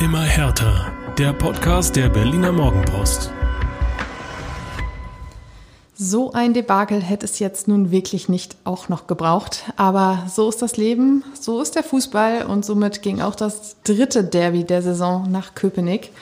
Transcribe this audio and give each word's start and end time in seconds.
Immer 0.00 0.22
härter. 0.22 0.92
Der 1.18 1.32
Podcast 1.32 1.96
der 1.96 2.08
Berliner 2.08 2.52
Morgenpost. 2.52 3.32
So 5.96 6.30
ein 6.30 6.54
Debakel 6.54 7.02
hätte 7.02 7.24
es 7.24 7.40
jetzt 7.40 7.66
nun 7.66 7.90
wirklich 7.90 8.28
nicht 8.28 8.56
auch 8.62 8.88
noch 8.88 9.08
gebraucht. 9.08 9.64
Aber 9.74 10.22
so 10.28 10.48
ist 10.48 10.62
das 10.62 10.76
Leben, 10.76 11.24
so 11.34 11.60
ist 11.60 11.74
der 11.74 11.82
Fußball 11.82 12.46
und 12.46 12.64
somit 12.64 13.02
ging 13.02 13.20
auch 13.20 13.34
das 13.34 13.82
dritte 13.82 14.22
Derby 14.22 14.62
der 14.62 14.82
Saison 14.82 15.28
nach 15.32 15.56
Köpenick. 15.56 16.12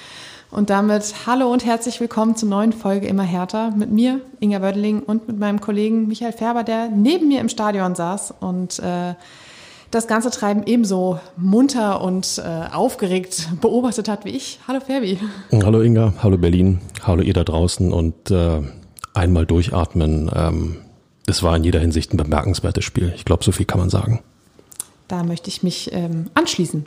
Und 0.51 0.71
damit 0.71 1.27
hallo 1.27 1.53
und 1.53 1.67
herzlich 1.67 2.01
willkommen 2.01 2.35
zur 2.35 2.49
neuen 2.49 2.73
Folge 2.73 3.07
Immer 3.07 3.25
härter 3.25 3.73
mit 3.73 3.91
mir, 3.91 4.23
Inga 4.41 4.63
Wödeling, 4.63 5.03
und 5.03 5.29
mit 5.29 5.39
meinem 5.39 5.61
Kollegen 5.61 6.09
Michael 6.09 6.33
Färber, 6.33 6.65
der 6.65 6.89
neben 6.89 7.29
mir 7.29 7.43
im 7.43 7.51
Stadion 7.51 7.95
saß 7.95 8.33
und 8.41 8.79
äh, 8.79 9.13
das 9.97 10.07
ganze 10.07 10.31
Treiben 10.31 10.63
ebenso 10.65 11.19
munter 11.37 12.03
und 12.03 12.39
äh, 12.39 12.73
aufgeregt 12.73 13.49
beobachtet 13.61 14.09
hat 14.09 14.25
wie 14.25 14.31
ich. 14.31 14.61
Hallo 14.69 14.81
Ferbi. 14.81 15.19
Hallo 15.51 15.81
Inga, 15.81 16.13
hallo 16.23 16.37
Berlin, 16.37 16.81
hallo 17.03 17.23
ihr 17.23 17.33
da 17.33 17.43
draußen 17.43 17.93
und 17.93 18.31
äh, 18.31 18.61
einmal 19.15 19.47
durchatmen. 19.47 20.31
Ähm, 20.35 20.77
es 21.27 21.43
war 21.43 21.57
in 21.57 21.65
jeder 21.65 21.81
Hinsicht 21.81 22.13
ein 22.13 22.19
bemerkenswertes 22.19 22.85
Spiel. 22.85 23.13
Ich 23.17 23.25
glaube, 23.25 23.43
so 23.43 23.53
viel 23.53 23.67
kann 23.67 23.81
man 23.81 23.89
sagen. 23.89 24.21
Da 25.09 25.25
möchte 25.25 25.49
ich 25.49 25.63
mich 25.63 25.91
ähm, 25.93 26.27
anschließen. 26.35 26.85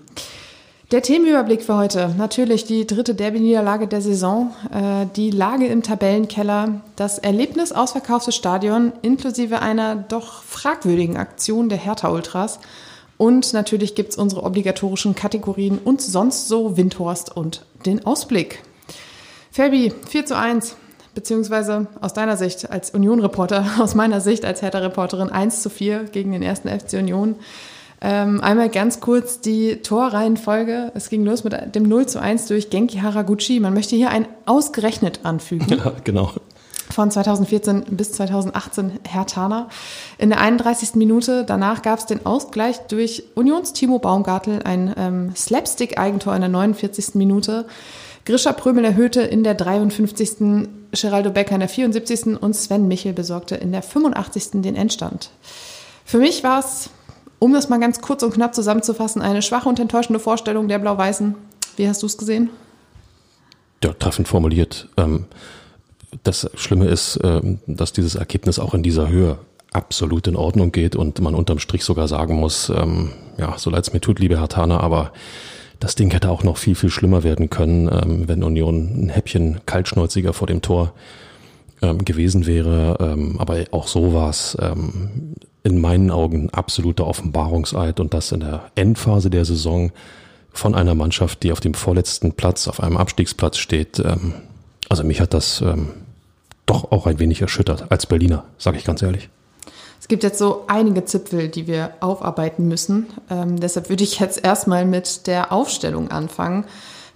Der 0.92 1.02
Themenüberblick 1.02 1.64
für 1.64 1.78
heute. 1.78 2.14
Natürlich 2.18 2.66
die 2.66 2.86
dritte 2.86 3.16
Derby-Niederlage 3.16 3.88
der 3.88 4.02
Saison, 4.02 4.54
äh, 4.72 5.08
die 5.16 5.32
Lage 5.32 5.68
im 5.68 5.82
Tabellenkeller, 5.82 6.82
das 6.96 7.18
Erlebnis 7.18 7.72
ausverkauftes 7.72 8.36
Stadion 8.36 8.94
inklusive 9.02 9.62
einer 9.62 9.96
doch 9.96 10.44
fragwürdigen 10.44 11.18
Aktion 11.18 11.70
der 11.70 11.78
Hertha-Ultras 11.80 12.60
und 13.20 13.52
natürlich 13.52 13.96
gibt 13.96 14.12
es 14.12 14.18
unsere 14.18 14.44
obligatorischen 14.44 15.14
Kategorien 15.14 15.78
und 15.78 16.02
sonst 16.02 16.48
so 16.48 16.78
Windhorst 16.78 17.36
und 17.36 17.66
den 17.86 18.06
Ausblick. 18.06 18.64
Fabi, 19.52 19.94
4 20.08 20.26
zu 20.26 20.38
1, 20.38 20.78
beziehungsweise 21.16 21.88
aus 22.00 22.14
deiner 22.14 22.38
Sicht 22.38 22.72
als 22.72 22.92
Union-Reporter, 22.92 23.66
aus 23.82 23.94
meiner 23.94 24.22
Sicht 24.22 24.46
als 24.46 24.62
Hertha-Reporterin 24.62 25.30
1 25.30 25.62
zu 25.62 25.70
4 25.70 26.06
gegen 26.06 26.32
den 26.32 26.42
ersten 26.42 26.70
FC 26.70 26.94
Union. 26.94 27.36
Ähm, 28.00 28.40
einmal 28.40 28.70
ganz 28.70 29.02
kurz 29.02 29.42
die 29.42 29.82
Torreihenfolge. 29.82 30.94
Es 30.96 31.10
ging 31.10 31.26
los 31.26 31.44
mit 31.44 31.76
dem 31.76 31.84
0 31.84 32.06
zu 32.06 32.22
1 32.22 32.46
durch 32.46 32.70
Genki 32.70 33.00
Haraguchi. 33.00 33.60
Man 33.60 33.74
möchte 33.74 33.98
hier 33.98 34.12
ein 34.12 34.30
ausgerechnet 34.46 35.20
anfügen. 35.24 35.68
Ja, 35.84 35.92
genau 36.06 36.32
von 36.92 37.12
2014 37.12 37.86
bis 37.92 38.12
2018 38.14 39.00
Herr 39.08 39.26
Tana. 39.26 39.70
In 40.18 40.30
der 40.30 40.42
31. 40.42 40.96
Minute 40.96 41.44
danach 41.46 41.82
gab 41.82 42.00
es 42.00 42.06
den 42.06 42.26
Ausgleich 42.26 42.80
durch 42.88 43.24
Unions 43.36 43.74
Timo 43.74 44.00
Baumgartel, 44.00 44.64
ein 44.64 44.94
ähm, 44.98 45.32
Slapstick-Eigentor 45.36 46.36
in 46.36 46.42
der 46.42 46.50
49. 46.50 47.16
Minute. 47.16 47.66
Grisha 48.26 48.54
Prömel 48.54 48.86
erhöhte 48.86 49.22
in 49.22 49.44
der 49.44 49.56
53. 49.56 50.68
Geraldo 50.92 51.32
Becker 51.32 51.56
in 51.56 51.62
der 51.62 51.70
74. 51.70 52.42
und 52.42 52.56
Sven 52.56 52.88
Michel 52.88 53.14
besorgte 53.14 53.56
in 53.56 53.72
der 53.72 53.84
85. 53.84 54.62
den 54.62 54.76
Endstand. 54.76 55.30
Für 56.06 56.18
mich 56.18 56.44
war 56.44 56.60
es, 56.60 56.90
um 57.38 57.54
das 57.54 57.70
mal 57.70 57.80
ganz 57.80 58.02
kurz 58.02 58.24
und 58.24 58.34
knapp 58.34 58.56
zusammenzufassen, 58.56 59.22
eine 59.22 59.42
schwache 59.42 59.70
und 59.70 59.80
enttäuschende 59.80 60.20
Vorstellung 60.20 60.68
der 60.68 60.80
Blau-Weißen. 60.80 61.36
Wie 61.76 61.88
hast 61.88 62.02
du 62.02 62.08
es 62.08 62.18
gesehen? 62.18 62.50
Ja, 63.84 63.94
treffend 63.94 64.28
formuliert. 64.28 64.90
Ähm 64.98 65.26
das 66.24 66.50
Schlimme 66.56 66.88
ist, 66.88 67.20
ähm, 67.24 67.60
dass 67.68 67.94
dieses 67.94 68.16
Ergebnis 68.16 68.60
auch 68.60 68.74
in 68.74 68.84
dieser 68.84 69.10
Höhe 69.10 69.38
absolut 69.72 70.28
in 70.28 70.36
Ordnung 70.36 70.72
geht 70.72 70.96
und 70.96 71.22
man 71.22 71.36
unterm 71.36 71.60
Strich 71.60 71.84
sogar 71.84 72.08
sagen 72.08 72.36
muss, 72.36 72.70
ähm, 72.70 73.12
ja, 73.38 73.58
so 73.58 73.70
leid 73.70 73.84
es 73.84 73.94
mir 73.94 74.02
tut, 74.02 74.20
liebe 74.20 74.40
Herr 74.40 74.50
Tana, 74.50 74.80
aber 74.80 75.12
das 75.80 75.96
Ding 75.96 76.12
hätte 76.12 76.30
auch 76.30 76.44
noch 76.44 76.58
viel, 76.58 76.76
viel 76.76 76.90
schlimmer 76.90 77.24
werden 77.24 77.50
können, 77.50 77.88
ähm, 77.88 78.28
wenn 78.28 78.44
Union 78.44 79.06
ein 79.06 79.10
Häppchen 79.10 79.62
kaltschnäuziger 79.66 80.34
vor 80.34 80.48
dem 80.48 80.62
Tor 80.62 80.94
gewesen 81.82 82.46
wäre. 82.46 83.16
aber 83.38 83.64
auch 83.72 83.88
so 83.88 84.14
war 84.14 84.32
es 84.32 84.58
in 85.64 85.80
meinen 85.80 86.12
Augen 86.12 86.50
absoluter 86.50 87.08
Offenbarungseid 87.08 88.02
und 88.02 88.14
das 88.14 88.34
in 88.34 88.42
der 88.42 88.70
Endphase 88.76 89.30
der 89.30 89.46
Saison 89.46 89.94
von 90.52 90.76
einer 90.76 90.94
Mannschaft, 90.94 91.42
die 91.42 91.54
auf 91.54 91.62
dem 91.62 91.74
vorletzten 91.74 92.34
Platz, 92.34 92.68
auf 92.68 92.84
einem 92.84 92.98
Abstiegsplatz 92.98 93.60
steht, 93.60 94.04
also 94.90 95.06
mich 95.06 95.22
hat 95.22 95.34
das 95.34 95.64
doch 96.70 96.92
auch 96.92 97.08
ein 97.08 97.20
wenig 97.20 97.42
erschüttert 97.42 97.92
als 97.92 98.06
Berliner, 98.06 98.46
sage 98.58 98.78
ich 98.78 98.86
ganz 98.86 99.02
ehrlich. 99.02 99.30
Es 100.00 100.08
gibt 100.08 100.24
jetzt 100.24 100.40
so 100.40 100.64
einige 100.68 101.04
Zipfel, 101.06 101.50
die 101.50 101.68
wir 101.68 101.94
aufarbeiten 102.00 102.68
müssen. 102.68 103.08
Ähm, 103.30 103.60
deshalb 103.60 103.90
würde 103.90 104.04
ich 104.04 104.20
jetzt 104.20 104.44
erstmal 104.44 104.86
mit 104.86 105.28
der 105.28 105.52
Aufstellung 105.52 106.10
anfangen. 106.10 106.66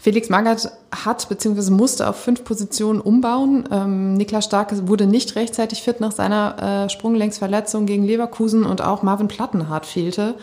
Felix 0.04 0.28
Magath 0.28 0.70
hat 0.92 1.30
bzw. 1.30 1.72
musste 1.72 2.10
auf 2.10 2.18
fünf 2.18 2.44
Positionen 2.44 3.00
umbauen. 3.00 3.70
Ähm, 3.72 4.16
Niklas 4.16 4.44
Stark 4.44 4.88
wurde 4.88 5.08
nicht 5.08 5.38
rechtzeitig 5.38 5.82
fit 5.82 6.02
nach 6.02 6.12
seiner 6.12 6.86
äh, 6.86 6.90
Sprunglängsverletzung 6.90 7.86
gegen 7.86 8.04
Leverkusen 8.04 8.66
und 8.66 8.82
auch 8.82 9.02
Marvin 9.02 9.30
Plattenhardt 9.30 9.86
fehlte. 9.86 10.36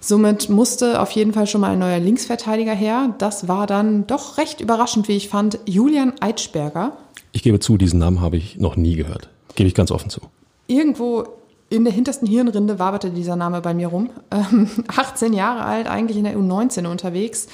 Somit 0.00 0.48
musste 0.48 1.00
auf 1.00 1.10
jeden 1.10 1.32
Fall 1.32 1.46
schon 1.46 1.60
mal 1.60 1.72
ein 1.72 1.78
neuer 1.78 1.98
Linksverteidiger 1.98 2.72
her. 2.72 3.14
Das 3.18 3.48
war 3.48 3.66
dann 3.66 4.06
doch 4.06 4.38
recht 4.38 4.60
überraschend, 4.60 5.08
wie 5.08 5.16
ich 5.16 5.28
fand, 5.28 5.58
Julian 5.66 6.14
Eitschberger. 6.20 6.92
Ich 7.32 7.42
gebe 7.42 7.60
zu, 7.60 7.76
diesen 7.76 7.98
Namen 7.98 8.20
habe 8.20 8.36
ich 8.36 8.58
noch 8.58 8.76
nie 8.76 8.94
gehört. 8.94 9.28
Gebe 9.54 9.68
ich 9.68 9.74
ganz 9.74 9.90
offen 9.90 10.10
zu. 10.10 10.20
Irgendwo 10.66 11.24
in 11.70 11.84
der 11.84 11.92
hintersten 11.92 12.26
Hirnrinde 12.26 12.78
waberte 12.78 13.10
dieser 13.10 13.36
Name 13.36 13.60
bei 13.60 13.74
mir 13.74 13.88
rum. 13.88 14.10
Ähm, 14.30 14.68
18 14.86 15.32
Jahre 15.32 15.64
alt, 15.64 15.88
eigentlich 15.88 16.16
in 16.18 16.24
der 16.24 16.36
U19 16.36 16.86
unterwegs. 16.86 17.48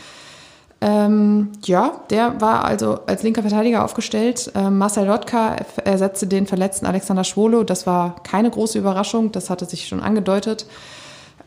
Ähm, 0.80 1.52
ja, 1.64 2.00
der 2.10 2.40
war 2.40 2.64
also 2.64 2.98
als 3.06 3.22
linker 3.22 3.42
Verteidiger 3.42 3.84
aufgestellt. 3.84 4.52
Ähm, 4.54 4.76
Marcel 4.76 5.06
Lotka 5.06 5.56
ersetzte 5.84 6.26
den 6.26 6.46
verletzten 6.46 6.84
Alexander 6.84 7.24
Schwolo. 7.24 7.64
Das 7.64 7.86
war 7.86 8.16
keine 8.22 8.50
große 8.50 8.78
Überraschung, 8.78 9.32
das 9.32 9.50
hatte 9.50 9.64
sich 9.64 9.88
schon 9.88 10.00
angedeutet. 10.00 10.66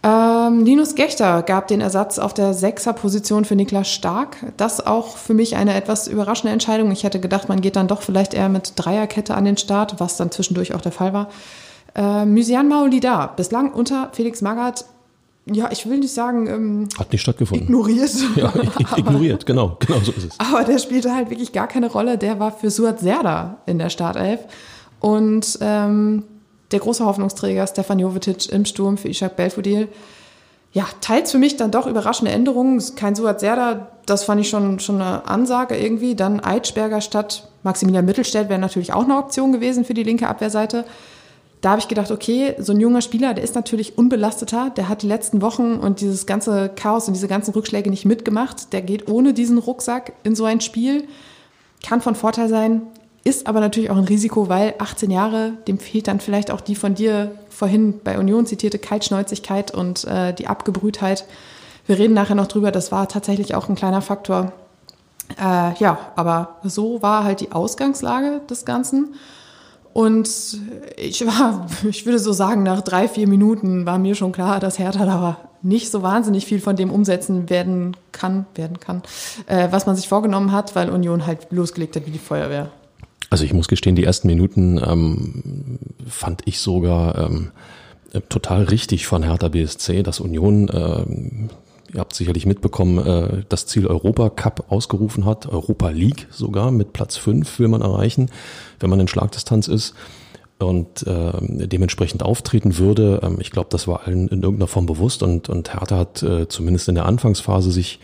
Ähm, 0.08 0.64
Linus 0.64 0.96
Gechter 0.96 1.42
gab 1.42 1.68
den 1.68 1.82
Ersatz 1.82 2.18
auf 2.18 2.34
der 2.34 2.54
Sechser-Position 2.54 3.44
für 3.44 3.58
Niklas 3.58 3.90
Stark. 3.90 4.38
Das 4.56 4.86
auch 4.86 5.18
für 5.18 5.34
mich 5.34 5.58
eine 5.58 5.74
etwas 5.74 6.08
überraschende 6.08 6.54
Entscheidung. 6.54 6.92
Ich 6.92 7.04
hätte 7.04 7.20
gedacht, 7.20 7.50
man 7.50 7.60
geht 7.60 7.76
dann 7.76 7.90
doch 7.90 8.02
vielleicht 8.02 8.34
eher 8.34 8.48
mit 8.48 8.74
Dreierkette 8.78 9.36
an 9.36 9.44
den 9.44 9.58
Start, 9.58 10.00
was 10.00 10.16
dann 10.16 10.32
zwischendurch 10.32 10.74
auch 10.74 10.82
der 10.82 10.94
Fall 10.94 11.12
war. 11.12 11.28
Äh, 11.94 12.26
Mysian 12.26 12.70
Maolida, 12.70 13.28
bislang 13.28 13.74
unter 13.74 14.10
Felix 14.14 14.42
Magath, 14.42 14.86
ja, 15.46 15.70
ich 15.72 15.90
will 15.90 15.98
nicht 15.98 16.14
sagen, 16.14 16.48
ähm, 16.48 16.90
hat 16.98 17.12
nicht 17.12 17.22
stattgefunden. 17.22 17.68
Ignoriert. 17.68 18.12
Ja, 18.36 18.54
ignoriert, 18.96 19.46
genau, 19.46 19.78
genau 19.80 20.00
so 20.00 20.12
ist 20.12 20.26
es. 20.26 20.40
Aber 20.40 20.64
der 20.64 20.78
spielte 20.78 21.14
halt 21.14 21.30
wirklich 21.30 21.52
gar 21.52 21.68
keine 21.68 21.92
Rolle. 21.92 22.18
Der 22.18 22.40
war 22.40 22.52
für 22.52 22.70
Suat 22.70 23.00
Serda 23.00 23.58
in 23.66 23.78
der 23.78 23.90
Startelf. 23.90 24.42
Und 25.00 25.58
ähm, 25.62 26.24
der 26.72 26.80
große 26.80 27.06
Hoffnungsträger 27.06 27.66
Stefan 27.68 28.00
Jovetic 28.00 28.50
im 28.52 28.66
Sturm 28.66 28.98
für 28.98 29.10
Ishak 29.10 29.36
Belfodil. 29.36 29.88
Ja, 30.74 30.86
teils 31.02 31.32
für 31.32 31.38
mich 31.38 31.58
dann 31.58 31.72
doch 31.72 31.88
überraschende 31.88 32.32
Änderungen. 32.32 32.84
Kein 32.96 33.16
Suat 33.16 33.40
Serda, 33.40 33.88
das 34.06 34.26
fand 34.26 34.42
ich 34.42 34.50
schon, 34.50 34.80
schon 34.80 35.02
eine 35.02 35.28
Ansage 35.28 35.78
irgendwie. 35.78 36.16
Dann 36.16 36.40
Eitschberger 36.40 37.02
statt 37.02 37.50
Maximilian 37.64 38.06
Mittelstädt 38.06 38.50
wäre 38.50 38.60
natürlich 38.60 38.94
auch 38.94 39.04
eine 39.04 39.18
Option 39.18 39.52
gewesen 39.52 39.86
für 39.86 39.94
die 39.94 40.04
linke 40.04 40.28
Abwehrseite. 40.28 40.86
Da 41.62 41.72
habe 41.72 41.80
ich 41.80 41.88
gedacht, 41.88 42.12
okay, 42.12 42.54
so 42.60 42.74
ein 42.74 42.80
junger 42.80 43.02
Spieler, 43.02 43.34
der 43.34 43.44
ist 43.44 43.56
natürlich 43.56 43.98
unbelasteter, 43.98 44.70
der 44.70 44.90
hat 44.90 45.02
die 45.02 45.08
letzten 45.08 45.42
Wochen 45.42 45.74
und 45.74 46.02
dieses 46.02 46.28
ganze 46.28 46.70
Chaos 46.70 47.08
und 47.08 47.16
diese 47.16 47.28
ganzen 47.28 47.52
Rückschläge 47.52 47.90
nicht 47.90 48.06
mitgemacht. 48.06 48.72
Der 48.74 48.84
geht 48.84 49.10
ohne 49.10 49.34
diesen 49.34 49.58
Rucksack 49.58 50.14
in 50.24 50.36
so 50.36 50.46
ein 50.46 50.62
Spiel. 50.62 51.08
Kann 51.84 52.02
von 52.02 52.14
Vorteil 52.16 52.50
sein. 52.50 52.84
Ist 53.28 53.46
aber 53.46 53.60
natürlich 53.60 53.90
auch 53.90 53.98
ein 53.98 54.06
Risiko, 54.06 54.48
weil 54.48 54.76
18 54.78 55.12
Jahre, 55.12 55.52
dem 55.68 55.80
fehlt 55.80 56.08
dann 56.08 56.22
vielleicht 56.22 56.50
auch 56.50 56.62
die 56.62 56.76
von 56.76 56.96
dir 56.96 57.32
vorhin 57.50 58.00
bei 58.02 58.18
Union 58.18 58.46
zitierte 58.46 58.80
Kaltschnäuzigkeit 58.80 59.72
und 59.72 60.06
äh, 60.06 60.32
die 60.32 60.48
Abgebrühtheit. 60.48 61.26
Wir 61.88 62.00
reden 62.00 62.14
nachher 62.14 62.36
noch 62.36 62.48
drüber, 62.48 62.72
das 62.72 62.94
war 62.94 63.10
tatsächlich 63.10 63.54
auch 63.54 63.68
ein 63.68 63.76
kleiner 63.76 64.02
Faktor. 64.02 64.54
Äh, 65.38 65.74
ja, 65.78 65.98
aber 66.16 66.56
so 66.64 67.02
war 67.02 67.26
halt 67.26 67.42
die 67.42 67.52
Ausgangslage 67.52 68.40
des 68.50 68.64
Ganzen. 68.64 69.16
Und 69.92 70.30
ich 70.96 71.28
war, 71.28 71.68
ich 71.90 72.06
würde 72.06 72.20
so 72.20 72.32
sagen, 72.32 72.64
nach 72.64 72.80
drei, 72.80 73.10
vier 73.10 73.28
Minuten 73.28 73.86
war 73.86 73.98
mir 73.98 74.16
schon 74.16 74.32
klar, 74.32 74.62
dass 74.62 74.80
Hertha 74.80 75.06
da 75.06 75.38
nicht 75.62 75.92
so 75.92 76.02
wahnsinnig 76.02 76.46
viel 76.46 76.62
von 76.62 76.78
dem 76.78 76.92
umsetzen 76.92 77.50
werden 77.50 77.98
kann, 78.14 78.46
werden 78.56 78.80
kann, 78.80 79.02
äh, 79.48 79.68
was 79.72 79.86
man 79.86 79.98
sich 79.98 80.08
vorgenommen 80.08 80.54
hat, 80.54 80.78
weil 80.78 80.90
Union 80.90 81.28
halt 81.28 81.52
losgelegt 81.52 81.98
hat 81.98 82.06
wie 82.06 82.12
die 82.12 82.20
Feuerwehr. 82.20 82.72
Also 83.30 83.44
ich 83.44 83.54
muss 83.54 83.68
gestehen, 83.68 83.96
die 83.96 84.04
ersten 84.04 84.28
Minuten 84.28 84.80
ähm, 84.84 85.80
fand 86.08 86.44
ich 86.46 86.60
sogar 86.60 87.18
ähm, 87.18 87.52
total 88.30 88.64
richtig 88.64 89.06
von 89.06 89.24
Hertha 89.24 89.50
BSC, 89.50 90.04
dass 90.04 90.20
Union, 90.20 90.70
ähm, 90.74 91.50
ihr 91.94 92.00
habt 92.00 92.14
sicherlich 92.14 92.46
mitbekommen, 92.46 93.06
äh, 93.06 93.44
das 93.50 93.66
Ziel 93.66 93.88
Europa 93.88 94.30
Cup 94.30 94.72
ausgerufen 94.72 95.26
hat, 95.26 95.48
Europa 95.48 95.90
League 95.90 96.28
sogar 96.32 96.72
mit 96.72 96.94
Platz 96.94 97.18
fünf 97.18 97.60
will 97.60 97.68
man 97.68 97.82
erreichen, 97.82 98.32
wenn 98.80 98.90
man 98.90 99.00
in 99.00 99.08
Schlagdistanz 99.08 99.68
ist 99.68 99.94
und 100.60 101.06
äh, 101.06 101.32
dementsprechend 101.68 102.24
auftreten 102.24 102.78
würde. 102.78 103.20
Ähm, 103.24 103.38
ich 103.42 103.52
glaube, 103.52 103.70
das 103.72 103.88
war 103.88 104.08
allen 104.08 104.30
in 104.30 104.42
irgendeiner 104.42 104.68
Form 104.68 104.86
bewusst 104.86 105.22
und, 105.22 105.50
und 105.50 105.74
Hertha 105.74 105.98
hat 105.98 106.24
äh, 106.24 106.48
zumindest 106.48 106.88
in 106.88 106.96
der 106.96 107.06
Anfangsphase 107.06 107.72
sich 107.72 108.00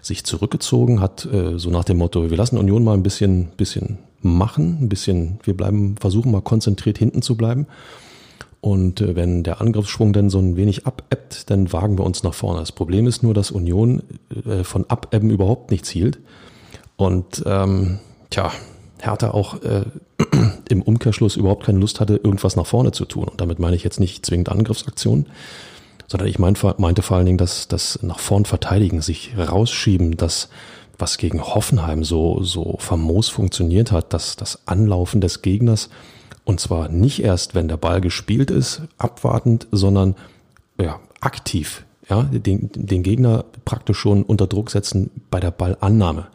sich 0.00 0.24
zurückgezogen, 0.24 1.00
hat 1.00 1.24
äh, 1.26 1.58
so 1.60 1.70
nach 1.70 1.84
dem 1.84 1.98
Motto, 1.98 2.28
wir 2.28 2.36
lassen 2.36 2.58
Union 2.58 2.82
mal 2.82 2.94
ein 2.94 3.04
bisschen, 3.04 3.52
bisschen 3.56 3.98
machen, 4.22 4.78
ein 4.80 4.88
bisschen, 4.88 5.38
wir 5.42 5.56
bleiben, 5.56 5.96
versuchen 6.00 6.32
mal 6.32 6.42
konzentriert 6.42 6.98
hinten 6.98 7.22
zu 7.22 7.36
bleiben. 7.36 7.66
Und 8.60 9.00
äh, 9.00 9.16
wenn 9.16 9.42
der 9.42 9.60
Angriffsschwung 9.60 10.12
dann 10.12 10.30
so 10.30 10.38
ein 10.38 10.56
wenig 10.56 10.86
abebbt, 10.86 11.50
dann 11.50 11.72
wagen 11.72 11.98
wir 11.98 12.04
uns 12.04 12.22
nach 12.22 12.34
vorne. 12.34 12.60
Das 12.60 12.72
Problem 12.72 13.06
ist 13.06 13.22
nur, 13.22 13.34
dass 13.34 13.50
Union 13.50 14.02
äh, 14.46 14.62
von 14.62 14.88
Abebben 14.88 15.30
überhaupt 15.30 15.70
nichts 15.70 15.90
hielt. 15.90 16.20
Und 16.96 17.42
ähm, 17.44 17.98
tja, 18.30 18.52
Hertha 19.00 19.32
auch 19.32 19.60
äh, 19.62 19.84
im 20.68 20.82
Umkehrschluss 20.82 21.36
überhaupt 21.36 21.64
keine 21.64 21.80
Lust 21.80 21.98
hatte, 21.98 22.14
irgendwas 22.16 22.54
nach 22.54 22.66
vorne 22.66 22.92
zu 22.92 23.04
tun. 23.04 23.24
Und 23.24 23.40
damit 23.40 23.58
meine 23.58 23.74
ich 23.74 23.82
jetzt 23.82 23.98
nicht 23.98 24.24
zwingend 24.24 24.48
Angriffsaktionen, 24.48 25.26
sondern 26.06 26.28
ich 26.28 26.38
meinte, 26.38 26.74
meinte 26.78 27.02
vor 27.02 27.16
allen 27.16 27.26
Dingen, 27.26 27.38
dass 27.38 27.66
das 27.66 27.98
nach 28.02 28.20
vorn 28.20 28.44
verteidigen, 28.44 29.00
sich 29.00 29.32
rausschieben, 29.36 30.16
das, 30.16 30.50
was 31.02 31.18
gegen 31.18 31.42
Hoffenheim 31.42 32.04
so, 32.04 32.44
so 32.44 32.76
famos 32.78 33.28
funktioniert 33.28 33.90
hat, 33.90 34.12
dass 34.12 34.36
das 34.36 34.66
Anlaufen 34.68 35.20
des 35.20 35.42
Gegners, 35.42 35.90
und 36.44 36.60
zwar 36.60 36.88
nicht 36.88 37.24
erst, 37.24 37.56
wenn 37.56 37.66
der 37.66 37.76
Ball 37.76 38.00
gespielt 38.00 38.52
ist, 38.52 38.82
abwartend, 38.98 39.66
sondern 39.72 40.14
ja, 40.80 41.00
aktiv, 41.20 41.84
ja, 42.08 42.22
den, 42.22 42.70
den 42.72 43.02
Gegner 43.02 43.44
praktisch 43.64 43.98
schon 43.98 44.22
unter 44.22 44.46
Druck 44.46 44.70
setzen 44.70 45.10
bei 45.28 45.40
der 45.40 45.50
Ballannahme. 45.50 46.28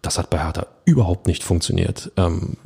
Das 0.00 0.18
hat 0.18 0.30
bei 0.30 0.38
Hertha 0.38 0.66
überhaupt 0.86 1.26
nicht 1.26 1.44
funktioniert. 1.44 2.10
Ähm, 2.16 2.56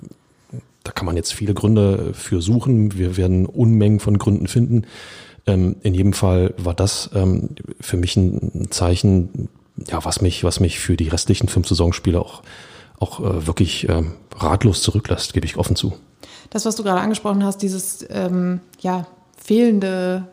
da 0.85 0.93
kann 0.93 1.07
man 1.07 1.17
jetzt 1.17 1.35
viele 1.35 1.53
Gründe 1.55 2.15
für 2.15 2.43
suchen. 2.43 2.97
Wir 2.97 3.17
werden 3.17 3.47
Unmengen 3.47 3.99
von 3.99 4.19
Gründen 4.19 4.47
finden. 4.47 4.85
Ähm, 5.47 5.77
in 5.83 5.95
jedem 5.95 6.13
Fall 6.13 6.55
war 6.59 6.75
das 6.75 7.11
ähm, 7.13 7.51
für 7.81 7.97
mich 7.97 8.17
ein 8.17 8.69
Zeichen, 8.71 9.49
ja, 9.76 10.05
was 10.05 10.21
mich, 10.21 10.44
was 10.44 10.61
mich 10.61 10.79
für 10.79 10.97
die 10.97 11.09
restlichen 11.09 11.49
fünf 11.49 11.69
Saisonspiele 11.69 12.21
auch, 12.21 12.43
auch 12.99 13.21
äh, 13.21 13.47
wirklich 13.47 13.88
ähm, 13.88 14.15
ratlos 14.37 14.82
zurücklässt, 14.82 15.35
gebe 15.35 15.47
ich 15.47 15.56
offen 15.56 15.76
zu. 15.76 15.94
Das, 16.50 16.65
was 16.65 16.76
du 16.76 16.82
gerade 16.82 17.00
angesprochen 17.00 17.44
hast, 17.44 17.59
dieses 17.59 18.06
ähm, 18.11 18.61
ja, 18.81 19.06
fehlende 19.37 20.29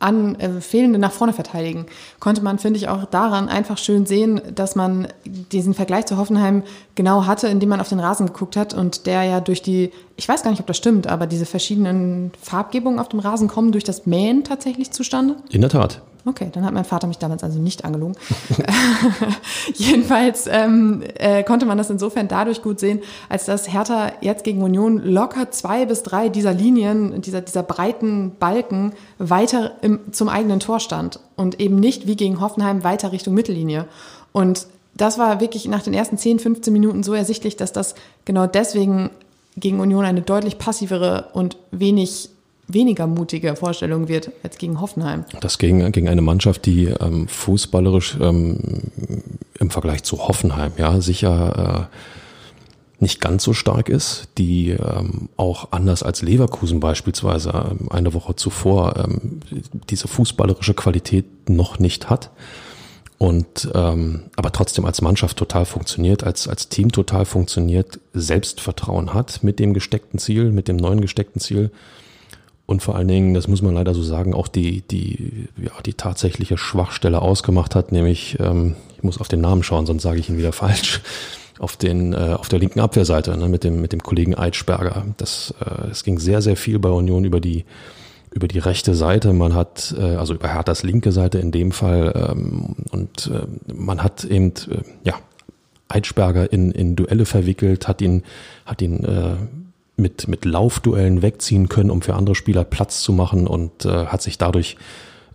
an 0.00 0.36
äh, 0.36 0.60
fehlende 0.60 0.98
nach 0.98 1.12
vorne 1.12 1.32
verteidigen, 1.32 1.86
konnte 2.20 2.42
man, 2.42 2.58
finde 2.58 2.78
ich, 2.78 2.88
auch 2.88 3.04
daran 3.06 3.48
einfach 3.48 3.78
schön 3.78 4.06
sehen, 4.06 4.40
dass 4.54 4.76
man 4.76 5.08
diesen 5.24 5.74
Vergleich 5.74 6.06
zu 6.06 6.16
Hoffenheim 6.16 6.62
genau 6.94 7.26
hatte, 7.26 7.48
indem 7.48 7.70
man 7.70 7.80
auf 7.80 7.88
den 7.88 8.00
Rasen 8.00 8.26
geguckt 8.26 8.56
hat 8.56 8.74
und 8.74 9.06
der 9.06 9.24
ja 9.24 9.40
durch 9.40 9.62
die, 9.62 9.90
ich 10.16 10.28
weiß 10.28 10.42
gar 10.42 10.50
nicht, 10.50 10.60
ob 10.60 10.66
das 10.66 10.76
stimmt, 10.76 11.06
aber 11.06 11.26
diese 11.26 11.46
verschiedenen 11.46 12.30
Farbgebungen 12.40 13.00
auf 13.00 13.08
dem 13.08 13.18
Rasen 13.18 13.48
kommen 13.48 13.72
durch 13.72 13.84
das 13.84 14.06
Mähen 14.06 14.44
tatsächlich 14.44 14.92
zustande? 14.92 15.36
In 15.50 15.62
der 15.62 15.70
Tat. 15.70 16.00
Okay, 16.28 16.50
dann 16.52 16.66
hat 16.66 16.74
mein 16.74 16.84
Vater 16.84 17.06
mich 17.06 17.16
damals 17.16 17.42
also 17.42 17.58
nicht 17.58 17.86
angelogen. 17.86 18.14
Jedenfalls 19.74 20.46
ähm, 20.46 21.02
äh, 21.14 21.42
konnte 21.42 21.64
man 21.64 21.78
das 21.78 21.88
insofern 21.88 22.28
dadurch 22.28 22.60
gut 22.60 22.78
sehen, 22.80 23.00
als 23.30 23.46
dass 23.46 23.72
Hertha 23.72 24.12
jetzt 24.20 24.44
gegen 24.44 24.62
Union 24.62 24.98
locker 24.98 25.50
zwei 25.50 25.86
bis 25.86 26.02
drei 26.02 26.28
dieser 26.28 26.52
Linien, 26.52 27.22
dieser, 27.22 27.40
dieser 27.40 27.62
breiten 27.62 28.32
Balken 28.38 28.92
weiter 29.16 29.76
im, 29.80 30.12
zum 30.12 30.28
eigenen 30.28 30.60
Tor 30.60 30.80
stand 30.80 31.18
und 31.34 31.60
eben 31.60 31.76
nicht 31.80 32.06
wie 32.06 32.16
gegen 32.16 32.42
Hoffenheim 32.42 32.84
weiter 32.84 33.10
Richtung 33.10 33.32
Mittellinie. 33.32 33.86
Und 34.32 34.66
das 34.94 35.16
war 35.16 35.40
wirklich 35.40 35.66
nach 35.66 35.82
den 35.82 35.94
ersten 35.94 36.18
10, 36.18 36.40
15 36.40 36.70
Minuten 36.74 37.02
so 37.02 37.14
ersichtlich, 37.14 37.56
dass 37.56 37.72
das 37.72 37.94
genau 38.26 38.46
deswegen 38.46 39.08
gegen 39.56 39.80
Union 39.80 40.04
eine 40.04 40.20
deutlich 40.20 40.58
passivere 40.58 41.30
und 41.32 41.56
wenig 41.70 42.28
weniger 42.68 43.06
mutige 43.06 43.56
Vorstellung 43.56 44.08
wird 44.08 44.30
als 44.42 44.58
gegen 44.58 44.80
Hoffenheim. 44.80 45.24
Das 45.40 45.58
gegen, 45.58 45.90
gegen 45.90 46.08
eine 46.08 46.22
Mannschaft, 46.22 46.66
die 46.66 46.84
ähm, 46.86 47.26
fußballerisch 47.26 48.18
ähm, 48.20 48.82
im 49.58 49.70
Vergleich 49.70 50.02
zu 50.04 50.28
Hoffenheim 50.28 50.72
ja 50.76 51.00
sicher 51.00 51.88
äh, 51.90 51.96
nicht 53.00 53.20
ganz 53.20 53.44
so 53.44 53.52
stark 53.52 53.88
ist, 53.88 54.28
die 54.38 54.70
ähm, 54.70 55.28
auch 55.36 55.68
anders 55.70 56.02
als 56.02 56.22
Leverkusen 56.22 56.80
beispielsweise 56.80 57.50
ähm, 57.50 57.88
eine 57.90 58.12
Woche 58.12 58.36
zuvor 58.36 58.96
ähm, 58.96 59.40
diese 59.88 60.08
fußballerische 60.08 60.74
Qualität 60.74 61.48
noch 61.48 61.78
nicht 61.78 62.10
hat 62.10 62.30
und 63.18 63.70
ähm, 63.74 64.24
aber 64.36 64.52
trotzdem 64.52 64.84
als 64.84 65.02
Mannschaft 65.02 65.36
total 65.36 65.64
funktioniert, 65.64 66.22
als 66.24 66.48
als 66.48 66.68
Team 66.68 66.92
total 66.92 67.24
funktioniert, 67.24 67.98
Selbstvertrauen 68.12 69.14
hat 69.14 69.42
mit 69.42 69.58
dem 69.58 69.74
gesteckten 69.74 70.18
Ziel, 70.18 70.52
mit 70.52 70.68
dem 70.68 70.76
neuen 70.76 71.00
gesteckten 71.00 71.40
Ziel 71.40 71.70
und 72.68 72.82
vor 72.82 72.96
allen 72.96 73.08
Dingen, 73.08 73.32
das 73.32 73.48
muss 73.48 73.62
man 73.62 73.72
leider 73.72 73.94
so 73.94 74.02
sagen, 74.02 74.34
auch 74.34 74.46
die, 74.46 74.82
die, 74.82 75.48
ja, 75.56 75.72
die 75.86 75.94
tatsächliche 75.94 76.58
Schwachstelle 76.58 77.22
ausgemacht 77.22 77.74
hat, 77.74 77.92
nämlich, 77.92 78.36
ähm, 78.40 78.74
ich 78.94 79.02
muss 79.02 79.18
auf 79.18 79.28
den 79.28 79.40
Namen 79.40 79.62
schauen, 79.62 79.86
sonst 79.86 80.02
sage 80.02 80.20
ich 80.20 80.28
ihn 80.28 80.36
wieder 80.36 80.52
falsch, 80.52 81.00
auf, 81.58 81.78
den, 81.78 82.12
äh, 82.12 82.36
auf 82.38 82.50
der 82.50 82.58
linken 82.58 82.80
Abwehrseite 82.80 83.34
ne, 83.38 83.48
mit, 83.48 83.64
dem, 83.64 83.80
mit 83.80 83.94
dem 83.94 84.02
Kollegen 84.02 84.34
Eitschberger. 84.34 85.06
Das, 85.16 85.54
äh, 85.64 85.86
es 85.90 86.04
ging 86.04 86.18
sehr, 86.18 86.42
sehr 86.42 86.56
viel 86.56 86.78
bei 86.78 86.90
Union 86.90 87.24
über 87.24 87.40
die, 87.40 87.64
über 88.32 88.48
die 88.48 88.58
rechte 88.58 88.94
Seite, 88.94 89.32
man 89.32 89.54
hat, 89.54 89.94
äh, 89.98 90.16
also 90.16 90.34
über 90.34 90.48
Herthas 90.48 90.82
linke 90.82 91.10
Seite 91.10 91.38
in 91.38 91.52
dem 91.52 91.72
Fall, 91.72 92.12
ähm, 92.14 92.76
und 92.90 93.30
äh, 93.32 93.72
man 93.72 94.02
hat 94.02 94.24
eben, 94.24 94.48
äh, 94.48 94.82
ja, 95.04 95.14
Eitschberger 95.88 96.52
in, 96.52 96.70
in 96.72 96.96
Duelle 96.96 97.24
verwickelt, 97.24 97.88
hat 97.88 98.02
ihn, 98.02 98.24
hat 98.66 98.82
ihn 98.82 99.04
äh, 99.04 99.36
mit, 99.98 100.28
mit 100.28 100.44
Laufduellen 100.44 101.22
wegziehen 101.22 101.68
können, 101.68 101.90
um 101.90 102.02
für 102.02 102.14
andere 102.14 102.34
Spieler 102.34 102.64
Platz 102.64 103.02
zu 103.02 103.12
machen 103.12 103.46
und 103.46 103.84
äh, 103.84 104.06
hat 104.06 104.22
sich 104.22 104.38
dadurch 104.38 104.76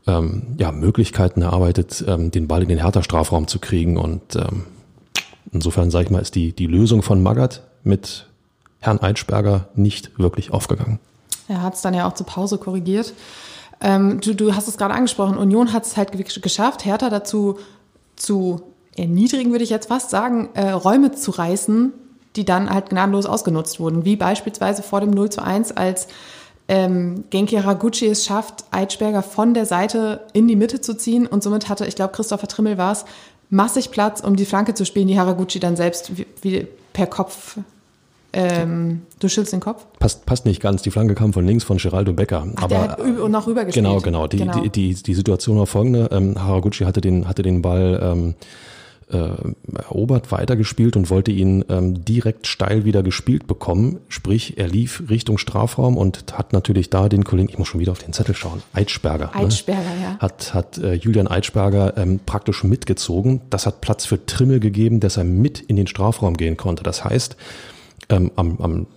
ähm, 0.08 0.56
ja, 0.58 0.72
Möglichkeiten 0.72 1.42
erarbeitet, 1.42 2.04
ähm, 2.08 2.32
den 2.32 2.48
Ball 2.48 2.64
in 2.64 2.70
den 2.70 2.80
Hertha-Strafraum 2.80 3.48
zu 3.48 3.60
kriegen. 3.60 3.98
Und 3.98 4.36
ähm, 4.36 4.64
insofern, 5.52 5.92
sage 5.92 6.06
ich 6.06 6.12
mal, 6.12 6.20
ist 6.20 6.36
die, 6.36 6.54
die 6.54 6.68
Lösung 6.68 7.02
von 7.02 7.22
Magath 7.22 7.62
mit 7.84 8.28
Herrn 8.80 9.02
Eitschberger 9.02 9.68
nicht 9.76 10.18
wirklich 10.18 10.52
aufgegangen. 10.52 11.00
Er 11.48 11.62
hat 11.62 11.76
es 11.76 11.82
dann 11.82 11.94
ja 11.94 12.08
auch 12.08 12.14
zur 12.14 12.26
Pause 12.26 12.58
korrigiert. 12.58 13.14
Ähm, 13.82 14.22
du, 14.22 14.34
du 14.34 14.56
hast 14.56 14.68
es 14.68 14.78
gerade 14.78 14.94
angesprochen, 14.94 15.38
Union 15.38 15.74
hat 15.74 15.86
es 15.86 15.98
halt 15.98 16.12
geschafft, 16.42 16.86
Hertha 16.86 17.10
dazu 17.10 17.60
zu 18.16 18.62
erniedrigen, 18.96 19.52
würde 19.52 19.64
ich 19.64 19.70
jetzt 19.70 19.88
fast 19.88 20.10
sagen, 20.10 20.50
äh, 20.54 20.70
Räume 20.70 21.12
zu 21.12 21.32
reißen, 21.32 21.92
die 22.36 22.46
dann 22.46 22.70
halt 22.70 22.90
gnadenlos 22.90 23.26
ausgenutzt 23.26 23.80
wurden, 23.80 24.06
wie 24.06 24.16
beispielsweise 24.16 24.84
vor 24.84 25.02
dem 25.02 25.12
0 25.12 25.30
zu 25.30 25.44
1, 25.44 25.78
als 25.78 26.08
ähm, 26.68 27.26
Genki 27.30 27.58
Haraguchi 27.58 28.08
es 28.08 28.26
schafft, 28.26 28.66
Eitschberger 28.72 29.22
von 29.22 29.54
der 29.54 29.66
Seite 29.66 30.22
in 30.34 30.48
die 30.48 30.56
Mitte 30.56 30.82
zu 30.82 30.96
ziehen 30.96 31.28
und 31.28 31.44
somit 31.44 31.70
hatte, 31.70 31.86
ich 31.86 31.96
glaube, 31.96 32.14
Christopher 32.14 32.48
Trimmel 32.48 32.78
war 32.78 32.94
es, 32.94 33.06
massig 33.50 33.92
Platz, 33.92 34.22
um 34.22 34.36
die 34.36 34.46
Flanke 34.46 34.74
zu 34.74 34.86
spielen, 34.86 35.08
die 35.08 35.20
Haraguchi 35.20 35.60
dann 35.60 35.76
selbst 35.76 36.18
wie, 36.18 36.26
wie 36.42 36.68
per 36.94 37.08
Kopf 37.08 37.58
ähm, 38.36 39.04
du 39.20 39.30
schüttelst 39.30 39.54
den 39.54 39.60
Kopf? 39.60 39.86
Passt, 40.00 40.26
passt 40.26 40.46
nicht 40.46 40.60
ganz. 40.60 40.82
Die 40.82 40.90
Flanke 40.90 41.14
kam 41.14 41.34
von 41.34 41.46
links 41.46 41.64
von 41.64 41.78
Geraldo 41.78 42.14
Becker. 42.14 42.48
Ach, 42.56 42.64
aber 42.64 42.80
hat 42.80 43.00
noch 43.00 43.46
rübergespielt. 43.46 43.86
Genau, 43.86 44.00
genau. 44.00 44.28
Die, 44.28 44.38
genau. 44.38 44.60
Die, 44.60 44.70
die, 44.70 44.96
die 44.96 45.14
Situation 45.14 45.60
war 45.60 45.68
folgende. 45.68 46.10
Ähm, 46.12 46.36
Haraguchi 46.44 46.84
hatte 46.86 47.00
den, 47.00 47.28
hatte 47.28 47.44
den 47.44 47.62
Ball 47.62 48.00
ähm, 48.02 48.30
äh, 48.30 48.34
erobert, 49.08 50.32
weitergespielt 50.32 50.96
und 50.96 51.10
wollte 51.10 51.32
ihn 51.32 51.64
ähm, 51.70 52.04
direkt 52.06 52.48
steil 52.48 52.86
wieder 52.86 53.04
gespielt 53.04 53.48
bekommen. 53.48 54.00
Sprich, 54.10 54.58
er 54.58 54.68
lief 54.68 55.04
Richtung 55.10 55.38
Strafraum 55.38 55.98
und 55.98 56.38
hat 56.38 56.54
natürlich 56.54 56.90
da 56.90 57.10
den 57.10 57.24
Kollegen, 57.24 57.50
ich 57.50 57.58
muss 57.58 57.68
schon 57.68 57.80
wieder 57.80 57.92
auf 57.92 58.00
den 58.00 58.14
Zettel 58.14 58.36
schauen, 58.36 58.62
Eitschberger. 58.74 59.36
Eitschberger, 59.36 59.82
ne? 59.82 60.04
ja. 60.04 60.18
Hat, 60.20 60.54
hat 60.54 60.78
äh, 60.78 60.94
Julian 60.94 61.28
Eitschberger 61.28 61.98
ähm, 61.98 62.20
praktisch 62.26 62.64
mitgezogen. 62.64 63.42
Das 63.50 63.66
hat 63.66 63.82
Platz 63.82 64.06
für 64.06 64.26
Trimmel 64.26 64.60
gegeben, 64.60 65.00
dass 65.00 65.18
er 65.18 65.24
mit 65.24 65.60
in 65.60 65.76
den 65.76 65.88
Strafraum 65.88 66.38
gehen 66.38 66.58
konnte. 66.58 66.84
Das 66.84 67.04
heißt, 67.04 67.36
ähm, 68.10 68.32
am, 68.36 68.58
am 68.60 68.88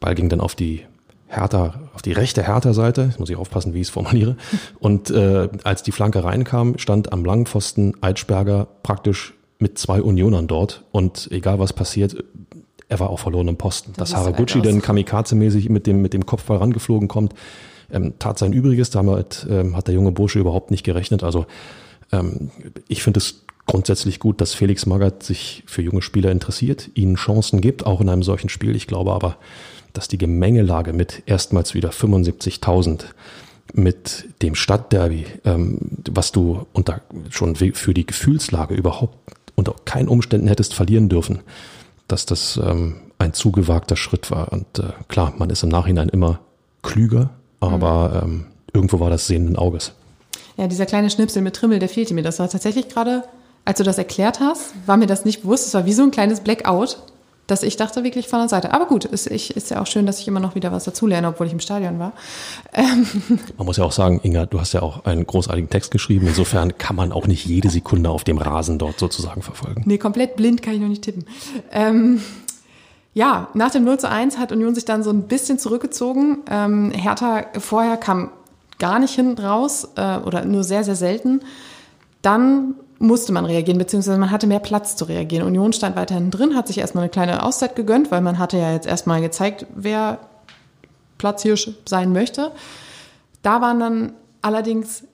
Ball 0.00 0.14
ging 0.14 0.28
dann 0.28 0.40
auf 0.40 0.54
die 0.54 0.82
Hertha, 1.30 1.74
auf 1.94 2.02
die 2.02 2.12
rechte 2.12 2.42
Hertha-Seite, 2.42 3.02
jetzt 3.02 3.20
muss 3.20 3.30
ich 3.30 3.36
aufpassen, 3.36 3.72
wie 3.72 3.80
ich 3.80 3.86
es 3.86 3.90
formuliere. 3.90 4.36
Und 4.80 5.10
äh, 5.10 5.48
als 5.62 5.82
die 5.82 5.92
Flanke 5.92 6.24
reinkam, 6.24 6.76
stand 6.78 7.12
am 7.12 7.24
Langpfosten 7.24 7.94
Eitschberger 8.02 8.66
praktisch 8.82 9.34
mit 9.60 9.78
zwei 9.78 10.02
Unionern 10.02 10.46
dort 10.46 10.84
und 10.90 11.28
egal 11.30 11.58
was 11.58 11.72
passiert, 11.72 12.24
er 12.88 12.98
war 12.98 13.10
auch 13.10 13.20
verloren 13.20 13.46
im 13.48 13.56
Posten. 13.56 13.92
Das 13.96 14.10
Dass 14.10 14.18
Haraguchi 14.18 14.60
dann 14.60 14.82
kamikaze-mäßig 14.82 15.68
mit 15.70 15.86
dem, 15.86 16.02
mit 16.02 16.12
dem 16.12 16.26
Kopfball 16.26 16.58
rangeflogen 16.58 17.06
kommt, 17.06 17.34
ähm, 17.92 18.14
tat 18.18 18.38
sein 18.38 18.52
Übriges. 18.52 18.90
Damit 18.90 19.46
ähm, 19.48 19.76
hat 19.76 19.86
der 19.86 19.94
junge 19.94 20.10
Bursche 20.10 20.40
überhaupt 20.40 20.72
nicht 20.72 20.82
gerechnet. 20.82 21.22
Also 21.22 21.46
ähm, 22.10 22.50
ich 22.88 23.04
finde 23.04 23.18
es 23.18 23.44
grundsätzlich 23.66 24.18
gut, 24.18 24.40
dass 24.40 24.54
Felix 24.54 24.86
Magath 24.86 25.22
sich 25.22 25.62
für 25.66 25.82
junge 25.82 26.02
Spieler 26.02 26.32
interessiert, 26.32 26.90
ihnen 26.94 27.14
Chancen 27.14 27.60
gibt, 27.60 27.86
auch 27.86 28.00
in 28.00 28.08
einem 28.08 28.24
solchen 28.24 28.48
Spiel. 28.48 28.74
Ich 28.74 28.88
glaube 28.88 29.12
aber, 29.12 29.36
dass 29.92 30.08
die 30.08 30.18
Gemengelage 30.18 30.92
mit 30.92 31.22
erstmals 31.26 31.74
wieder 31.74 31.90
75.000 31.90 33.04
mit 33.72 34.26
dem 34.42 34.56
Stadtderby, 34.56 35.26
ähm, 35.44 35.78
was 36.10 36.32
du 36.32 36.66
unter 36.72 37.02
schon 37.30 37.54
für 37.54 37.94
die 37.94 38.06
Gefühlslage 38.06 38.74
überhaupt 38.74 39.16
unter 39.60 39.74
keinen 39.84 40.08
Umständen 40.08 40.48
hättest 40.48 40.74
verlieren 40.74 41.08
dürfen, 41.08 41.40
dass 42.08 42.26
das 42.26 42.58
ähm, 42.62 42.96
ein 43.18 43.32
zugewagter 43.32 43.96
Schritt 43.96 44.30
war. 44.30 44.52
Und 44.52 44.78
äh, 44.78 44.88
klar, 45.08 45.32
man 45.38 45.50
ist 45.50 45.62
im 45.62 45.68
Nachhinein 45.68 46.08
immer 46.08 46.40
klüger, 46.82 47.30
aber 47.60 48.24
mhm. 48.24 48.32
ähm, 48.32 48.46
irgendwo 48.72 48.98
war 48.98 49.10
das 49.10 49.26
sehenden 49.26 49.56
Auges. 49.56 49.92
Ja, 50.56 50.66
dieser 50.66 50.86
kleine 50.86 51.10
Schnipsel 51.10 51.42
mit 51.42 51.54
Trimmel, 51.54 51.78
der 51.78 51.88
fehlte 51.88 52.14
mir. 52.14 52.22
Das 52.22 52.38
war 52.38 52.48
tatsächlich 52.48 52.88
gerade 52.88 53.22
als 53.64 53.78
du 53.78 53.84
das 53.84 53.98
erklärt 53.98 54.40
hast, 54.40 54.72
war 54.86 54.96
mir 54.96 55.06
das 55.06 55.24
nicht 55.24 55.42
bewusst. 55.42 55.66
Es 55.66 55.74
war 55.74 55.86
wie 55.86 55.92
so 55.92 56.02
ein 56.02 56.10
kleines 56.10 56.40
Blackout, 56.40 56.98
dass 57.50 57.62
ich 57.62 57.76
dachte 57.76 58.04
wirklich 58.04 58.28
von 58.28 58.38
der 58.38 58.48
Seite. 58.48 58.72
Aber 58.72 58.86
gut, 58.86 59.04
ist, 59.04 59.26
ich, 59.26 59.56
ist 59.56 59.70
ja 59.70 59.80
auch 59.80 59.86
schön, 59.86 60.06
dass 60.06 60.20
ich 60.20 60.28
immer 60.28 60.40
noch 60.40 60.54
wieder 60.54 60.70
was 60.72 60.84
dazulerne, 60.84 61.28
obwohl 61.28 61.46
ich 61.46 61.52
im 61.52 61.60
Stadion 61.60 61.98
war. 61.98 62.12
Ähm. 62.72 63.06
Man 63.58 63.66
muss 63.66 63.76
ja 63.76 63.84
auch 63.84 63.92
sagen, 63.92 64.20
Inga, 64.22 64.46
du 64.46 64.60
hast 64.60 64.72
ja 64.72 64.82
auch 64.82 65.04
einen 65.04 65.26
großartigen 65.26 65.68
Text 65.68 65.90
geschrieben. 65.90 66.26
Insofern 66.28 66.78
kann 66.78 66.96
man 66.96 67.12
auch 67.12 67.26
nicht 67.26 67.46
jede 67.46 67.70
Sekunde 67.70 68.10
auf 68.10 68.24
dem 68.24 68.38
Rasen 68.38 68.78
dort 68.78 68.98
sozusagen 68.98 69.42
verfolgen. 69.42 69.82
Nee, 69.86 69.98
komplett 69.98 70.36
blind 70.36 70.62
kann 70.62 70.74
ich 70.74 70.80
noch 70.80 70.88
nicht 70.88 71.02
tippen. 71.02 71.24
Ähm, 71.72 72.20
ja, 73.12 73.48
nach 73.54 73.70
dem 73.70 73.84
0 73.84 73.98
zu 73.98 74.08
1 74.08 74.38
hat 74.38 74.52
Union 74.52 74.74
sich 74.74 74.84
dann 74.84 75.02
so 75.02 75.10
ein 75.10 75.22
bisschen 75.22 75.58
zurückgezogen. 75.58 76.38
Ähm, 76.48 76.92
Hertha 76.92 77.46
vorher 77.58 77.96
kam 77.96 78.30
gar 78.78 78.98
nicht 78.98 79.14
hinten 79.14 79.40
raus 79.42 79.88
äh, 79.96 80.18
oder 80.18 80.44
nur 80.44 80.62
sehr, 80.62 80.84
sehr 80.84 80.96
selten. 80.96 81.40
Dann 82.22 82.74
musste 83.00 83.32
man 83.32 83.46
reagieren, 83.46 83.78
beziehungsweise 83.78 84.18
man 84.18 84.30
hatte 84.30 84.46
mehr 84.46 84.60
Platz 84.60 84.94
zu 84.94 85.06
reagieren. 85.06 85.46
Union 85.46 85.72
stand 85.72 85.96
weiterhin 85.96 86.30
drin, 86.30 86.54
hat 86.54 86.68
sich 86.68 86.78
erstmal 86.78 87.04
eine 87.04 87.10
kleine 87.10 87.42
Auszeit 87.42 87.74
gegönnt, 87.74 88.10
weil 88.10 88.20
man 88.20 88.38
hatte 88.38 88.58
ja 88.58 88.72
jetzt 88.72 88.86
erstmal 88.86 89.22
gezeigt, 89.22 89.66
wer 89.74 90.18
Platzhirsch 91.16 91.70
sein 91.86 92.12
möchte. 92.12 92.52
Da 93.42 93.62
waren 93.62 93.80
dann 93.80 94.12
allerdings 94.42 95.04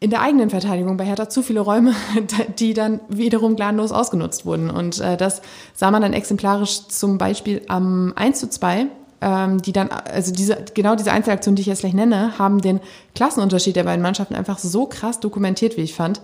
in 0.00 0.08
der 0.08 0.22
eigenen 0.22 0.48
Verteidigung 0.48 0.96
bei 0.96 1.04
Hertha 1.04 1.28
zu 1.28 1.42
viele 1.42 1.60
Räume, 1.60 1.92
die 2.58 2.72
dann 2.72 3.00
wiederum 3.08 3.56
gnadenlos 3.56 3.92
ausgenutzt 3.92 4.46
wurden. 4.46 4.70
Und 4.70 4.98
äh, 5.00 5.18
das 5.18 5.42
sah 5.74 5.90
man 5.90 6.00
dann 6.00 6.14
exemplarisch 6.14 6.88
zum 6.88 7.18
Beispiel 7.18 7.60
am 7.68 8.14
1 8.16 8.40
zu 8.40 8.48
2, 8.48 8.86
ähm, 9.20 9.60
die 9.60 9.72
dann, 9.72 9.90
also 9.90 10.32
diese, 10.32 10.64
genau 10.72 10.94
diese 10.94 11.12
Einzelaktionen, 11.12 11.56
die 11.56 11.62
ich 11.62 11.66
jetzt 11.66 11.80
gleich 11.80 11.94
nenne, 11.94 12.38
haben 12.38 12.62
den 12.62 12.80
Klassenunterschied 13.14 13.76
der 13.76 13.84
beiden 13.84 14.02
Mannschaften 14.02 14.34
einfach 14.34 14.58
so 14.58 14.86
krass 14.86 15.20
dokumentiert, 15.20 15.76
wie 15.76 15.82
ich 15.82 15.94
fand. 15.94 16.22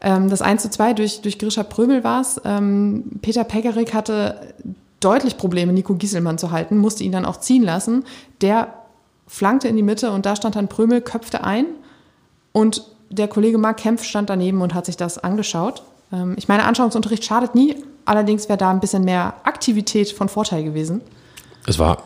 Ähm, 0.00 0.28
das 0.30 0.42
1 0.42 0.62
zu 0.62 0.70
2 0.70 0.94
durch, 0.94 1.20
durch 1.20 1.38
Grisha 1.38 1.62
Prömel 1.62 2.04
war 2.04 2.20
es. 2.20 2.40
Ähm, 2.44 3.04
Peter 3.22 3.44
Pekarik 3.44 3.94
hatte 3.94 4.54
deutlich 5.00 5.36
Probleme, 5.36 5.72
Nico 5.72 5.94
Gieselmann 5.94 6.38
zu 6.38 6.50
halten, 6.50 6.78
musste 6.78 7.04
ihn 7.04 7.12
dann 7.12 7.24
auch 7.24 7.38
ziehen 7.38 7.62
lassen. 7.62 8.04
Der 8.40 8.74
flankte 9.26 9.68
in 9.68 9.76
die 9.76 9.82
Mitte 9.82 10.10
und 10.10 10.26
da 10.26 10.36
stand 10.36 10.56
dann 10.56 10.68
Prömel, 10.68 11.00
köpfte 11.00 11.44
ein 11.44 11.66
und 12.52 12.84
der 13.10 13.28
Kollege 13.28 13.58
Mark 13.58 13.78
Kempf 13.78 14.04
stand 14.04 14.30
daneben 14.30 14.62
und 14.62 14.74
hat 14.74 14.86
sich 14.86 14.96
das 14.96 15.18
angeschaut. 15.18 15.82
Ähm, 16.12 16.34
ich 16.36 16.48
meine, 16.48 16.64
Anschauungsunterricht 16.64 17.24
schadet 17.24 17.54
nie, 17.54 17.76
allerdings 18.04 18.48
wäre 18.48 18.58
da 18.58 18.70
ein 18.70 18.80
bisschen 18.80 19.04
mehr 19.04 19.34
Aktivität 19.44 20.10
von 20.12 20.28
Vorteil 20.28 20.64
gewesen. 20.64 21.00
Es 21.66 21.78
war, 21.78 22.02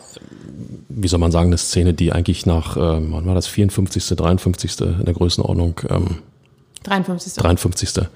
wie 0.89 1.09
soll 1.09 1.21
man 1.21 1.31
sagen, 1.31 1.49
eine 1.49 1.59
Szene, 1.59 1.95
die 1.95 2.13
eigentlich 2.13 2.47
nach, 2.47 2.77
ähm, 2.77 3.13
wann 3.13 3.27
war 3.27 3.35
das, 3.35 3.47
54., 3.47 4.17
53. 4.17 4.81
in 4.81 5.05
der 5.05 5.15
Größenordnung 5.15 5.81
ähm, 5.89 6.19
53. 6.85 7.43
53. 7.43 8.09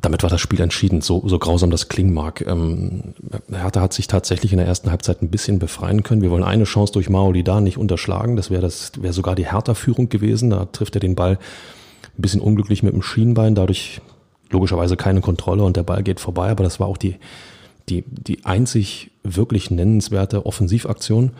Damit 0.00 0.22
war 0.22 0.30
das 0.30 0.40
Spiel 0.40 0.60
entschieden, 0.60 1.00
so, 1.00 1.22
so 1.26 1.38
grausam 1.38 1.70
das 1.70 1.88
klingen 1.88 2.14
mag. 2.14 2.44
Ähm, 2.46 3.14
Hertha 3.50 3.80
hat 3.80 3.92
sich 3.92 4.06
tatsächlich 4.06 4.52
in 4.52 4.58
der 4.58 4.66
ersten 4.66 4.90
Halbzeit 4.90 5.22
ein 5.22 5.30
bisschen 5.30 5.58
befreien 5.58 6.02
können. 6.02 6.22
Wir 6.22 6.30
wollen 6.30 6.44
eine 6.44 6.64
Chance 6.64 6.92
durch 6.92 7.10
Maoli 7.10 7.42
da 7.42 7.60
nicht 7.60 7.78
unterschlagen. 7.78 8.36
Das 8.36 8.50
wäre 8.50 8.62
das 8.62 8.92
wäre 9.00 9.12
sogar 9.12 9.34
die 9.34 9.50
Hertha-Führung 9.50 10.08
gewesen. 10.08 10.50
Da 10.50 10.66
trifft 10.66 10.94
er 10.96 11.00
den 11.00 11.16
Ball 11.16 11.38
ein 12.16 12.22
bisschen 12.22 12.40
unglücklich 12.40 12.82
mit 12.82 12.94
dem 12.94 13.02
Schienbein, 13.02 13.54
dadurch 13.54 14.00
logischerweise 14.50 14.96
keine 14.96 15.20
Kontrolle 15.20 15.64
und 15.64 15.76
der 15.76 15.82
Ball 15.82 16.02
geht 16.02 16.20
vorbei. 16.20 16.50
Aber 16.50 16.64
das 16.64 16.78
war 16.78 16.86
auch 16.86 16.96
die, 16.96 17.16
die, 17.88 18.04
die 18.06 18.44
einzig 18.44 19.10
wirklich 19.24 19.70
nennenswerte 19.70 20.46
Offensivaktion. 20.46 21.32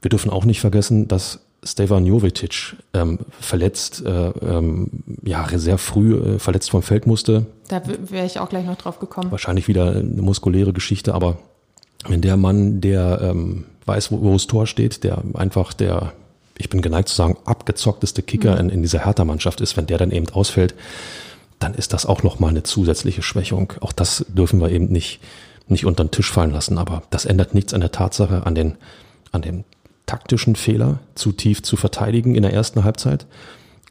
Wir 0.00 0.08
dürfen 0.08 0.30
auch 0.30 0.44
nicht 0.44 0.60
vergessen, 0.60 1.06
dass 1.06 1.40
Stevan 1.64 2.04
Jovetic 2.04 2.76
ähm, 2.92 3.20
verletzt, 3.40 4.04
äh, 4.04 4.10
ähm, 4.10 4.90
ja, 5.22 5.46
sehr 5.54 5.78
früh 5.78 6.16
äh, 6.16 6.38
verletzt 6.38 6.70
vom 6.70 6.82
Feld 6.82 7.06
musste. 7.06 7.46
Da 7.68 7.82
wäre 7.86 8.26
ich 8.26 8.40
auch 8.40 8.48
gleich 8.48 8.66
noch 8.66 8.76
drauf 8.76 8.98
gekommen. 8.98 9.30
Wahrscheinlich 9.30 9.68
wieder 9.68 9.90
eine 9.90 10.22
muskuläre 10.22 10.72
Geschichte, 10.72 11.14
aber 11.14 11.38
wenn 12.08 12.20
der 12.20 12.36
Mann, 12.36 12.80
der 12.80 13.20
ähm, 13.22 13.64
weiß, 13.86 14.10
wo, 14.10 14.20
wo 14.22 14.32
das 14.32 14.48
Tor 14.48 14.66
steht, 14.66 15.04
der 15.04 15.22
einfach 15.34 15.72
der, 15.72 16.12
ich 16.58 16.68
bin 16.68 16.82
geneigt 16.82 17.08
zu 17.08 17.14
sagen, 17.14 17.36
abgezockteste 17.44 18.22
Kicker 18.22 18.54
mhm. 18.54 18.60
in, 18.60 18.70
in 18.70 18.82
dieser 18.82 19.04
Hertha-Mannschaft 19.04 19.60
ist, 19.60 19.76
wenn 19.76 19.86
der 19.86 19.98
dann 19.98 20.10
eben 20.10 20.28
ausfällt, 20.30 20.74
dann 21.60 21.74
ist 21.74 21.92
das 21.92 22.06
auch 22.06 22.24
nochmal 22.24 22.50
eine 22.50 22.64
zusätzliche 22.64 23.22
Schwächung. 23.22 23.72
Auch 23.80 23.92
das 23.92 24.26
dürfen 24.28 24.60
wir 24.60 24.70
eben 24.70 24.86
nicht, 24.86 25.20
nicht 25.68 25.86
unter 25.86 26.02
den 26.04 26.10
Tisch 26.10 26.30
fallen 26.30 26.50
lassen. 26.50 26.76
Aber 26.76 27.04
das 27.10 27.24
ändert 27.24 27.54
nichts 27.54 27.72
an 27.72 27.80
der 27.80 27.92
Tatsache, 27.92 28.44
an 28.46 28.56
den, 28.56 28.74
an 29.30 29.42
den 29.42 29.64
taktischen 30.06 30.56
Fehler 30.56 31.00
zu 31.14 31.32
tief 31.32 31.62
zu 31.62 31.76
verteidigen 31.76 32.34
in 32.34 32.42
der 32.42 32.52
ersten 32.52 32.84
Halbzeit. 32.84 33.26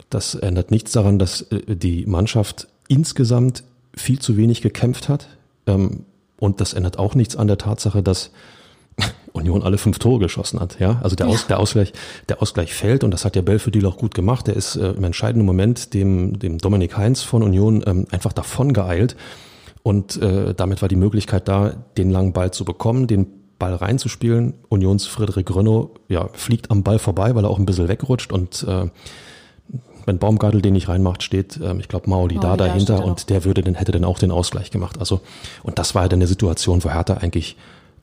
Das 0.10 0.36
ändert 0.36 0.72
nichts 0.72 0.92
daran, 0.92 1.20
dass 1.20 1.44
äh, 1.44 1.76
die 1.76 2.06
Mannschaft 2.06 2.68
insgesamt 2.88 3.64
viel 3.96 4.20
zu 4.20 4.38
wenig 4.38 4.62
gekämpft 4.62 5.10
hat. 5.10 5.28
Ähm, 5.68 6.06
und 6.38 6.60
das 6.60 6.74
ändert 6.74 6.98
auch 6.98 7.16
nichts 7.16 7.36
an 7.36 7.48
der 7.48 7.58
Tatsache, 7.58 8.02
dass 8.02 8.32
Union 9.32 9.64
alle 9.64 9.78
fünf 9.78 10.00
Tore 10.00 10.20
geschossen 10.20 10.60
hat. 10.60 10.80
Ja, 10.80 11.00
also 11.02 11.16
der, 11.16 11.28
Aus, 11.28 11.48
der 11.48 11.60
Ausgleich, 11.60 11.94
der 12.30 12.42
Ausgleich 12.42 12.74
fällt 12.74 13.04
und 13.04 13.12
das 13.12 13.26
hat 13.26 13.36
ja 13.36 13.42
Belfodil 13.42 13.86
auch 13.86 13.98
gut 13.98 14.14
gemacht. 14.14 14.48
Der 14.48 14.56
ist 14.56 14.76
äh, 14.76 14.92
im 14.92 15.04
entscheidenden 15.04 15.46
Moment 15.46 15.94
dem, 15.94 16.40
dem 16.40 16.58
Dominik 16.58 16.98
Heinz 16.98 17.22
von 17.24 17.44
Union 17.44 17.84
ähm, 17.86 18.08
einfach 18.12 18.34
davon 18.34 18.74
geeilt 18.74 19.16
und 19.84 20.22
äh, 20.22 20.54
damit 20.54 20.82
war 20.82 20.90
die 20.90 20.96
Möglichkeit 20.96 21.48
da, 21.48 21.74
den 21.98 22.12
langen 22.12 22.34
Ball 22.34 22.52
zu 22.52 22.66
bekommen, 22.66 23.08
den 23.08 23.28
Ball 23.62 23.76
reinzuspielen. 23.76 24.56
Unions 24.70 25.06
Frederik 25.06 25.56
Renault 25.56 25.92
ja, 26.10 26.30
fliegt 26.34 26.72
am 26.72 26.82
Ball 26.82 26.98
vorbei, 26.98 27.36
weil 27.36 27.46
er 27.46 27.50
auch 27.50 27.60
ein 27.60 27.66
bisschen 27.68 27.88
wegrutscht 27.88 28.34
und 28.34 28.66
äh, 28.68 28.88
wenn 30.08 30.18
Baumgartel 30.18 30.64
den 30.64 30.74
nicht 30.74 30.90
reinmacht, 30.90 31.22
steht, 31.22 31.60
ähm, 31.64 31.80
ich 31.80 31.88
glaube, 31.88 32.10
Maoli 32.10 32.40
da 32.40 32.58
dahinter 32.58 33.06
und 33.06 33.30
der 33.30 33.46
würde 33.46 33.62
dann, 33.62 33.76
hätte 33.76 33.92
dann 33.92 34.04
auch 34.04 34.18
den 34.18 34.32
Ausgleich 34.32 34.72
gemacht. 34.72 34.98
Also, 35.00 35.22
und 35.62 35.78
das 35.78 35.94
war 35.94 36.02
ja 36.02 36.08
dann 36.10 36.18
eine 36.18 36.28
Situation, 36.28 36.84
wo 36.84 36.90
Hertha 36.90 37.18
eigentlich 37.18 37.56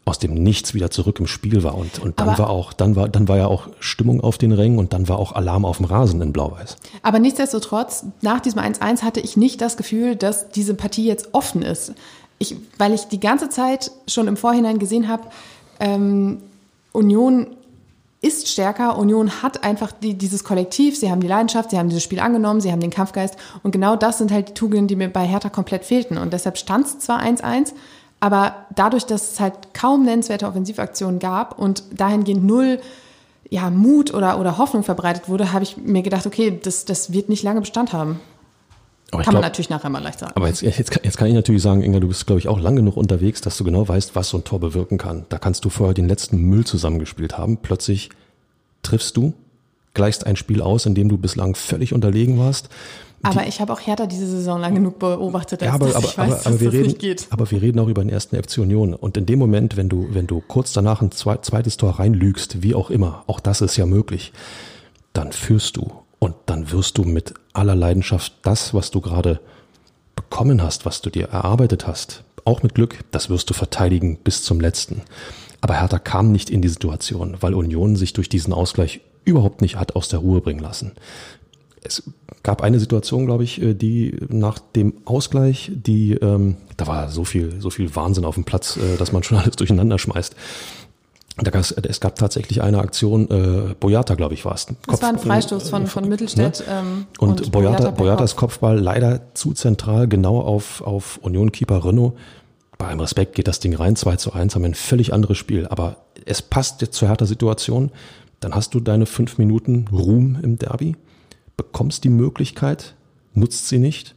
aus 0.05 0.21
dem 0.21 0.33
Nichts 0.33 0.75
wieder 0.75 0.93
zurück 0.93 1.19
im 1.19 1.27
Spiel 1.27 1.65
war. 1.65 1.75
Und, 1.75 1.99
und 1.99 2.21
dann 2.21 2.31
aber, 2.31 2.39
war 2.39 2.51
auch, 2.51 2.73
dann 2.73 2.95
war, 2.95 3.09
dann 3.09 3.27
war 3.27 3.37
ja 3.37 3.47
auch 3.49 3.69
Stimmung 3.81 4.21
auf 4.21 4.39
den 4.39 4.53
Rängen 4.53 4.79
und 4.79 4.93
dann 4.93 5.09
war 5.09 5.19
auch 5.19 5.33
Alarm 5.33 5.65
auf 5.65 5.79
dem 5.79 5.87
Rasen 5.87 6.23
in 6.23 6.33
Blau-Weiß. 6.33 6.77
Aber 7.03 7.19
nichtsdestotrotz, 7.19 8.07
nach 8.23 8.41
diesem 8.41 8.61
1-1 8.61 9.03
hatte 9.03 9.19
ich 9.21 9.37
nicht 9.37 9.61
das 9.61 9.77
Gefühl, 9.77 10.15
dass 10.15 10.49
diese 10.51 10.75
Partie 10.75 11.07
jetzt 11.07 11.31
offen 11.33 11.63
ist 11.63 11.95
ich, 12.39 12.57
weil 12.79 12.95
ich 12.95 13.09
die 13.09 13.21
ganze 13.21 13.49
Zeit 13.49 13.91
schon 14.07 14.29
im 14.29 14.37
Vorhinein 14.37 14.79
gesehen 14.79 15.09
habe, 15.09 15.25
ähm, 15.81 16.43
Union 16.93 17.49
ist 18.21 18.49
stärker. 18.49 18.99
Union 18.99 19.43
hat 19.43 19.63
einfach 19.63 19.93
die, 19.93 20.15
dieses 20.15 20.43
Kollektiv, 20.43 20.97
sie 20.97 21.11
haben 21.11 21.21
die 21.21 21.29
Leidenschaft, 21.29 21.71
sie 21.71 21.79
haben 21.79 21.89
dieses 21.89 22.03
Spiel 22.03 22.19
angenommen, 22.19 22.61
sie 22.61 22.73
haben 22.73 22.81
den 22.81 22.91
Kampfgeist. 22.91 23.37
Und 23.63 23.71
genau 23.71 23.97
das 23.97 24.19
sind 24.19 24.33
halt 24.33 24.49
die 24.51 24.55
Tugenden, 24.55 24.89
die 24.89 24.97
mir 24.97 25.09
bei 25.09 25.25
Hertha 25.25 25.49
komplett 25.49 25.85
fehlten. 25.85 26.19
Und 26.19 26.33
deshalb 26.33 26.59
stand 26.59 26.87
es 26.87 26.99
zwar 26.99 27.21
1-1, 27.21 27.75
aber 28.21 28.67
dadurch, 28.75 29.07
dass 29.07 29.33
es 29.33 29.41
halt 29.41 29.55
kaum 29.75 30.05
nennenswerte 30.05 30.47
Offensivaktionen 30.47 31.21
gab 31.21 31.59
und 31.59 31.85
dahingehend 31.93 32.45
null 32.45 32.81
ja, 33.51 33.71
Mut 33.71 34.13
oder, 34.13 34.41
oder 34.41 34.59
Hoffnung 34.59 34.83
verbreitet 34.83 35.29
wurde, 35.29 35.53
habe 35.53 35.63
ich 35.63 35.77
mir 35.77 36.03
gedacht, 36.03 36.27
okay, 36.27 36.59
das, 36.63 36.85
das 36.85 37.13
wird 37.13 37.29
nicht 37.29 37.43
lange 37.43 37.61
Bestand 37.61 37.93
haben. 37.93 38.21
Aber 39.11 39.23
kann 39.23 39.31
glaub, 39.33 39.43
man 39.43 39.51
natürlich 39.51 39.71
nachher 39.71 39.89
mal 39.89 40.03
leicht 40.03 40.19
sagen. 40.19 40.33
Aber 40.35 40.49
jetzt, 40.49 40.61
jetzt, 40.61 40.79
jetzt 40.79 41.17
kann 41.17 41.29
ich 41.29 41.35
natürlich 41.35 41.63
sagen, 41.63 41.83
Inga, 41.83 41.99
du 42.01 42.09
bist, 42.09 42.27
glaube 42.27 42.41
ich, 42.41 42.49
auch 42.49 42.61
lang 42.61 42.77
genug 42.77 42.97
unterwegs, 42.97 43.41
dass 43.41 43.57
du 43.57 43.65
genau 43.65 43.89
weißt, 43.89 44.15
was 44.15 44.29
so 44.29 44.37
ein 44.37 44.45
Tor 44.45 44.61
bewirken 44.61 44.99
kann. 44.99 45.25
Da 45.31 45.39
kannst 45.39 45.65
du 45.65 45.71
vorher 45.71 45.95
den 45.95 46.09
letzten 46.09 46.39
Müll 46.43 46.67
zusammengespielt 46.67 47.39
haben. 47.39 47.57
Plötzlich 47.57 48.11
triffst 48.83 49.17
du, 49.17 49.33
gleichst 49.95 50.27
ein 50.27 50.37
Spiel 50.37 50.61
aus, 50.61 50.85
in 50.85 50.95
dem 50.95 51.09
du 51.09 51.17
bislang 51.17 51.55
völlig 51.55 51.95
unterlegen 51.95 52.39
warst. 52.39 52.69
Aber 53.23 53.43
Die, 53.43 53.49
ich 53.49 53.61
habe 53.61 53.73
auch 53.73 53.81
Hertha 53.81 54.07
diese 54.07 54.29
Saison 54.29 54.61
lang 54.61 54.75
genug 54.75 54.99
beobachtet, 54.99 55.63
als 55.63 55.69
ja, 55.69 55.75
aber, 55.75 55.87
aber, 55.97 55.99
ich 56.07 56.19
weiß, 56.19 56.47
aber, 56.47 56.47
aber 56.47 56.61
wir 56.61 56.73
reden, 56.73 57.17
Aber 57.31 57.51
wir 57.51 57.63
reden 57.63 57.81
auch 57.81 57.89
über 57.89 58.03
den 58.03 58.11
ersten 58.11 58.41
FC 58.41 58.59
Union. 58.59 58.95
Und 58.95 59.17
in 59.17 59.27
dem 59.27 59.39
Moment, 59.39 59.77
wenn 59.77 59.89
du, 59.89 60.09
wenn 60.13 60.27
du 60.27 60.43
kurz 60.47 60.73
danach 60.73 61.01
ein 61.01 61.11
zweites 61.11 61.77
Tor 61.79 61.99
reinlügst, 61.99 62.63
wie 62.63 62.75
auch 62.75 62.91
immer, 62.91 63.25
auch 63.27 63.41
das 63.41 63.61
ist 63.61 63.77
ja 63.77 63.87
möglich, 63.87 64.33
dann 65.15 65.33
führst 65.33 65.77
du. 65.77 65.91
Und 66.19 66.35
dann 66.47 66.71
wirst 66.73 66.99
du 66.99 67.03
mit 67.05 67.35
aller 67.53 67.75
Leidenschaft 67.75 68.33
das, 68.43 68.75
was 68.75 68.91
du 68.91 69.01
gerade 69.01 69.41
bekommen 70.17 70.63
hast, 70.63 70.85
was 70.85 71.01
du 71.01 71.11
dir 71.11 71.29
erarbeitet 71.29 71.87
hast, 71.87 72.25
auch 72.45 72.63
mit 72.63 72.75
Glück, 72.75 72.99
das 73.11 73.31
wirst 73.31 73.51
du 73.51 73.55
verteidigen 73.55 74.17
bis 74.17 74.43
zum 74.43 74.61
letzten. 74.61 75.03
Aber 75.61 75.75
Hertha 75.75 75.99
kam 75.99 76.33
nicht 76.33 76.51
in 76.51 76.63
die 76.63 76.69
Situation, 76.69 77.37
weil 77.41 77.55
Union 77.55 77.97
sich 77.97 78.13
durch 78.13 78.29
diesen 78.29 78.53
Ausgleich 78.53 79.01
überhaupt 79.25 79.61
nicht 79.61 79.77
hat 79.77 79.97
aus 79.97 80.09
der 80.09 80.21
Ruhe 80.21 80.41
bringen 80.41 80.61
lassen. 80.61 80.93
Es 81.83 82.03
gab 82.43 82.63
eine 82.63 82.81
Situation, 82.81 83.27
glaube 83.27 83.45
ich, 83.45 83.61
äh, 83.61 83.75
die 83.75 84.17
nach 84.29 84.59
dem 84.59 84.95
Ausgleich, 85.05 85.71
die, 85.75 86.15
ähm, 86.15 86.57
da 86.77 86.87
war 86.87 87.11
so 87.11 87.25
viel, 87.25 87.61
so 87.61 87.71
viel 87.71 87.95
Wahnsinn 87.95 88.25
auf 88.25 88.35
dem 88.35 88.45
Platz, 88.45 88.77
äh, 88.77 88.97
dass 88.97 89.13
man 89.13 89.23
schon 89.23 89.39
alles 89.43 89.57
durcheinander 89.57 89.99
schmeißt. 89.99 90.35
Es 91.45 92.01
gab 92.01 92.17
tatsächlich 92.17 92.63
eine 92.63 92.79
Aktion, 92.79 93.31
äh, 93.31 93.75
Boyata, 93.79 94.15
glaube 94.15 94.35
ich, 94.35 94.45
war 94.45 94.55
es. 94.55 94.67
Das 94.87 95.03
war 95.03 95.09
ein 95.09 95.19
Freistoß 95.19 95.71
von, 95.71 95.87
von 95.87 96.09
Mittelstädt. 96.09 96.61
Ne? 96.61 96.67
Ähm, 96.69 97.07
und, 97.19 97.41
und 97.43 97.53
Boyata, 97.53 97.77
Boyata 97.79 97.91
Boyatas 97.91 98.37
Kopf. 98.37 98.55
Kopfball 98.55 98.79
leider 98.79 99.35
zu 99.35 99.53
zentral, 99.53 100.09
genau 100.09 100.41
auf, 100.41 100.83
auf 100.83 101.19
Union-Keeper 101.23 101.85
Renault. 101.85 102.15
Bei 102.77 102.87
allem 102.89 103.01
Respekt 103.01 103.35
geht 103.35 103.49
das 103.49 103.61
Ding 103.61 103.75
rein, 103.75 103.97
2 103.97 104.17
zu 104.17 104.33
1, 104.33 104.55
haben 104.55 104.63
wir 104.63 104.71
ein 104.71 104.75
völlig 104.75 105.13
anderes 105.13 105.39
Spiel. 105.39 105.67
Aber 105.69 105.97
es 106.25 106.43
passt 106.43 106.81
jetzt 106.83 106.95
zur 106.95 107.09
härter 107.09 107.27
Situation. 107.27 107.91
Dann 108.41 108.55
hast 108.55 108.75
du 108.75 108.81
deine 108.81 109.07
fünf 109.07 109.39
Minuten 109.39 109.87
Ruhm 109.93 110.39
im 110.43 110.59
Derby, 110.59 110.97
bekommst 111.57 112.05
die 112.05 112.09
Möglichkeit, 112.09 112.95
nutzt 113.35 113.69
sie 113.69 113.79
nicht, 113.79 114.15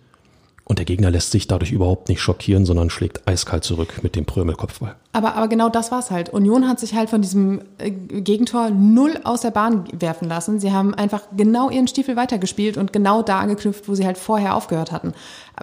Und 0.64 0.78
der 0.78 0.86
Gegner 0.86 1.12
lässt 1.12 1.32
sich 1.32 1.48
dadurch 1.48 1.72
überhaupt 1.72 2.08
nicht 2.08 2.22
schockieren, 2.22 2.66
sondern 2.66 2.90
schlägt 2.90 3.28
eiskalt 3.28 3.64
zurück 3.64 4.04
mit 4.04 4.16
dem 4.16 4.26
Prömel-Kopfball. 4.26 4.96
Aber, 5.12 5.36
aber 5.36 5.48
genau 5.48 5.70
das 5.70 5.92
war's 5.92 6.12
halt. 6.12 6.30
Union 6.30 6.68
hat 6.68 6.80
sich 6.80 6.94
halt 6.94 7.10
von 7.10 7.22
diesem 7.22 7.62
äh, 7.78 7.92
Gegentor 7.92 8.70
null 8.70 9.20
aus 9.24 9.42
der 9.42 9.52
Bahn 9.52 9.86
werfen 9.92 10.30
lassen. 10.30 10.60
Sie 10.60 10.72
haben 10.72 10.94
einfach 10.94 11.24
genau 11.36 11.70
ihren 11.70 11.88
Stiefel 11.88 12.16
weitergespielt 12.16 12.78
und 12.78 12.94
genau 12.94 13.22
da 13.22 13.40
angeknüpft, 13.40 13.90
wo 13.90 13.96
sie 13.96 14.06
halt 14.06 14.18
vorher 14.18 14.56
aufgehört 14.56 14.92
hatten. 14.92 15.14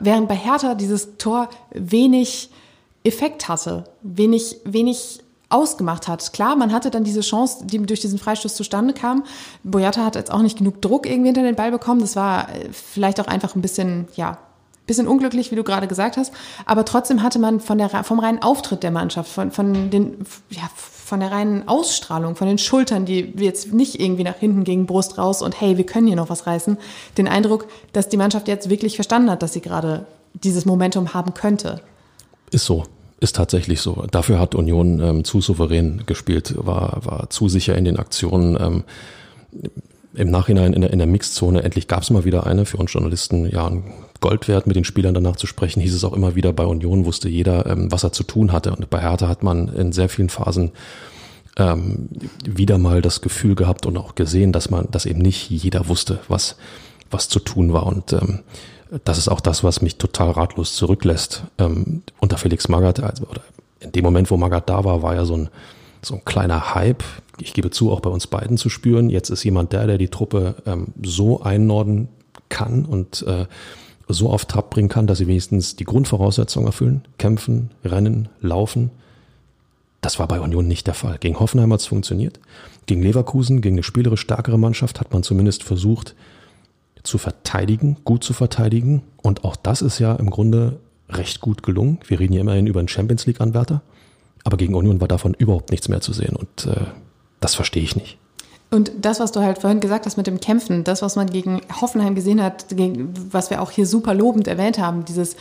Während 0.00 0.28
bei 0.28 0.37
Hertha 0.37 0.75
dieses 0.75 1.17
Tor 1.17 1.49
wenig 1.73 2.50
Effekt 3.05 3.49
hatte, 3.49 3.85
wenig, 4.02 4.57
wenig 4.64 5.21
ausgemacht 5.49 6.09
hat. 6.09 6.33
Klar, 6.33 6.57
man 6.57 6.73
hatte 6.73 6.90
dann 6.90 7.05
diese 7.05 7.21
Chance, 7.21 7.64
die 7.64 7.78
durch 7.78 8.00
diesen 8.00 8.19
Freistoß 8.19 8.55
zustande 8.55 8.93
kam. 8.93 9.25
Boyata 9.64 10.05
hat 10.05 10.17
jetzt 10.17 10.31
auch 10.31 10.43
nicht 10.43 10.59
genug 10.59 10.83
Druck 10.83 11.07
irgendwie 11.07 11.28
hinter 11.28 11.43
den 11.43 11.57
Ball 11.57 11.71
bekommen. 11.71 12.00
Das 12.00 12.17
war 12.17 12.50
äh, 12.50 12.69
vielleicht 12.71 13.21
auch 13.21 13.26
einfach 13.26 13.55
ein 13.55 13.62
bisschen, 13.62 14.09
ja, 14.14 14.38
bisschen 14.88 15.07
unglücklich, 15.07 15.52
wie 15.52 15.57
du 15.57 15.62
gerade 15.62 15.87
gesagt 15.87 16.16
hast. 16.16 16.33
Aber 16.66 16.85
trotzdem 16.85 17.23
hatte 17.23 17.38
man 17.38 17.61
von 17.61 17.78
der, 17.78 17.88
vom 18.02 18.18
reinen 18.18 18.42
Auftritt 18.42 18.83
der 18.83 18.90
Mannschaft, 18.90 19.30
von, 19.30 19.52
von 19.52 19.90
den, 19.90 20.16
ja, 20.50 20.68
von 20.75 21.21
der 21.21 21.30
reinen 21.30 21.68
Ausstrahlung, 21.68 22.35
von 22.35 22.49
den 22.49 22.59
Schultern, 22.59 23.04
die 23.04 23.33
jetzt 23.38 23.73
nicht 23.73 24.00
irgendwie 24.00 24.25
nach 24.25 24.37
hinten 24.37 24.64
gegen 24.64 24.87
Brust 24.87 25.16
raus 25.16 25.40
und 25.40 25.59
hey, 25.61 25.76
wir 25.76 25.87
können 25.87 26.09
hier 26.09 26.16
noch 26.16 26.28
was 26.28 26.47
reißen, 26.47 26.76
den 27.16 27.28
Eindruck, 27.28 27.68
dass 27.92 28.09
die 28.09 28.16
Mannschaft 28.16 28.49
jetzt 28.49 28.68
wirklich 28.68 28.97
verstanden 28.97 29.30
hat, 29.30 29.42
dass 29.42 29.52
sie 29.52 29.61
gerade 29.61 30.07
dieses 30.35 30.64
Momentum 30.66 31.14
haben 31.14 31.33
könnte. 31.35 31.80
Ist 32.50 32.64
so. 32.64 32.85
Ist 33.21 33.35
tatsächlich 33.35 33.80
so. 33.80 34.04
Dafür 34.11 34.38
hat 34.38 34.54
Union 34.54 35.00
ähm, 35.00 35.25
zu 35.25 35.40
souverän 35.40 36.04
gespielt, 36.07 36.54
war, 36.57 37.00
war 37.04 37.30
zu 37.30 37.49
sicher 37.49 37.76
in 37.76 37.85
den 37.85 37.99
Aktionen. 37.99 38.57
Ähm, 38.61 38.85
Im 40.14 40.30
Nachhinein 40.30 40.72
in 40.72 40.80
der, 40.80 40.92
in 40.92 40.98
der 40.98 41.06
Mixzone, 41.06 41.62
endlich 41.62 41.86
gab 41.86 42.02
es 42.02 42.10
mal 42.10 42.24
wieder 42.24 42.46
eine 42.46 42.64
für 42.64 42.78
uns 42.78 42.92
Journalisten, 42.92 43.48
ja, 43.50 43.66
ein 43.66 43.84
Gold 44.20 44.48
wert, 44.48 44.66
mit 44.66 44.74
den 44.74 44.84
Spielern 44.84 45.14
danach 45.14 45.36
zu 45.36 45.46
sprechen, 45.46 45.80
hieß 45.80 45.94
es 45.94 46.04
auch 46.04 46.12
immer 46.12 46.34
wieder, 46.34 46.52
bei 46.52 46.64
Union 46.64 47.04
wusste 47.04 47.28
jeder, 47.28 47.66
ähm, 47.66 47.92
was 47.92 48.04
er 48.04 48.12
zu 48.12 48.24
tun 48.24 48.52
hatte. 48.52 48.74
Und 48.74 48.90
bei 48.90 49.00
Hertha 49.00 49.28
hat 49.28 49.42
man 49.42 49.68
in 49.68 49.92
sehr 49.92 50.08
vielen 50.08 50.28
Phasen 50.28 50.72
ähm, 51.56 52.08
wieder 52.44 52.78
mal 52.78 53.02
das 53.02 53.20
Gefühl 53.20 53.54
gehabt 53.54 53.86
und 53.86 53.96
auch 53.96 54.14
gesehen, 54.14 54.52
dass 54.52 54.70
man, 54.70 54.88
dass 54.90 55.06
eben 55.06 55.20
nicht 55.20 55.50
jeder 55.50 55.88
wusste, 55.88 56.20
was, 56.28 56.56
was 57.10 57.28
zu 57.28 57.38
tun 57.40 57.72
war. 57.72 57.86
Und 57.86 58.12
ähm, 58.12 58.40
das 59.04 59.18
ist 59.18 59.28
auch 59.28 59.40
das, 59.40 59.62
was 59.64 59.82
mich 59.82 59.96
total 59.96 60.30
ratlos 60.30 60.74
zurücklässt. 60.74 61.44
Ähm, 61.58 62.02
unter 62.18 62.38
Felix 62.38 62.68
Magath, 62.68 63.00
also, 63.00 63.24
oder 63.24 63.42
in 63.80 63.92
dem 63.92 64.04
Moment, 64.04 64.30
wo 64.30 64.36
Magath 64.36 64.68
da 64.68 64.84
war, 64.84 65.02
war 65.02 65.14
ja 65.14 65.24
so 65.24 65.36
ein, 65.36 65.48
so 66.02 66.14
ein 66.14 66.24
kleiner 66.24 66.74
Hype. 66.74 67.04
Ich 67.40 67.54
gebe 67.54 67.71
zu, 67.71 67.90
auch 67.92 68.00
bei 68.00 68.11
uns 68.11 68.26
beiden 68.26 68.57
zu 68.57 68.68
spüren. 68.68 69.11
Jetzt 69.11 69.30
ist 69.30 69.45
jemand 69.45 69.73
der, 69.73 69.87
der 69.87 69.99
die 69.99 70.09
Truppe 70.09 70.57
ähm, 70.66 70.88
so 71.02 71.40
einnorden 71.40 72.09
kann 72.49 72.85
und 72.85 73.23
äh, 73.26 73.47
so 74.09 74.30
auf 74.30 74.47
Trab 74.47 74.71
bringen 74.71 74.88
kann, 74.88 75.07
dass 75.07 75.18
sie 75.18 75.26
wenigstens 75.26 75.76
die 75.76 75.85
Grundvoraussetzungen 75.85 76.66
erfüllen. 76.66 77.02
Kämpfen, 77.18 77.71
rennen, 77.85 78.28
laufen. 78.40 78.90
Das 80.00 80.18
war 80.18 80.28
bei 80.28 80.40
Union 80.40 80.66
nicht 80.66 80.87
der 80.87 80.95
Fall. 80.95 81.18
Gegen 81.18 81.38
Hoffenheim 81.38 81.73
hat 81.73 81.80
es 81.80 81.87
funktioniert. 81.87 82.40
Gegen 82.87 83.02
Leverkusen, 83.02 83.61
gegen 83.61 83.75
eine 83.75 83.83
spielerisch 83.83 84.21
stärkere 84.21 84.59
Mannschaft 84.59 85.00
hat 85.00 85.12
man 85.12 85.23
zumindest 85.23 85.62
versucht, 85.62 86.14
zu 87.02 87.18
verteidigen, 87.18 87.97
gut 88.04 88.25
zu 88.25 88.33
verteidigen. 88.33 89.02
Und 89.16 89.45
auch 89.45 89.57
das 89.57 89.83
ist 89.83 89.99
ja 89.99 90.14
im 90.14 90.30
Grunde 90.30 90.78
recht 91.11 91.40
gut 91.40 91.62
gelungen. 91.62 91.99
Wir 92.07 92.21
reden 92.21 92.33
ja 92.33 92.40
immerhin 92.40 92.66
über 92.66 92.80
einen 92.80 92.88
Champions 92.88 93.26
League-Anwärter. 93.26 93.83
Aber 94.45 94.57
gegen 94.57 94.75
Union 94.75 95.00
war 95.00 95.09
davon 95.09 95.35
überhaupt 95.35 95.71
nichts 95.71 95.88
mehr 95.88 96.00
zu 96.00 96.12
sehen. 96.12 96.37
Und 96.37 96.66
äh, 96.66 96.87
das 97.40 97.54
verstehe 97.54 97.83
ich 97.83 97.97
nicht. 97.97 98.18
Und 98.71 98.92
das, 99.00 99.18
was 99.18 99.33
du 99.33 99.40
halt 99.40 99.59
vorhin 99.59 99.80
gesagt 99.80 100.04
hast 100.04 100.16
mit 100.16 100.26
dem 100.26 100.40
Kämpfen, 100.40 100.85
das, 100.85 101.00
was 101.00 101.16
man 101.16 101.30
gegen 101.30 101.62
Hoffenheim 101.80 102.14
gesehen 102.14 102.42
hat, 102.42 102.68
gegen, 102.68 103.14
was 103.33 103.49
wir 103.49 103.62
auch 103.62 103.71
hier 103.71 103.87
super 103.87 104.12
lobend 104.12 104.47
erwähnt 104.47 104.78
haben, 104.78 105.04
dieses 105.04 105.37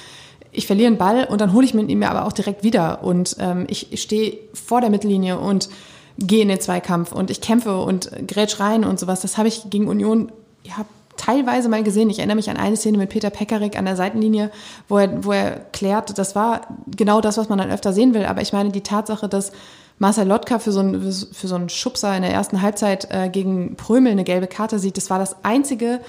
ich 0.52 0.66
verliere 0.66 0.88
einen 0.88 0.98
Ball 0.98 1.26
und 1.26 1.42
dann 1.42 1.54
hole 1.54 1.66
ich 1.66 1.76
ihn 1.76 2.00
mir 2.00 2.10
aber 2.10 2.26
auch 2.26 2.32
direkt 2.32 2.64
wieder 2.64 3.04
und 3.04 3.36
ähm, 3.40 3.66
ich, 3.70 3.92
ich 3.92 4.02
stehe 4.02 4.40
vor 4.54 4.82
der 4.82 4.90
Mittellinie 4.90 5.38
und 5.38 5.70
gehe 6.18 6.42
in 6.42 6.48
den 6.48 6.60
Zweikampf 6.60 7.12
und 7.12 7.30
ich 7.30 7.42
kämpfe 7.42 7.80
und 7.80 8.10
grätsch 8.28 8.60
rein 8.60 8.84
und 8.84 9.00
sowas. 9.00 9.22
Das 9.22 9.38
habe 9.38 9.50
ich 9.50 9.70
gegen 9.70 9.88
Union 9.88 10.32
ja, 10.64 10.86
teilweise 11.16 11.70
mal 11.70 11.84
gesehen. 11.84 12.10
Ich 12.10 12.20
erinnere 12.20 12.38
mich 12.38 12.50
an 12.50 12.58
eine 12.58 12.76
Szene 12.76 12.98
mit 12.98 13.10
Peter 13.10 13.30
Pekarik 13.30 13.78
an 13.78 13.86
der 13.86 13.96
Seitenlinie, 13.96 14.52
wo 14.88 14.98
er, 14.98 15.24
wo 15.24 15.32
er 15.32 15.60
klärt, 15.74 16.18
das 16.18 16.36
war 16.36 16.62
genau 16.96 17.22
das, 17.22 17.38
was 17.38 17.50
man 17.50 17.60
dann 17.60 17.70
öfter 17.70 17.94
sehen 17.94 18.14
will. 18.14 18.26
Aber 18.26 18.42
ich 18.42 18.54
meine, 18.54 18.72
die 18.72 18.82
Tatsache, 18.82 19.30
dass 19.30 19.52
Marcel 20.00 20.28
Lotka 20.28 20.60
für 20.60 20.72
so 20.72 20.80
einen, 20.80 21.02
für 21.02 21.48
so 21.48 21.56
einen 21.56 21.70
Schubser 21.70 22.16
in 22.16 22.22
der 22.22 22.32
ersten 22.32 22.62
Halbzeit 22.62 23.08
äh, 23.10 23.30
gegen 23.30 23.76
Prömel 23.76 24.12
eine 24.12 24.24
gelbe 24.24 24.48
Karte 24.48 24.80
sieht, 24.80 24.98
das 24.98 25.10
war 25.10 25.20
das 25.20 25.44
einzige, 25.44 26.00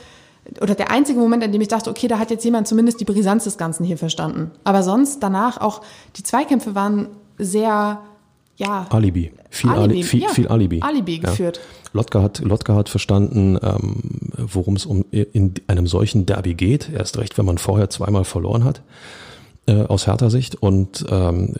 oder 0.61 0.75
der 0.75 0.91
einzige 0.91 1.19
Moment, 1.19 1.45
an 1.45 1.53
dem 1.53 1.61
ich 1.61 1.69
dachte, 1.69 1.91
okay, 1.91 2.09
da 2.09 2.19
hat 2.19 2.31
jetzt 2.31 2.45
jemand 2.45 2.69
zumindest 2.69 3.01
die 3.01 3.05
Brisanz 3.05 3.45
des 3.45 3.59
Ganzen 3.59 3.85
hier 3.85 3.99
verstanden. 3.99 4.51
Aber 4.65 4.83
sonst 4.83 5.23
danach 5.23 5.61
auch, 5.61 5.83
die 6.17 6.23
Zweikämpfe 6.23 6.75
waren 6.75 7.09
sehr, 7.39 8.01
ja. 8.57 8.87
Alibi. 8.91 9.33
Viel 9.51 9.71
Alibi, 9.71 9.95
Ali, 9.95 10.03
viel, 10.03 10.23
ja, 10.23 10.29
viel 10.29 10.49
Alibi. 10.49 10.81
Alibi 10.83 11.19
geführt. 11.19 11.57
Ja. 11.57 11.91
Lotka 11.95 12.23
hat, 12.23 12.41
Lotka 12.41 12.75
hat 12.75 12.89
verstanden, 12.91 13.59
ähm, 13.63 14.03
worum 14.37 14.77
es 14.77 14.85
um 14.85 15.05
in 15.11 15.55
einem 15.69 15.87
solchen 15.87 16.27
Derby 16.27 16.55
geht. 16.55 16.91
Erst 16.93 17.17
recht, 17.19 17.39
wenn 17.39 17.47
man 17.47 17.57
vorher 17.57 17.89
zweimal 17.89 18.25
verloren 18.25 18.65
hat, 18.65 18.83
äh, 19.67 19.83
aus 19.85 20.07
härter 20.07 20.29
Sicht. 20.29 20.57
Und 20.57 21.07
ähm, 21.11 21.55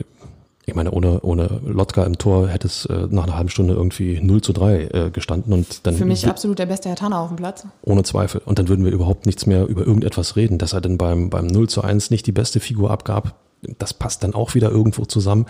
ich 0.69 0.75
meine, 0.75 0.91
ohne, 0.91 1.21
ohne 1.23 1.61
Lotka 1.67 2.05
im 2.05 2.19
Tor 2.19 2.49
hätte 2.49 2.67
es 2.67 2.85
äh, 2.87 3.09
nach 3.11 3.25
einer 3.25 3.37
halben 3.37 3.49
Stunde 3.49 3.75
irgendwie 3.75 4.21
0 4.21 4.43
zu 4.43 4.53
3 4.53 4.77
äh, 4.77 5.11
gestanden. 5.11 5.53
Und 5.53 5.87
dann 5.87 5.95
Für 5.95 6.05
mich 6.05 6.29
absolut 6.29 6.59
der 6.59 6.67
beste 6.67 6.89
Herr 6.89 6.97
Tanner 6.97 7.21
auf 7.21 7.29
dem 7.29 7.37
Platz. 7.37 7.67
Ohne 7.83 8.03
Zweifel. 8.03 8.43
Und 8.45 8.59
dann 8.59 8.69
würden 8.69 8.85
wir 8.85 8.93
überhaupt 8.93 9.27
nichts 9.27 9.47
mehr 9.47 9.67
über 9.67 9.87
irgendetwas 9.87 10.37
reden. 10.37 10.59
Dass 10.59 10.73
er 10.73 10.81
denn 10.81 10.99
beim, 10.99 11.31
beim 11.31 11.47
0 11.47 11.69
zu 11.69 11.83
1 11.83 12.11
nicht 12.11 12.27
die 12.27 12.33
beste 12.33 12.61
Figur 12.61 12.91
abgab, 12.91 13.35
das 13.79 13.95
passt 13.95 14.23
dann 14.23 14.35
auch 14.35 14.55
wieder 14.55 14.71
irgendwo 14.71 15.05
zusammen. 15.05 15.47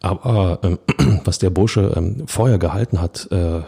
Aber 0.00 0.58
ähm, 0.62 0.78
was 1.24 1.38
der 1.38 1.50
Bursche 1.50 1.92
ähm, 1.96 2.24
vorher 2.26 2.58
gehalten 2.58 3.00
hat, 3.00 3.28
äh, 3.30 3.60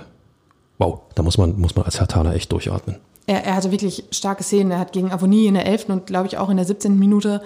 wow, 0.78 1.00
da 1.14 1.22
muss 1.22 1.38
man, 1.38 1.58
muss 1.60 1.76
man 1.76 1.84
als 1.84 2.00
Herr 2.00 2.08
Thaler 2.08 2.34
echt 2.34 2.50
durchatmen. 2.50 2.96
Er, 3.26 3.44
er 3.44 3.56
hatte 3.56 3.70
wirklich 3.70 4.04
starke 4.10 4.42
Szenen. 4.42 4.72
Er 4.72 4.78
hat 4.78 4.92
gegen 4.92 5.12
Avonie 5.12 5.46
in 5.46 5.54
der 5.54 5.66
11. 5.66 5.88
und 5.90 6.06
glaube 6.06 6.26
ich 6.26 6.38
auch 6.38 6.50
in 6.50 6.56
der 6.56 6.66
17. 6.66 6.98
Minute 6.98 7.42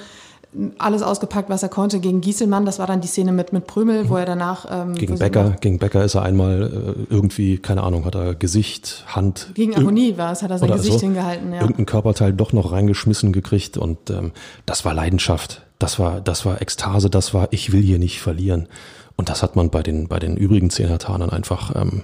alles 0.79 1.03
ausgepackt, 1.03 1.51
was 1.51 1.63
er 1.63 1.69
konnte 1.69 2.01
gegen 2.01 2.21
Gieselmann. 2.21 2.65
Das 2.65 2.79
war 2.79 2.87
dann 2.87 3.01
die 3.01 3.09
Szene 3.09 3.33
mit, 3.33 3.53
mit 3.53 3.67
Prömel, 3.67 4.09
wo 4.09 4.17
er 4.17 4.25
danach. 4.25 4.67
Ähm, 4.71 4.95
gegen 4.95 5.19
Becker, 5.19 5.57
gegen 5.61 5.79
Becker 5.79 6.05
ist 6.05 6.15
er 6.15 6.23
einmal 6.23 6.63
äh, 7.09 7.13
irgendwie, 7.13 7.59
keine 7.59 7.83
Ahnung, 7.83 8.05
hat 8.05 8.15
er 8.15 8.35
Gesicht, 8.35 9.05
Hand. 9.09 9.51
Gegen 9.55 9.77
Avonie 9.77 10.17
war 10.17 10.33
es, 10.33 10.43
hat 10.43 10.51
er 10.51 10.59
sein 10.59 10.71
Gesicht 10.71 11.01
so, 11.01 11.07
hingehalten, 11.07 11.53
ja. 11.53 11.61
Irgendein 11.61 11.87
Körperteil 11.87 12.33
doch 12.33 12.53
noch 12.53 12.73
reingeschmissen 12.73 13.33
gekriegt 13.33 13.77
und 13.77 14.11
ähm, 14.11 14.33
das 14.65 14.85
war 14.85 14.95
Leidenschaft. 14.95 15.63
Das 15.79 15.99
war, 15.99 16.21
das 16.21 16.47
war 16.47 16.63
Ekstase, 16.63 17.11
das 17.11 17.35
war, 17.35 17.49
ich 17.51 17.73
will 17.73 17.83
hier 17.83 17.99
nicht 17.99 18.21
verlieren. 18.21 18.69
Und 19.17 19.29
das 19.29 19.43
hat 19.43 19.57
man 19.57 19.71
bei 19.71 19.83
den, 19.83 20.09
bei 20.09 20.19
den 20.19 20.37
übrigen 20.37 20.71
Zehnertanern 20.71 21.31
einfach 21.31 21.75
ähm, 21.75 22.03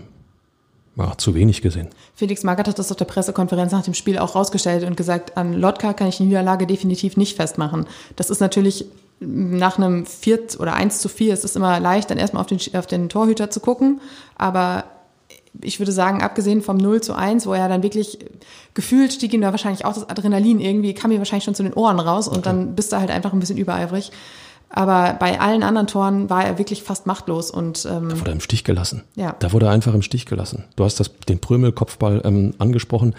ja, 0.96 1.16
zu 1.16 1.35
wenig 1.35 1.62
gesehen. 1.62 1.88
Felix 2.14 2.42
Magath 2.42 2.68
hat 2.68 2.78
das 2.78 2.90
auf 2.90 2.96
der 2.96 3.07
Pressekonferenz 3.07 3.72
nach 3.72 3.83
dem 3.83 3.94
Spiel 3.94 4.18
auch 4.18 4.35
rausgestellt 4.35 4.85
und 4.85 4.96
gesagt, 4.96 5.37
an 5.37 5.55
Lotka 5.55 5.94
kann 5.94 6.09
ich 6.09 6.18
die 6.18 6.24
Niederlage 6.24 6.66
definitiv 6.66 7.16
nicht 7.16 7.37
festmachen. 7.37 7.87
Das 8.16 8.31
ist 8.31 8.40
natürlich 8.40 8.87
nach 9.20 9.78
einem 9.78 10.05
4 10.05 10.59
oder 10.59 10.74
1 10.74 11.00
zu 11.00 11.09
4 11.09 11.33
ist 11.33 11.44
es 11.44 11.57
immer 11.57 11.78
leicht, 11.81 12.11
dann 12.11 12.18
erstmal 12.18 12.42
auf 12.42 12.48
den, 12.48 12.59
auf 12.74 12.87
den 12.87 13.09
Torhüter 13.09 13.50
zu 13.50 13.61
gucken. 13.61 14.00
Aber 14.37 14.85
ich 15.61 15.78
würde 15.78 15.92
sagen, 15.92 16.22
abgesehen 16.22 16.62
vom 16.62 16.76
0 16.76 17.00
zu 17.02 17.14
1, 17.14 17.46
wo 17.46 17.52
er 17.52 17.68
dann 17.68 17.83
wirklich 17.83 18.18
gefühlt 18.74 19.12
stieg 19.12 19.33
ihm 19.33 19.42
da 19.42 19.50
wahrscheinlich 19.50 19.85
auch 19.85 19.94
das 19.94 20.09
Adrenalin 20.09 20.61
irgendwie, 20.61 20.94
kam 20.94 21.11
mir 21.11 21.18
wahrscheinlich 21.18 21.44
schon 21.44 21.55
zu 21.55 21.62
den 21.62 21.74
Ohren 21.74 22.00
raus 22.00 22.26
und 22.26 22.38
okay. 22.38 22.44
dann 22.44 22.74
bist 22.74 22.92
du 22.92 22.96
halt 22.96 23.11
einfach 23.11 23.33
ein 23.33 23.40
bisschen 23.40 23.59
übereifrig. 23.59 24.11
Aber 24.72 25.16
bei 25.20 25.38
allen 25.38 25.62
anderen 25.62 25.87
Toren 25.87 26.30
war 26.30 26.44
er 26.44 26.58
wirklich 26.58 26.82
fast 26.82 27.06
machtlos 27.06 27.50
und 27.50 27.87
ähm, 27.90 28.08
da 28.08 28.18
wurde 28.18 28.30
er 28.30 28.35
im 28.35 28.40
Stich 28.40 28.64
gelassen. 28.64 29.02
Ja. 29.14 29.37
Da 29.38 29.52
wurde 29.52 29.66
er 29.66 29.72
einfach 29.72 29.92
im 29.92 30.02
Stich 30.02 30.24
gelassen. 30.24 30.64
Du 30.76 30.85
hast 30.85 30.98
das, 30.98 31.11
den 31.28 31.38
Prömel-Kopfball 31.40 32.22
ähm, 32.24 32.54
angesprochen. 32.58 33.14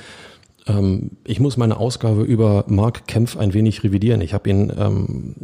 Ähm, 0.66 1.12
ich 1.24 1.40
muss 1.40 1.56
meine 1.56 1.78
Ausgabe 1.78 2.24
über 2.24 2.66
Mark 2.68 3.08
Kempf 3.08 3.38
ein 3.38 3.54
wenig 3.54 3.84
revidieren. 3.84 4.22
Ich 4.22 4.34
habe 4.34 4.50
ihn 4.50 4.74
ähm, 4.76 5.36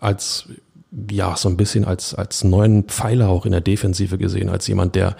als 0.00 0.46
ja 1.10 1.36
so 1.36 1.48
ein 1.48 1.56
bisschen 1.56 1.84
als 1.84 2.14
als 2.14 2.42
neuen 2.42 2.84
Pfeiler 2.84 3.28
auch 3.28 3.44
in 3.44 3.52
der 3.52 3.60
Defensive 3.60 4.16
gesehen, 4.18 4.48
als 4.48 4.66
jemand, 4.66 4.94
der 4.94 5.14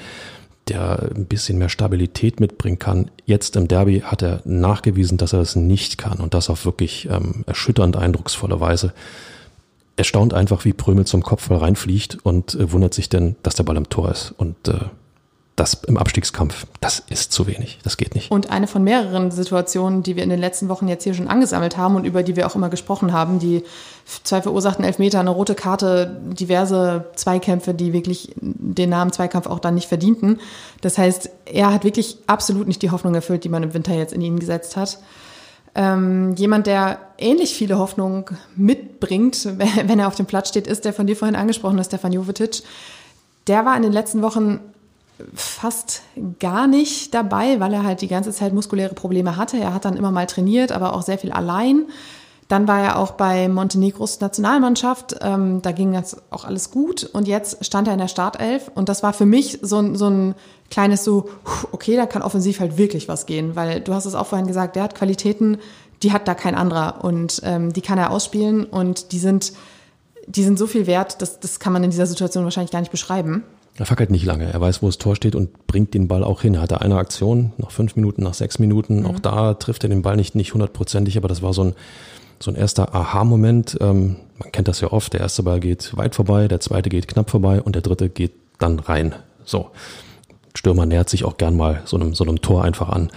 der 0.68 1.10
ein 1.14 1.26
bisschen 1.26 1.58
mehr 1.58 1.68
Stabilität 1.68 2.40
mitbringen 2.40 2.78
kann. 2.78 3.10
Jetzt 3.26 3.56
im 3.56 3.68
Derby 3.68 4.00
hat 4.00 4.22
er 4.22 4.40
nachgewiesen, 4.44 5.18
dass 5.18 5.32
er 5.32 5.40
es 5.40 5.56
nicht 5.56 5.98
kann 5.98 6.18
und 6.18 6.32
das 6.32 6.48
auf 6.48 6.64
wirklich 6.64 7.08
ähm, 7.10 7.44
erschütternd 7.46 7.96
eindrucksvolle 7.96 8.60
Weise 8.60 8.92
er 9.96 10.04
staunt 10.04 10.34
einfach, 10.34 10.64
wie 10.64 10.72
Prömel 10.72 11.06
zum 11.06 11.22
Kopfball 11.22 11.58
reinfliegt 11.58 12.18
und 12.22 12.54
äh, 12.54 12.72
wundert 12.72 12.94
sich 12.94 13.08
denn, 13.08 13.36
dass 13.42 13.54
der 13.54 13.64
Ball 13.64 13.76
im 13.76 13.88
Tor 13.88 14.10
ist. 14.10 14.34
Und 14.36 14.68
äh, 14.68 14.78
das 15.60 15.74
im 15.74 15.98
Abstiegskampf, 15.98 16.66
das 16.80 17.00
ist 17.10 17.32
zu 17.32 17.46
wenig. 17.46 17.80
Das 17.82 17.98
geht 17.98 18.14
nicht. 18.14 18.30
Und 18.30 18.50
eine 18.50 18.66
von 18.66 18.82
mehreren 18.82 19.30
Situationen, 19.30 20.02
die 20.02 20.16
wir 20.16 20.22
in 20.22 20.30
den 20.30 20.40
letzten 20.40 20.70
Wochen 20.70 20.88
jetzt 20.88 21.04
hier 21.04 21.12
schon 21.12 21.28
angesammelt 21.28 21.76
haben 21.76 21.96
und 21.96 22.06
über 22.06 22.22
die 22.22 22.34
wir 22.34 22.46
auch 22.46 22.54
immer 22.54 22.70
gesprochen 22.70 23.12
haben, 23.12 23.38
die 23.38 23.62
zwei 24.24 24.40
verursachten 24.40 24.84
Elfmeter, 24.84 25.20
eine 25.20 25.30
rote 25.30 25.54
Karte, 25.54 26.18
diverse 26.24 27.06
Zweikämpfe, 27.14 27.74
die 27.74 27.92
wirklich 27.92 28.32
den 28.40 28.88
Namen 28.88 29.12
Zweikampf 29.12 29.46
auch 29.46 29.58
dann 29.58 29.74
nicht 29.74 29.88
verdienten. 29.88 30.40
Das 30.80 30.96
heißt, 30.96 31.28
er 31.44 31.72
hat 31.74 31.84
wirklich 31.84 32.16
absolut 32.26 32.66
nicht 32.66 32.80
die 32.80 32.90
Hoffnung 32.90 33.14
erfüllt, 33.14 33.44
die 33.44 33.50
man 33.50 33.62
im 33.62 33.74
Winter 33.74 33.94
jetzt 33.94 34.14
in 34.14 34.22
ihn 34.22 34.40
gesetzt 34.40 34.78
hat. 34.78 34.98
Ähm, 35.74 36.34
jemand, 36.36 36.66
der 36.66 36.98
ähnlich 37.18 37.54
viele 37.54 37.78
Hoffnungen 37.78 38.24
mitbringt, 38.56 39.48
wenn 39.86 39.98
er 39.98 40.08
auf 40.08 40.16
dem 40.16 40.26
Platz 40.26 40.48
steht, 40.48 40.66
ist 40.66 40.84
der 40.84 40.92
von 40.92 41.06
dir 41.06 41.16
vorhin 41.16 41.36
angesprochene 41.36 41.84
Stefan 41.84 42.12
Jovetic. 42.12 42.62
Der 43.46 43.64
war 43.64 43.76
in 43.76 43.82
den 43.82 43.92
letzten 43.92 44.22
Wochen 44.22 44.60
fast 45.34 46.02
gar 46.38 46.66
nicht 46.66 47.14
dabei, 47.14 47.60
weil 47.60 47.72
er 47.74 47.84
halt 47.84 48.00
die 48.00 48.08
ganze 48.08 48.32
Zeit 48.32 48.52
muskuläre 48.52 48.94
Probleme 48.94 49.36
hatte. 49.36 49.58
Er 49.58 49.74
hat 49.74 49.84
dann 49.84 49.96
immer 49.96 50.10
mal 50.10 50.26
trainiert, 50.26 50.72
aber 50.72 50.94
auch 50.94 51.02
sehr 51.02 51.18
viel 51.18 51.32
allein. 51.32 51.86
Dann 52.50 52.66
war 52.66 52.80
er 52.80 52.98
auch 52.98 53.12
bei 53.12 53.48
Montenegros 53.48 54.18
Nationalmannschaft. 54.18 55.14
Ähm, 55.20 55.62
da 55.62 55.70
ging 55.70 55.92
das 55.92 56.16
auch 56.30 56.44
alles 56.44 56.72
gut. 56.72 57.04
Und 57.04 57.28
jetzt 57.28 57.64
stand 57.64 57.86
er 57.86 57.92
in 57.92 58.00
der 58.00 58.08
Startelf. 58.08 58.72
Und 58.74 58.88
das 58.88 59.04
war 59.04 59.12
für 59.12 59.24
mich 59.24 59.60
so, 59.62 59.78
ein 59.78 59.94
so 59.94 60.10
ein 60.10 60.34
kleines 60.68 61.04
so, 61.04 61.28
okay, 61.70 61.94
da 61.94 62.06
kann 62.06 62.22
offensiv 62.22 62.58
halt 62.58 62.76
wirklich 62.76 63.06
was 63.06 63.26
gehen. 63.26 63.54
Weil 63.54 63.80
du 63.80 63.94
hast 63.94 64.04
es 64.04 64.16
auch 64.16 64.26
vorhin 64.26 64.48
gesagt, 64.48 64.74
der 64.74 64.82
hat 64.82 64.96
Qualitäten, 64.96 65.58
die 66.02 66.10
hat 66.10 66.26
da 66.26 66.34
kein 66.34 66.56
anderer. 66.56 67.04
Und 67.04 67.40
ähm, 67.44 67.72
die 67.72 67.82
kann 67.82 67.98
er 67.98 68.10
ausspielen. 68.10 68.64
Und 68.64 69.12
die 69.12 69.20
sind, 69.20 69.52
die 70.26 70.42
sind 70.42 70.58
so 70.58 70.66
viel 70.66 70.88
wert, 70.88 71.22
das, 71.22 71.38
das 71.38 71.60
kann 71.60 71.72
man 71.72 71.84
in 71.84 71.90
dieser 71.90 72.06
Situation 72.06 72.42
wahrscheinlich 72.42 72.72
gar 72.72 72.80
nicht 72.80 72.90
beschreiben. 72.90 73.44
Er 73.76 73.86
fackelt 73.86 74.10
nicht 74.10 74.24
lange. 74.24 74.52
Er 74.52 74.60
weiß, 74.60 74.82
wo 74.82 74.86
das 74.86 74.98
Tor 74.98 75.14
steht 75.14 75.36
und 75.36 75.68
bringt 75.68 75.94
den 75.94 76.08
Ball 76.08 76.24
auch 76.24 76.42
hin. 76.42 76.54
Er 76.54 76.62
hatte 76.62 76.80
eine 76.80 76.96
Aktion 76.96 77.52
nach 77.58 77.70
fünf 77.70 77.94
Minuten, 77.94 78.24
nach 78.24 78.34
sechs 78.34 78.58
Minuten. 78.58 79.02
Mhm. 79.02 79.06
Auch 79.06 79.20
da 79.20 79.54
trifft 79.54 79.84
er 79.84 79.88
den 79.88 80.02
Ball 80.02 80.16
nicht, 80.16 80.34
nicht 80.34 80.52
hundertprozentig, 80.52 81.16
aber 81.16 81.28
das 81.28 81.42
war 81.42 81.52
so 81.52 81.62
ein, 81.62 81.74
so 82.42 82.50
ein 82.50 82.56
erster 82.56 82.94
Aha-Moment. 82.94 83.78
Ähm, 83.80 84.16
man 84.38 84.52
kennt 84.52 84.68
das 84.68 84.80
ja 84.80 84.92
oft. 84.92 85.12
Der 85.12 85.20
erste 85.20 85.42
Ball 85.42 85.60
geht 85.60 85.96
weit 85.96 86.14
vorbei, 86.14 86.48
der 86.48 86.60
zweite 86.60 86.88
geht 86.88 87.08
knapp 87.08 87.30
vorbei 87.30 87.60
und 87.60 87.74
der 87.74 87.82
dritte 87.82 88.08
geht 88.08 88.32
dann 88.58 88.78
rein. 88.78 89.14
So. 89.44 89.70
Stürmer 90.54 90.86
nähert 90.86 91.08
sich 91.08 91.24
auch 91.24 91.36
gern 91.36 91.56
mal 91.56 91.82
so 91.84 91.96
einem, 91.96 92.14
so 92.14 92.24
einem 92.24 92.40
Tor 92.40 92.64
einfach 92.64 92.88
an. 92.88 93.10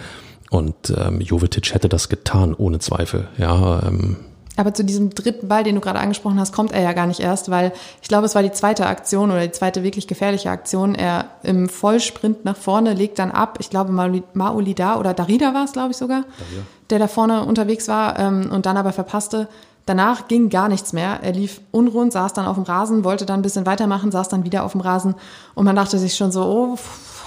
Und 0.51 0.93
ähm, 0.95 1.19
Jovetic 1.19 1.73
hätte 1.73 1.89
das 1.89 2.09
getan, 2.09 2.53
ohne 2.53 2.77
Zweifel. 2.79 3.27
Ja, 3.37 3.81
ähm, 3.87 4.17
aber 4.55 4.73
zu 4.73 4.83
diesem 4.83 5.09
dritten 5.09 5.47
Ball, 5.47 5.63
den 5.63 5.75
du 5.75 5.81
gerade 5.81 5.99
angesprochen 5.99 6.39
hast, 6.39 6.53
kommt 6.53 6.73
er 6.73 6.81
ja 6.81 6.93
gar 6.93 7.07
nicht 7.07 7.19
erst, 7.19 7.49
weil 7.49 7.71
ich 8.01 8.07
glaube, 8.07 8.25
es 8.25 8.35
war 8.35 8.43
die 8.43 8.51
zweite 8.51 8.85
Aktion 8.85 9.31
oder 9.31 9.41
die 9.41 9.51
zweite 9.51 9.83
wirklich 9.83 10.07
gefährliche 10.07 10.51
Aktion. 10.51 10.93
Er 10.93 11.25
im 11.41 11.69
Vollsprint 11.69 12.45
nach 12.45 12.55
vorne 12.55 12.93
legt 12.93 13.17
dann 13.17 13.31
ab. 13.31 13.57
Ich 13.59 13.71
glaube, 13.71 13.91
Maolida 13.91 14.99
oder 14.99 15.15
Darida 15.15 15.55
war 15.55 15.65
es, 15.65 15.73
glaube 15.73 15.91
ich 15.91 15.97
sogar, 15.97 16.21
Darida. 16.37 16.67
Der 16.89 16.99
da 16.99 17.07
vorne 17.07 17.45
unterwegs 17.45 17.87
war 17.87 18.19
ähm, 18.19 18.49
und 18.51 18.65
dann 18.65 18.77
aber 18.77 18.93
verpasste. 18.93 19.47
Danach 19.85 20.27
ging 20.29 20.49
gar 20.49 20.69
nichts 20.69 20.93
mehr. 20.93 21.19
Er 21.21 21.33
lief 21.33 21.59
unrund, 21.71 22.13
saß 22.13 22.33
dann 22.33 22.45
auf 22.45 22.55
dem 22.55 22.63
Rasen, 22.63 23.03
wollte 23.03 23.25
dann 23.25 23.39
ein 23.39 23.43
bisschen 23.43 23.65
weitermachen, 23.65 24.11
saß 24.11 24.29
dann 24.29 24.45
wieder 24.45 24.63
auf 24.63 24.71
dem 24.71 24.81
Rasen 24.81 25.15
und 25.55 25.65
man 25.65 25.75
dachte 25.75 25.97
sich 25.97 26.15
schon 26.15 26.31
so, 26.31 26.43
oh, 26.43 26.77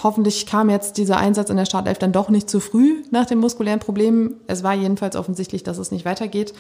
hoffentlich 0.03 0.47
kam 0.47 0.71
jetzt 0.71 0.97
dieser 0.97 1.19
Einsatz 1.19 1.51
in 1.51 1.57
der 1.57 1.67
Startelf 1.67 1.99
dann 1.99 2.13
doch 2.13 2.31
nicht 2.31 2.49
zu 2.49 2.61
früh 2.61 3.03
nach 3.11 3.27
den 3.27 3.39
muskulären 3.39 3.81
Problemen. 3.81 4.37
Es 4.47 4.63
war 4.63 4.73
jedenfalls 4.75 5.17
offensichtlich, 5.17 5.65
dass 5.65 5.79
es 5.79 5.91
nicht 5.91 6.05
weitergeht. 6.07 6.55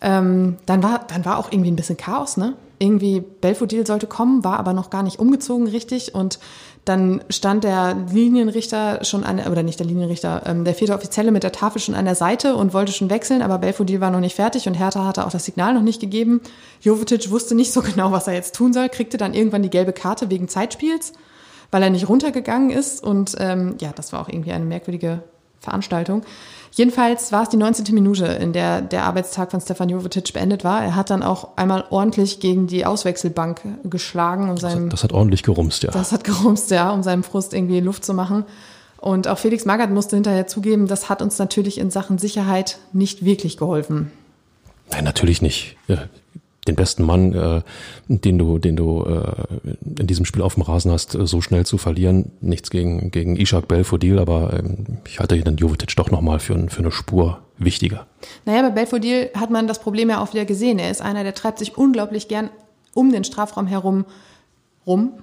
Ähm, 0.00 0.56
dann, 0.66 0.82
war, 0.82 1.06
dann 1.08 1.24
war 1.24 1.38
auch 1.38 1.50
irgendwie 1.50 1.70
ein 1.70 1.76
bisschen 1.76 1.96
Chaos, 1.96 2.36
ne? 2.36 2.54
Irgendwie 2.78 3.20
Belfodil 3.20 3.86
sollte 3.86 4.06
kommen, 4.06 4.44
war 4.44 4.58
aber 4.58 4.72
noch 4.72 4.90
gar 4.90 5.02
nicht 5.02 5.18
umgezogen 5.18 5.68
richtig 5.68 6.14
und 6.14 6.38
dann 6.84 7.24
stand 7.30 7.64
der 7.64 7.96
Linienrichter 8.12 9.04
schon 9.04 9.24
an, 9.24 9.40
oder 9.40 9.62
nicht 9.62 9.78
der 9.78 9.86
Linienrichter, 9.86 10.42
ähm, 10.44 10.64
der 10.64 10.74
vierte 10.74 10.94
Offizielle 10.94 11.30
mit 11.30 11.42
der 11.42 11.52
Tafel 11.52 11.80
schon 11.80 11.94
an 11.94 12.04
der 12.04 12.14
Seite 12.14 12.56
und 12.56 12.74
wollte 12.74 12.92
schon 12.92 13.08
wechseln, 13.08 13.40
aber 13.40 13.58
Belfodil 13.58 14.00
war 14.00 14.10
noch 14.10 14.20
nicht 14.20 14.36
fertig 14.36 14.68
und 14.68 14.74
Hertha 14.74 15.06
hatte 15.06 15.26
auch 15.26 15.30
das 15.30 15.44
Signal 15.44 15.72
noch 15.72 15.82
nicht 15.82 16.00
gegeben. 16.00 16.42
Jovetic 16.82 17.30
wusste 17.30 17.54
nicht 17.54 17.72
so 17.72 17.80
genau, 17.82 18.12
was 18.12 18.26
er 18.26 18.34
jetzt 18.34 18.54
tun 18.54 18.72
soll, 18.72 18.88
kriegte 18.90 19.16
dann 19.16 19.32
irgendwann 19.32 19.62
die 19.62 19.70
gelbe 19.70 19.94
Karte 19.94 20.28
wegen 20.28 20.48
Zeitspiels, 20.48 21.14
weil 21.70 21.82
er 21.82 21.90
nicht 21.90 22.08
runtergegangen 22.08 22.70
ist 22.70 23.02
und 23.02 23.34
ähm, 23.38 23.76
ja, 23.80 23.92
das 23.94 24.12
war 24.12 24.20
auch 24.20 24.28
irgendwie 24.28 24.52
eine 24.52 24.66
merkwürdige 24.66 25.22
Veranstaltung. 25.60 26.22
Jedenfalls 26.76 27.30
war 27.30 27.44
es 27.44 27.50
die 27.50 27.56
19. 27.56 27.94
Minute, 27.94 28.26
in 28.26 28.52
der 28.52 28.80
der 28.80 29.04
Arbeitstag 29.04 29.52
von 29.52 29.60
Stefan 29.60 29.90
Jovetic 29.90 30.32
beendet 30.32 30.64
war. 30.64 30.82
Er 30.82 30.96
hat 30.96 31.08
dann 31.08 31.22
auch 31.22 31.56
einmal 31.56 31.84
ordentlich 31.90 32.40
gegen 32.40 32.66
die 32.66 32.84
Auswechselbank 32.84 33.60
geschlagen. 33.84 34.50
Um 34.50 34.56
seinem, 34.56 34.74
das, 34.74 34.84
hat, 34.84 34.92
das 34.92 35.04
hat 35.04 35.12
ordentlich 35.12 35.44
gerumst, 35.44 35.84
ja. 35.84 35.92
Das 35.92 36.10
hat 36.10 36.24
gerumst, 36.24 36.72
ja, 36.72 36.90
um 36.90 37.04
seinem 37.04 37.22
Frust 37.22 37.54
irgendwie 37.54 37.78
Luft 37.78 38.04
zu 38.04 38.12
machen. 38.12 38.44
Und 38.96 39.28
auch 39.28 39.38
Felix 39.38 39.64
Magath 39.66 39.90
musste 39.90 40.16
hinterher 40.16 40.48
zugeben, 40.48 40.88
das 40.88 41.08
hat 41.08 41.22
uns 41.22 41.38
natürlich 41.38 41.78
in 41.78 41.90
Sachen 41.92 42.18
Sicherheit 42.18 42.78
nicht 42.92 43.24
wirklich 43.24 43.56
geholfen. 43.56 44.10
Nein, 44.90 45.04
natürlich 45.04 45.42
nicht 45.42 45.76
den 46.64 46.76
besten 46.76 47.04
Mann, 47.04 47.32
äh, 47.34 47.62
den 48.08 48.38
du, 48.38 48.58
den 48.58 48.76
du 48.76 49.04
äh, 49.04 50.00
in 50.00 50.06
diesem 50.06 50.24
Spiel 50.24 50.42
auf 50.42 50.54
dem 50.54 50.62
Rasen 50.62 50.90
hast, 50.90 51.14
äh, 51.14 51.26
so 51.26 51.40
schnell 51.40 51.66
zu 51.66 51.78
verlieren. 51.78 52.32
Nichts 52.40 52.70
gegen, 52.70 53.10
gegen 53.10 53.36
Ishak 53.36 53.68
Belfodil, 53.68 54.18
aber 54.18 54.52
ähm, 54.58 54.98
ich 55.06 55.20
halte 55.20 55.38
den 55.38 55.56
Jovetic 55.56 55.94
doch 55.96 56.10
nochmal 56.10 56.38
für, 56.38 56.68
für 56.68 56.80
eine 56.80 56.92
Spur 56.92 57.40
wichtiger. 57.58 58.06
Naja, 58.44 58.62
bei 58.62 58.70
Belfodil 58.70 59.30
hat 59.34 59.50
man 59.50 59.66
das 59.66 59.80
Problem 59.80 60.10
ja 60.10 60.22
auch 60.22 60.32
wieder 60.32 60.44
gesehen. 60.44 60.78
Er 60.78 60.90
ist 60.90 61.02
einer, 61.02 61.22
der 61.22 61.34
treibt 61.34 61.58
sich 61.58 61.76
unglaublich 61.76 62.28
gern 62.28 62.50
um 62.94 63.12
den 63.12 63.24
Strafraum 63.24 63.66
herum 63.66 64.04
rum. 64.86 65.14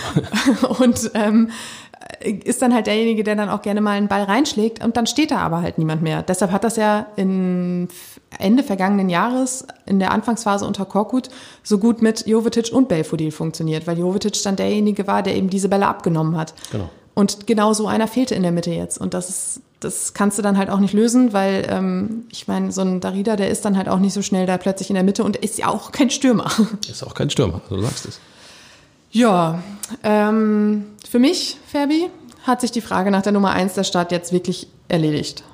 und 0.78 1.10
ähm, 1.14 1.50
ist 2.44 2.62
dann 2.62 2.74
halt 2.74 2.86
derjenige, 2.86 3.24
der 3.24 3.36
dann 3.36 3.48
auch 3.48 3.62
gerne 3.62 3.80
mal 3.80 3.92
einen 3.92 4.08
Ball 4.08 4.22
reinschlägt 4.22 4.84
und 4.84 4.96
dann 4.96 5.06
steht 5.06 5.30
da 5.30 5.38
aber 5.38 5.62
halt 5.62 5.78
niemand 5.78 6.02
mehr. 6.02 6.22
Deshalb 6.22 6.52
hat 6.52 6.64
das 6.64 6.76
ja 6.76 7.06
in 7.16 7.88
Ende 8.38 8.62
vergangenen 8.62 9.08
Jahres 9.08 9.66
in 9.86 9.98
der 9.98 10.12
Anfangsphase 10.12 10.66
unter 10.66 10.84
Korkut 10.84 11.28
so 11.62 11.78
gut 11.78 12.02
mit 12.02 12.26
Jovetic 12.26 12.72
und 12.72 12.88
Belfodil 12.88 13.30
funktioniert, 13.30 13.86
weil 13.86 13.98
Jovetic 13.98 14.42
dann 14.42 14.56
derjenige 14.56 15.06
war, 15.06 15.22
der 15.22 15.36
eben 15.36 15.50
diese 15.50 15.68
Bälle 15.68 15.86
abgenommen 15.86 16.36
hat. 16.36 16.54
Genau. 16.70 16.88
Und 17.14 17.46
genau 17.46 17.72
so 17.72 17.86
einer 17.86 18.08
fehlte 18.08 18.34
in 18.34 18.42
der 18.42 18.52
Mitte 18.52 18.70
jetzt. 18.70 18.98
Und 18.98 19.12
das 19.12 19.28
ist, 19.28 19.60
das 19.80 20.14
kannst 20.14 20.38
du 20.38 20.42
dann 20.42 20.56
halt 20.56 20.70
auch 20.70 20.78
nicht 20.78 20.94
lösen, 20.94 21.32
weil 21.32 21.66
ähm, 21.68 22.24
ich 22.30 22.48
meine, 22.48 22.72
so 22.72 22.80
ein 22.80 23.00
Darida, 23.00 23.36
der 23.36 23.50
ist 23.50 23.64
dann 23.64 23.76
halt 23.76 23.88
auch 23.88 23.98
nicht 23.98 24.14
so 24.14 24.22
schnell 24.22 24.46
da 24.46 24.56
plötzlich 24.56 24.88
in 24.88 24.94
der 24.94 25.04
Mitte 25.04 25.22
und 25.24 25.36
ist 25.36 25.58
ja 25.58 25.68
auch 25.68 25.92
kein 25.92 26.08
Stürmer. 26.08 26.50
Ist 26.88 27.02
auch 27.02 27.14
kein 27.14 27.28
Stürmer, 27.28 27.60
du 27.68 27.80
sagst 27.82 28.06
es. 28.06 28.20
Ja, 29.12 29.62
ähm, 30.02 30.86
für 31.08 31.18
mich, 31.18 31.58
Ferbi, 31.66 32.08
hat 32.44 32.62
sich 32.62 32.72
die 32.72 32.80
Frage 32.80 33.10
nach 33.10 33.22
der 33.22 33.32
Nummer 33.32 33.50
1 33.52 33.74
der 33.74 33.84
Stadt 33.84 34.10
jetzt 34.10 34.32
wirklich 34.32 34.66
erledigt. 34.88 35.44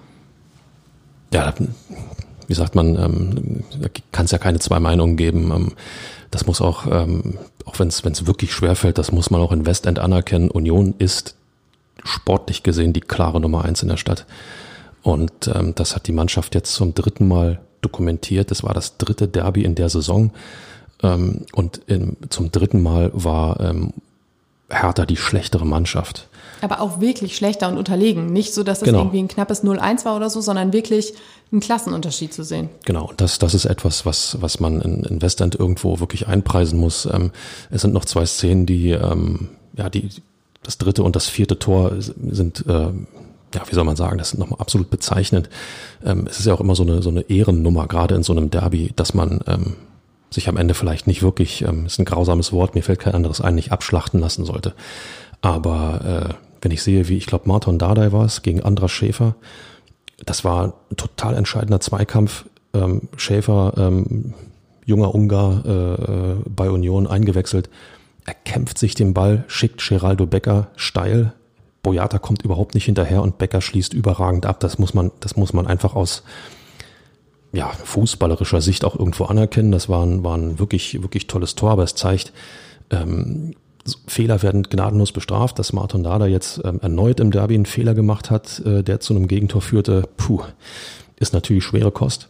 Ja, 1.33 1.53
wie 2.47 2.55
sagt 2.55 2.75
man, 2.75 2.97
ähm, 2.97 3.65
kann 4.13 4.25
es 4.25 4.31
ja 4.31 4.39
keine 4.39 4.61
zwei 4.61 4.81
Meinungen 4.81 5.17
geben. 5.17 5.51
Ähm, 5.51 5.73
das 6.31 6.47
muss 6.47 6.61
auch, 6.61 6.87
ähm, 6.87 7.39
auch 7.65 7.79
wenn 7.79 7.89
es 7.89 8.27
wirklich 8.27 8.53
schwerfällt, 8.53 8.97
das 8.97 9.13
muss 9.13 9.31
man 9.31 9.41
auch 9.41 9.53
in 9.53 9.67
Westend 9.67 9.99
anerkennen. 9.99 10.51
Union 10.51 10.95
ist 10.99 11.35
sportlich 12.05 12.63
gesehen 12.63 12.93
die 12.93 13.01
klare 13.01 13.41
Nummer 13.41 13.65
1 13.65 13.83
in 13.83 13.89
der 13.89 13.97
Stadt. 13.97 14.25
Und 15.03 15.51
ähm, 15.53 15.75
das 15.75 15.97
hat 15.97 16.07
die 16.07 16.13
Mannschaft 16.13 16.55
jetzt 16.55 16.75
zum 16.75 16.95
dritten 16.95 17.27
Mal 17.27 17.61
dokumentiert. 17.81 18.51
Das 18.51 18.63
war 18.63 18.73
das 18.73 18.99
dritte 18.99 19.29
Derby 19.29 19.65
in 19.65 19.75
der 19.75 19.89
Saison. 19.89 20.31
Ähm, 21.03 21.47
und 21.53 21.79
in, 21.87 22.17
zum 22.29 22.51
dritten 22.51 22.83
Mal 22.83 23.11
war 23.15 23.61
ähm, 23.61 23.93
Hertha 24.69 25.07
die 25.07 25.17
schlechtere 25.17 25.67
Mannschaft. 25.67 26.29
Aber 26.61 26.81
auch 26.81 27.01
wirklich 27.01 27.37
schlechter 27.37 27.69
und 27.69 27.79
unterlegen. 27.79 28.33
Nicht 28.33 28.53
so, 28.53 28.63
dass 28.63 28.79
es 28.79 28.85
genau. 28.85 28.99
irgendwie 28.99 29.21
ein 29.21 29.29
knappes 29.29 29.63
0-1 29.63 30.05
war 30.05 30.17
oder 30.17 30.29
so, 30.29 30.41
sondern 30.41 30.73
wirklich 30.73 31.15
einen 31.53 31.61
Klassenunterschied 31.61 32.35
zu 32.35 32.45
sehen. 32.45 32.69
Genau, 32.85 33.13
das, 33.17 33.39
das 33.39 33.55
ist 33.55 33.65
etwas, 33.65 34.05
was, 34.05 34.37
was 34.41 34.61
man 34.61 34.81
in, 34.81 35.05
in 35.05 35.23
Westend 35.23 35.55
irgendwo 35.55 36.01
wirklich 36.01 36.27
einpreisen 36.27 36.79
muss. 36.79 37.07
Ähm, 37.07 37.31
es 37.71 37.83
sind 37.83 37.95
noch 37.95 38.05
zwei 38.05 38.27
Szenen, 38.27 38.67
die, 38.67 38.91
ähm, 38.91 39.49
ja, 39.77 39.89
die, 39.89 40.09
das 40.63 40.79
dritte 40.79 41.03
und 41.05 41.17
das 41.17 41.29
vierte 41.29 41.59
Tor 41.59 41.93
sind, 41.99 42.67
äh, 42.67 42.73
ja, 43.55 43.63
wie 43.67 43.75
soll 43.75 43.85
man 43.85 43.97
sagen, 43.97 44.19
das 44.19 44.31
sind 44.31 44.41
nochmal 44.41 44.61
absolut 44.61 44.91
bezeichnend. 44.91 45.49
Ähm, 46.05 46.27
es 46.29 46.41
ist 46.41 46.47
ja 46.47 46.53
auch 46.53 46.61
immer 46.61 46.75
so 46.75 46.83
eine, 46.83 47.03
so 47.03 47.09
eine 47.09 47.23
Ehrennummer, 47.23 47.87
gerade 47.87 48.17
in 48.17 48.23
so 48.23 48.33
einem 48.33 48.51
Derby, 48.51 48.93
dass 48.95 49.15
man 49.15 49.41
ähm, 49.47 49.77
sich 50.31 50.49
am 50.49 50.57
Ende 50.57 50.75
vielleicht 50.75 51.07
nicht 51.07 51.23
wirklich, 51.23 51.63
ähm, 51.63 51.87
ist 51.87 51.99
ein 51.99 52.05
grausames 52.05 52.53
Wort, 52.53 52.75
mir 52.75 52.83
fällt 52.83 53.01
kein 53.01 53.15
anderes 53.15 53.41
ein, 53.41 53.55
nicht 53.55 53.73
abschlachten 53.73 54.21
lassen 54.21 54.45
sollte. 54.45 54.75
Aber 55.41 56.31
äh, 56.31 56.35
wenn 56.61 56.73
ich 56.73 56.83
sehe, 56.83 57.09
wie 57.09 57.17
ich 57.17 57.27
glaube, 57.27 57.49
Martin 57.49 57.79
Dardai 57.79 58.13
war 58.13 58.25
es 58.25 58.43
gegen 58.43 58.63
Andras 58.63 58.91
Schäfer, 58.91 59.35
das 60.25 60.45
war 60.45 60.75
ein 60.91 60.97
total 60.97 61.35
entscheidender 61.35 61.81
Zweikampf. 61.81 62.45
Ähm, 62.75 63.03
Schäfer, 63.17 63.73
ähm, 63.77 64.35
junger 64.85 65.15
Ungar 65.15 65.65
äh, 65.65 65.95
äh, 65.95 66.37
bei 66.47 66.71
Union 66.71 67.07
eingewechselt. 67.07 67.71
Er 68.27 68.35
kämpft 68.35 68.79
sich 68.79 68.95
den 68.95 69.15
Ball, 69.15 69.45
schickt 69.47 69.87
Geraldo 69.87 70.27
Becker 70.27 70.69
steil. 70.77 71.33
Boyata 71.83 72.19
kommt 72.19 72.43
überhaupt 72.43 72.75
nicht 72.75 72.87
hinterher 72.87 73.23
und 73.23 73.39
Becker 73.39 73.61
schließt 73.61 73.95
überragend 73.95 74.45
ab. 74.45 74.61
Das 74.61 74.79
muss 74.79 74.93
man, 74.93 75.13
das 75.21 75.37
muss 75.37 75.53
man 75.53 75.67
einfach 75.67 75.95
aus 75.95 76.25
ja, 77.53 77.69
fußballerischer 77.69 78.61
Sicht 78.61 78.85
auch 78.85 78.99
irgendwo 78.99 79.25
anerkennen. 79.25 79.73
Das 79.73 79.89
war 79.89 80.05
ein, 80.05 80.23
war 80.25 80.37
ein 80.37 80.59
wirklich, 80.59 81.03
wirklich 81.03 81.27
tolles 81.27 81.55
Tor, 81.55 81.71
aber 81.71 81.85
es 81.85 81.95
zeigt, 81.95 82.33
ähm, 82.91 83.55
Fehler 84.07 84.43
werden 84.43 84.65
gnadenlos 84.65 85.13
bestraft, 85.13 85.59
dass 85.59 85.73
Martin 85.73 86.03
Dada 86.03 86.27
jetzt 86.27 86.61
ähm, 86.65 86.79
erneut 86.83 87.21
im 87.21 87.31
Derby 87.31 87.55
einen 87.55 87.67
Fehler 87.67 87.95
gemacht 87.95 88.31
hat, 88.31 88.61
äh, 88.61 88.83
der 88.83 89.01
zu 89.01 89.15
einem 89.15 89.29
Gegentor 89.29 89.63
führte. 89.63 90.09
Puh, 90.17 90.43
ist 91.17 91.33
natürlich 91.33 91.65
schwere 91.65 91.91
Kost. 91.91 92.29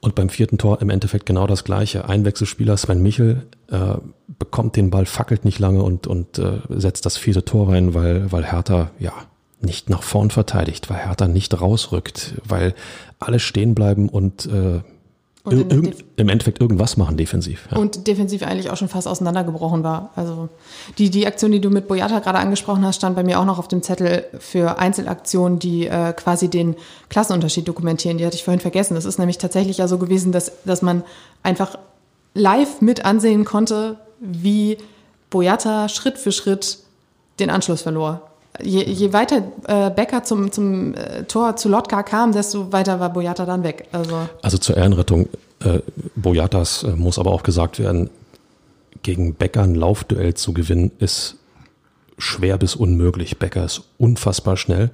Und 0.00 0.14
beim 0.14 0.28
vierten 0.28 0.58
Tor 0.58 0.80
im 0.82 0.90
Endeffekt 0.90 1.26
genau 1.26 1.48
das 1.48 1.64
gleiche. 1.64 2.08
Einwechselspieler 2.08 2.76
Sven 2.76 3.02
Michel 3.02 3.46
äh, 3.68 3.94
bekommt 4.38 4.76
den 4.76 4.90
Ball, 4.90 5.06
fackelt 5.06 5.44
nicht 5.44 5.58
lange 5.58 5.82
und, 5.82 6.06
und 6.06 6.38
äh, 6.38 6.60
setzt 6.68 7.06
das 7.06 7.16
vierte 7.16 7.44
Tor 7.44 7.70
rein, 7.70 7.94
weil, 7.94 8.30
weil 8.30 8.44
Hertha 8.44 8.90
ja 9.00 9.12
nicht 9.60 9.88
nach 9.90 10.02
vorn 10.02 10.30
verteidigt, 10.30 10.90
weil 10.90 10.98
Hertha 10.98 11.28
nicht 11.28 11.58
rausrückt, 11.60 12.34
weil 12.46 12.74
alle 13.18 13.38
stehen 13.38 13.74
bleiben 13.74 14.08
und, 14.08 14.46
äh, 14.46 14.80
Und 15.44 15.72
in- 15.72 15.94
im 16.16 16.28
Endeffekt 16.28 16.60
irgendwas 16.60 16.96
machen 16.96 17.16
defensiv. 17.16 17.68
Ja. 17.70 17.78
Und 17.78 18.06
defensiv 18.08 18.42
eigentlich 18.42 18.68
auch 18.70 18.76
schon 18.76 18.88
fast 18.88 19.06
auseinandergebrochen 19.06 19.84
war. 19.84 20.10
Also 20.16 20.48
die, 20.98 21.08
die 21.08 21.24
Aktion, 21.26 21.52
die 21.52 21.60
du 21.60 21.70
mit 21.70 21.86
Boyata 21.86 22.18
gerade 22.18 22.38
angesprochen 22.38 22.84
hast, 22.84 22.96
stand 22.96 23.14
bei 23.14 23.22
mir 23.22 23.38
auch 23.38 23.44
noch 23.44 23.58
auf 23.60 23.68
dem 23.68 23.80
Zettel 23.80 24.24
für 24.40 24.78
Einzelaktionen, 24.78 25.58
die 25.60 25.86
äh, 25.86 26.12
quasi 26.14 26.48
den 26.48 26.74
Klassenunterschied 27.10 27.66
dokumentieren. 27.68 28.18
Die 28.18 28.26
hatte 28.26 28.34
ich 28.34 28.42
vorhin 28.44 28.60
vergessen. 28.60 28.96
Es 28.96 29.04
ist 29.04 29.18
nämlich 29.20 29.38
tatsächlich 29.38 29.78
ja 29.78 29.86
so 29.88 29.98
gewesen, 29.98 30.32
dass, 30.32 30.50
dass 30.64 30.82
man 30.82 31.04
einfach 31.44 31.78
live 32.34 32.80
mit 32.80 33.04
ansehen 33.04 33.44
konnte, 33.44 33.96
wie 34.20 34.78
Boyata 35.30 35.88
Schritt 35.88 36.18
für 36.18 36.32
Schritt 36.32 36.78
den 37.38 37.50
Anschluss 37.50 37.82
verlor. 37.82 38.25
Je, 38.62 38.84
je 38.84 39.12
weiter 39.12 39.42
äh, 39.66 39.90
Becker 39.90 40.22
zum, 40.24 40.52
zum 40.52 40.94
äh, 40.94 41.24
Tor 41.24 41.56
zu 41.56 41.68
Lotka 41.68 42.02
kam, 42.02 42.32
desto 42.32 42.72
weiter 42.72 43.00
war 43.00 43.12
Boyata 43.12 43.44
dann 43.44 43.62
weg. 43.62 43.88
Also 43.92 44.28
Also 44.42 44.58
zur 44.58 44.76
Ehrenrettung 44.76 45.28
äh, 45.60 45.80
Boyatas 46.14 46.82
äh, 46.82 46.90
muss 46.90 47.18
aber 47.18 47.32
auch 47.32 47.42
gesagt 47.42 47.78
werden, 47.78 48.10
gegen 49.02 49.34
Becker 49.34 49.62
ein 49.62 49.74
Laufduell 49.74 50.34
zu 50.34 50.52
gewinnen, 50.52 50.90
ist 50.98 51.36
schwer 52.18 52.58
bis 52.58 52.74
unmöglich. 52.74 53.38
Becker 53.38 53.64
ist 53.64 53.82
unfassbar 53.98 54.56
schnell. 54.56 54.90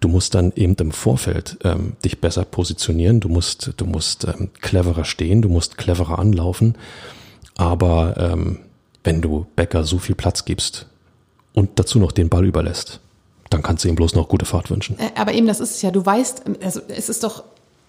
Du 0.00 0.08
musst 0.08 0.34
dann 0.34 0.52
eben 0.56 0.74
im 0.76 0.92
Vorfeld 0.92 1.58
ähm, 1.62 1.92
dich 2.04 2.20
besser 2.20 2.44
positionieren, 2.44 3.20
du 3.20 3.28
musst, 3.28 3.72
du 3.76 3.84
musst 3.84 4.24
ähm, 4.24 4.50
cleverer 4.60 5.04
stehen, 5.04 5.42
du 5.42 5.48
musst 5.48 5.76
cleverer 5.76 6.18
anlaufen. 6.18 6.76
Aber 7.56 8.16
ähm, 8.16 8.60
wenn 9.04 9.20
du 9.20 9.46
Becker 9.56 9.84
so 9.84 9.98
viel 9.98 10.14
Platz 10.14 10.44
gibst 10.44 10.86
und 11.54 11.70
dazu 11.78 11.98
noch 11.98 12.12
den 12.12 12.28
Ball 12.28 12.44
überlässt, 12.44 13.00
dann 13.50 13.62
kannst 13.62 13.84
du 13.84 13.88
ihm 13.88 13.96
bloß 13.96 14.14
noch 14.14 14.28
gute 14.28 14.44
Fahrt 14.46 14.70
wünschen. 14.70 14.98
Äh, 14.98 15.10
Aber 15.18 15.32
eben, 15.32 15.46
das 15.46 15.60
ist 15.60 15.76
es 15.76 15.82
ja, 15.82 15.90
du 15.90 16.04
weißt, 16.04 16.42
also 16.62 16.80
es 16.88 17.08
ist 17.08 17.24
doch 17.24 17.42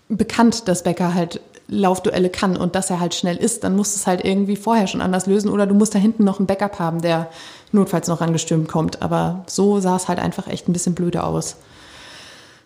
bekannt, 0.10 0.68
dass 0.68 0.84
Becker 0.84 1.14
halt 1.14 1.40
Laufduelle 1.68 2.30
kann 2.30 2.58
und 2.58 2.76
dass 2.76 2.90
er 2.90 3.00
halt 3.00 3.16
schnell 3.16 3.38
ist, 3.38 3.64
dann 3.64 3.78
musst 3.78 3.96
du 3.96 4.00
es 4.00 4.08
halt 4.08 4.26
irgendwie 4.26 4.58
vorher 4.58 4.88
schon 4.88 5.00
anders 5.00 5.26
lösen 5.26 5.50
oder 5.50 5.66
du 5.66 5.74
musst 5.74 5.96
da 5.96 6.00
hinten 6.00 6.26
noch 6.26 6.40
einen 6.40 6.48
Backup 6.48 6.80
haben, 6.80 7.02
der 7.02 7.30
notfalls 7.72 8.10
noch 8.10 8.20
angestürmt 8.20 8.68
kommt. 8.68 9.02
Aber 9.02 9.46
so 9.48 9.80
sah 9.80 9.96
es 9.96 10.10
halt 10.10 10.20
einfach 10.20 10.48
echt 10.48 10.68
ein 10.68 10.74
bisschen 10.74 10.96
blöde 10.96 11.24
aus. 11.24 11.56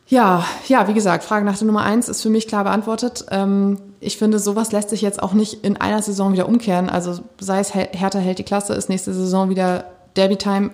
Ja, 0.07 0.45
ja, 0.67 0.87
wie 0.87 0.93
gesagt, 0.93 1.23
Frage 1.23 1.45
nach 1.45 1.57
der 1.57 1.67
Nummer 1.67 1.83
eins 1.83 2.09
ist 2.09 2.21
für 2.21 2.29
mich 2.29 2.47
klar 2.47 2.63
beantwortet. 2.63 3.25
Ähm, 3.31 3.79
ich 3.99 4.17
finde, 4.17 4.37
sowas 4.39 4.71
lässt 4.71 4.89
sich 4.89 5.01
jetzt 5.01 5.21
auch 5.21 5.33
nicht 5.33 5.63
in 5.65 5.77
einer 5.77 6.01
Saison 6.01 6.33
wieder 6.33 6.47
umkehren. 6.47 6.89
Also 6.89 7.19
sei 7.39 7.59
es 7.59 7.73
Her- 7.75 7.89
Hertha 7.91 8.19
hält 8.19 8.37
die 8.39 8.43
Klasse, 8.43 8.73
ist 8.73 8.89
nächste 8.89 9.13
Saison 9.13 9.49
wieder 9.49 9.85
Derby-Time, 10.15 10.71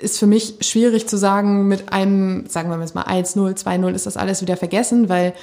ist 0.00 0.18
für 0.18 0.26
mich 0.26 0.54
schwierig 0.60 1.06
zu 1.06 1.16
sagen, 1.16 1.68
mit 1.68 1.92
einem, 1.92 2.46
sagen 2.46 2.70
wir 2.70 2.76
mal 2.76 2.86
1-0, 2.86 3.62
2-0 3.62 3.94
ist 3.94 4.06
das 4.06 4.16
alles 4.16 4.40
wieder 4.42 4.56
vergessen, 4.56 5.08
weil 5.08 5.34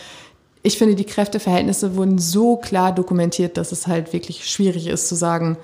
ich 0.61 0.77
finde, 0.77 0.95
die 0.95 1.05
Kräfteverhältnisse 1.05 1.95
wurden 1.95 2.19
so 2.19 2.57
klar 2.57 2.93
dokumentiert, 2.93 3.57
dass 3.57 3.71
es 3.71 3.87
halt 3.87 4.11
wirklich 4.11 4.49
schwierig 4.49 4.87
ist 4.87 5.07
zu 5.07 5.15
sagen, 5.15 5.57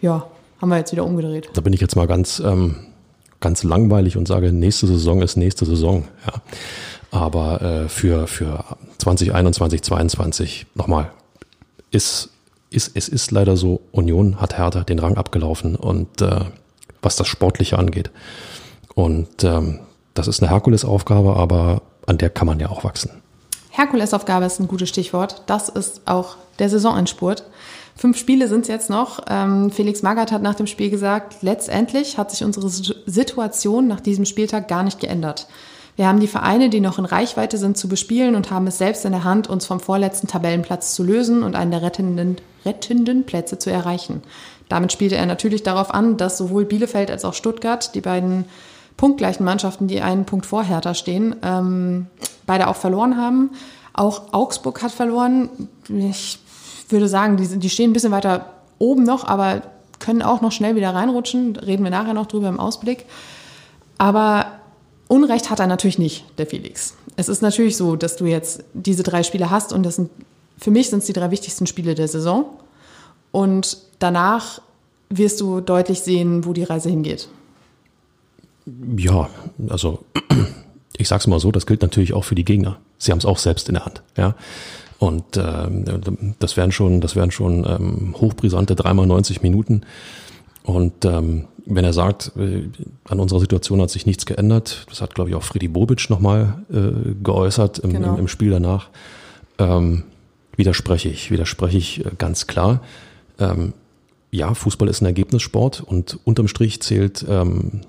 ja, 0.00 0.26
haben 0.60 0.68
wir 0.70 0.78
jetzt 0.78 0.92
wieder 0.92 1.04
umgedreht. 1.04 1.50
Da 1.52 1.60
bin 1.60 1.72
ich 1.72 1.80
jetzt 1.80 1.96
mal 1.96 2.06
ganz, 2.06 2.40
ähm, 2.40 2.76
ganz 3.40 3.62
langweilig 3.62 4.16
und 4.16 4.26
sage, 4.26 4.52
nächste 4.52 4.86
Saison 4.86 5.20
ist 5.20 5.36
nächste 5.36 5.66
Saison. 5.66 6.04
Ja. 6.26 6.32
Aber 7.10 7.60
äh, 7.62 7.88
für, 7.88 8.26
für 8.26 8.64
2021, 8.98 9.82
2022 9.82 10.66
nochmal, 10.74 11.10
ist, 11.90 12.30
ist, 12.70 12.92
es 12.94 13.08
ist 13.08 13.30
leider 13.30 13.56
so, 13.56 13.80
Union 13.92 14.40
hat 14.40 14.56
Hertha 14.58 14.84
den 14.84 14.98
Rang 14.98 15.16
abgelaufen 15.16 15.76
und 15.76 16.22
äh, 16.22 16.40
was 17.02 17.16
das 17.16 17.28
Sportliche 17.28 17.78
angeht. 17.78 18.10
Und 18.94 19.44
ähm, 19.44 19.80
das 20.14 20.28
ist 20.28 20.42
eine 20.42 20.50
Herkulesaufgabe, 20.50 21.36
aber 21.36 21.82
an 22.06 22.18
der 22.18 22.30
kann 22.30 22.46
man 22.46 22.60
ja 22.60 22.70
auch 22.70 22.84
wachsen. 22.84 23.22
Herkulesaufgabe 23.70 24.46
ist 24.46 24.58
ein 24.58 24.68
gutes 24.68 24.88
Stichwort. 24.88 25.42
Das 25.46 25.68
ist 25.68 26.02
auch 26.06 26.36
der 26.58 26.70
Saisonendspurt. 26.70 27.44
Fünf 27.94 28.18
Spiele 28.18 28.48
sind 28.48 28.62
es 28.62 28.68
jetzt 28.68 28.90
noch. 28.90 29.20
Ähm, 29.28 29.70
Felix 29.70 30.02
Magath 30.02 30.32
hat 30.32 30.42
nach 30.42 30.54
dem 30.54 30.66
Spiel 30.66 30.90
gesagt, 30.90 31.42
letztendlich 31.42 32.18
hat 32.18 32.30
sich 32.30 32.44
unsere 32.44 32.68
Situ- 32.68 32.94
Situation 33.06 33.86
nach 33.86 34.00
diesem 34.00 34.24
Spieltag 34.24 34.68
gar 34.68 34.82
nicht 34.82 35.00
geändert. 35.00 35.46
Wir 35.96 36.06
haben 36.06 36.20
die 36.20 36.26
Vereine, 36.26 36.68
die 36.68 36.80
noch 36.80 36.98
in 36.98 37.06
Reichweite 37.06 37.56
sind, 37.56 37.78
zu 37.78 37.88
bespielen 37.88 38.34
und 38.34 38.50
haben 38.50 38.66
es 38.66 38.76
selbst 38.76 39.06
in 39.06 39.12
der 39.12 39.24
Hand, 39.24 39.48
uns 39.48 39.64
vom 39.64 39.80
vorletzten 39.80 40.26
Tabellenplatz 40.26 40.94
zu 40.94 41.02
lösen 41.02 41.42
und 41.42 41.56
einen 41.56 41.70
der 41.70 41.80
rettenden, 41.80 42.36
rettenden 42.66 43.24
Plätze 43.24 43.58
zu 43.58 43.70
erreichen. 43.70 44.22
Damit 44.68 44.92
spielte 44.92 45.16
er 45.16 45.26
natürlich 45.26 45.62
darauf 45.62 45.92
an, 45.92 46.16
dass 46.16 46.38
sowohl 46.38 46.64
Bielefeld 46.64 47.10
als 47.10 47.24
auch 47.24 47.34
Stuttgart, 47.34 47.94
die 47.94 48.00
beiden 48.00 48.46
punktgleichen 48.96 49.44
Mannschaften, 49.44 49.88
die 49.88 50.00
einen 50.00 50.24
Punkt 50.24 50.46
vor 50.46 50.64
Hertha 50.64 50.94
stehen, 50.94 51.36
ähm, 51.42 52.06
beide 52.46 52.68
auch 52.68 52.76
verloren 52.76 53.16
haben. 53.16 53.50
Auch 53.92 54.32
Augsburg 54.32 54.82
hat 54.82 54.92
verloren. 54.92 55.48
Ich 55.88 56.38
würde 56.88 57.08
sagen, 57.08 57.36
die, 57.36 57.46
die 57.58 57.70
stehen 57.70 57.90
ein 57.90 57.92
bisschen 57.92 58.12
weiter 58.12 58.46
oben 58.78 59.04
noch, 59.04 59.26
aber 59.26 59.62
können 59.98 60.22
auch 60.22 60.40
noch 60.40 60.52
schnell 60.52 60.76
wieder 60.76 60.94
reinrutschen. 60.94 61.56
Reden 61.56 61.84
wir 61.84 61.90
nachher 61.90 62.14
noch 62.14 62.26
drüber 62.26 62.48
im 62.48 62.60
Ausblick. 62.60 63.06
Aber 63.98 64.46
Unrecht 65.08 65.50
hat 65.50 65.60
er 65.60 65.66
natürlich 65.66 65.98
nicht, 65.98 66.24
der 66.38 66.46
Felix. 66.46 66.94
Es 67.16 67.28
ist 67.28 67.40
natürlich 67.40 67.76
so, 67.76 67.96
dass 67.96 68.16
du 68.16 68.26
jetzt 68.26 68.64
diese 68.74 69.02
drei 69.02 69.22
Spiele 69.22 69.50
hast 69.50 69.72
und 69.72 69.84
das 69.84 69.96
sind, 69.96 70.10
für 70.58 70.70
mich 70.70 70.90
sind 70.90 70.98
es 70.98 71.06
die 71.06 71.12
drei 71.12 71.30
wichtigsten 71.30 71.66
Spiele 71.66 71.94
der 71.94 72.08
Saison. 72.08 72.44
Und 73.32 73.78
danach 73.98 74.60
wirst 75.08 75.40
du 75.40 75.60
deutlich 75.60 76.00
sehen, 76.00 76.44
wo 76.44 76.52
die 76.52 76.64
Reise 76.64 76.88
hingeht. 76.90 77.28
Ja, 78.96 79.28
also 79.68 80.00
ich 80.96 81.08
sag's 81.08 81.26
mal 81.26 81.38
so, 81.40 81.52
das 81.52 81.66
gilt 81.66 81.82
natürlich 81.82 82.12
auch 82.12 82.24
für 82.24 82.34
die 82.34 82.44
Gegner. 82.44 82.78
Sie 82.98 83.12
haben 83.12 83.18
es 83.18 83.24
auch 83.26 83.38
selbst 83.38 83.68
in 83.68 83.74
der 83.74 83.84
Hand, 83.84 84.02
ja. 84.16 84.34
Und 84.98 85.36
ähm, 85.36 86.34
das 86.38 86.56
wären 86.56 86.72
schon, 86.72 87.02
das 87.02 87.14
wären 87.16 87.30
schon 87.30 87.66
ähm, 87.68 88.14
hochbrisante 88.18 88.74
dreimal 88.74 89.06
90 89.06 89.42
Minuten. 89.42 89.82
Und 90.62 91.04
ähm, 91.04 91.44
wenn 91.66 91.84
er 91.84 91.92
sagt, 91.92 92.32
äh, 92.38 92.62
an 93.04 93.20
unserer 93.20 93.40
Situation 93.40 93.82
hat 93.82 93.90
sich 93.90 94.06
nichts 94.06 94.24
geändert, 94.24 94.86
das 94.88 95.02
hat, 95.02 95.14
glaube 95.14 95.28
ich, 95.30 95.36
auch 95.36 95.42
Freddy 95.42 95.68
Bobic 95.68 96.08
nochmal 96.08 96.62
äh, 96.72 97.12
geäußert 97.22 97.78
im, 97.80 97.92
Genau. 97.92 98.14
im, 98.14 98.20
im 98.20 98.28
Spiel 98.28 98.50
danach, 98.50 98.88
ähm, 99.58 100.04
widerspreche 100.56 101.10
ich, 101.10 101.30
widerspreche 101.30 101.76
ich 101.76 102.04
äh, 102.04 102.10
ganz 102.16 102.46
klar. 102.46 102.80
Ähm, 103.38 103.74
ja, 104.30 104.52
Fußball 104.54 104.88
ist 104.88 105.00
ein 105.00 105.06
Ergebnissport 105.06 105.80
und 105.80 106.18
unterm 106.24 106.48
Strich 106.48 106.80
zählt 106.82 107.24
ähm, 107.28 107.82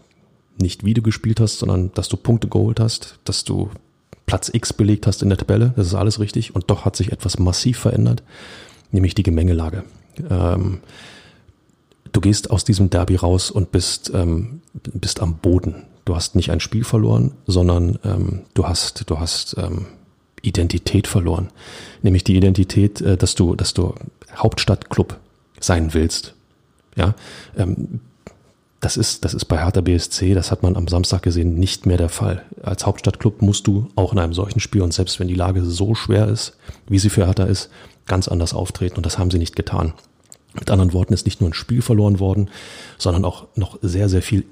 nicht 0.60 0.84
wie 0.84 0.94
du 0.94 1.02
gespielt 1.02 1.40
hast, 1.40 1.60
sondern 1.60 1.92
dass 1.94 2.10
du 2.10 2.18
Punkte 2.18 2.48
geholt 2.48 2.80
hast, 2.80 3.20
dass 3.24 3.44
du 3.44 3.70
Platz 4.26 4.50
X 4.54 4.74
belegt 4.74 5.08
hast 5.08 5.22
in 5.22 5.30
der 5.30 5.38
Tabelle, 5.38 5.74
das 5.76 5.88
ist 5.88 5.94
alles 5.94 6.20
richtig. 6.20 6.54
Und 6.54 6.70
doch 6.70 6.86
hat 6.86 6.96
sich 6.96 7.12
etwas 7.12 7.40
massiv 7.40 7.80
verändert, 7.80 8.24
nämlich 8.92 9.16
die 9.16 9.24
Gemengelage. 9.24 9.84
Ähm, 10.30 10.80
du 12.12 12.22
gehst 12.22 12.52
aus 12.52 12.66
diesem 12.66 12.90
Derby 12.90 13.16
raus 13.16 13.52
und 13.52 13.72
bist, 13.72 14.12
ähm, 14.14 14.62
bist 14.74 15.22
am 15.22 15.38
Boden. 15.38 15.84
Du 16.06 16.16
hast 16.16 16.36
nicht 16.36 16.52
ein 16.52 16.60
Spiel 16.60 16.84
verloren, 16.84 17.34
sondern 17.46 18.00
ähm, 18.04 18.42
du 18.54 18.68
hast, 18.68 19.10
du 19.10 19.20
hast 19.20 19.56
ähm, 19.58 19.86
Identität 20.42 21.08
verloren. 21.08 21.50
Nämlich 22.02 22.24
die 22.24 22.36
Identität, 22.36 23.02
äh, 23.02 23.18
dass 23.18 23.36
du, 23.36 23.56
dass 23.56 23.74
du 23.74 23.94
Hauptstadtclub 24.36 25.20
sein 25.60 25.94
willst. 25.94 26.34
Ja, 26.96 27.14
ähm, 27.58 28.00
das 28.80 28.96
ist, 28.96 29.26
das 29.26 29.34
ist 29.34 29.46
bei 29.46 29.58
Hertha 29.58 29.82
BSC, 29.82 30.34
das 30.34 30.52
hat 30.52 30.62
man 30.62 30.76
am 30.76 30.88
Samstag 30.88 31.24
gesehen, 31.24 31.56
nicht 31.56 31.86
mehr 31.86 31.98
der 31.98 32.10
Fall. 32.10 32.44
Als 32.62 32.86
Hauptstadtclub 32.86 33.42
musst 33.42 33.66
du 33.66 33.88
auch 33.96 34.14
in 34.14 34.20
einem 34.20 34.34
solchen 34.34 34.60
Spiel 34.60 34.82
und 34.84 34.94
selbst 34.94 35.20
wenn 35.20 35.28
die 35.28 35.36
Lage 35.36 35.64
so 35.64 35.96
schwer 35.96 36.28
ist, 36.28 36.58
wie 36.88 37.00
sie 37.00 37.10
für 37.10 37.26
Hertha 37.26 37.46
ist, 37.46 37.70
ganz 38.06 38.28
anders 38.28 38.54
auftreten 38.54 38.98
und 38.98 39.06
das 39.06 39.18
haben 39.18 39.32
sie 39.32 39.40
nicht 39.40 39.56
getan. 39.56 39.94
Mit 40.54 40.70
anderen 40.72 40.94
Worten 40.94 41.14
ist 41.14 41.26
nicht 41.26 41.42
nur 41.42 41.50
ein 41.50 41.54
Spiel 41.54 41.82
verloren 41.82 42.20
worden, 42.20 42.50
sondern 42.98 43.26
auch 43.26 43.48
noch 43.56 43.80
sehr, 43.82 44.10
sehr 44.10 44.22
viel 44.22 44.46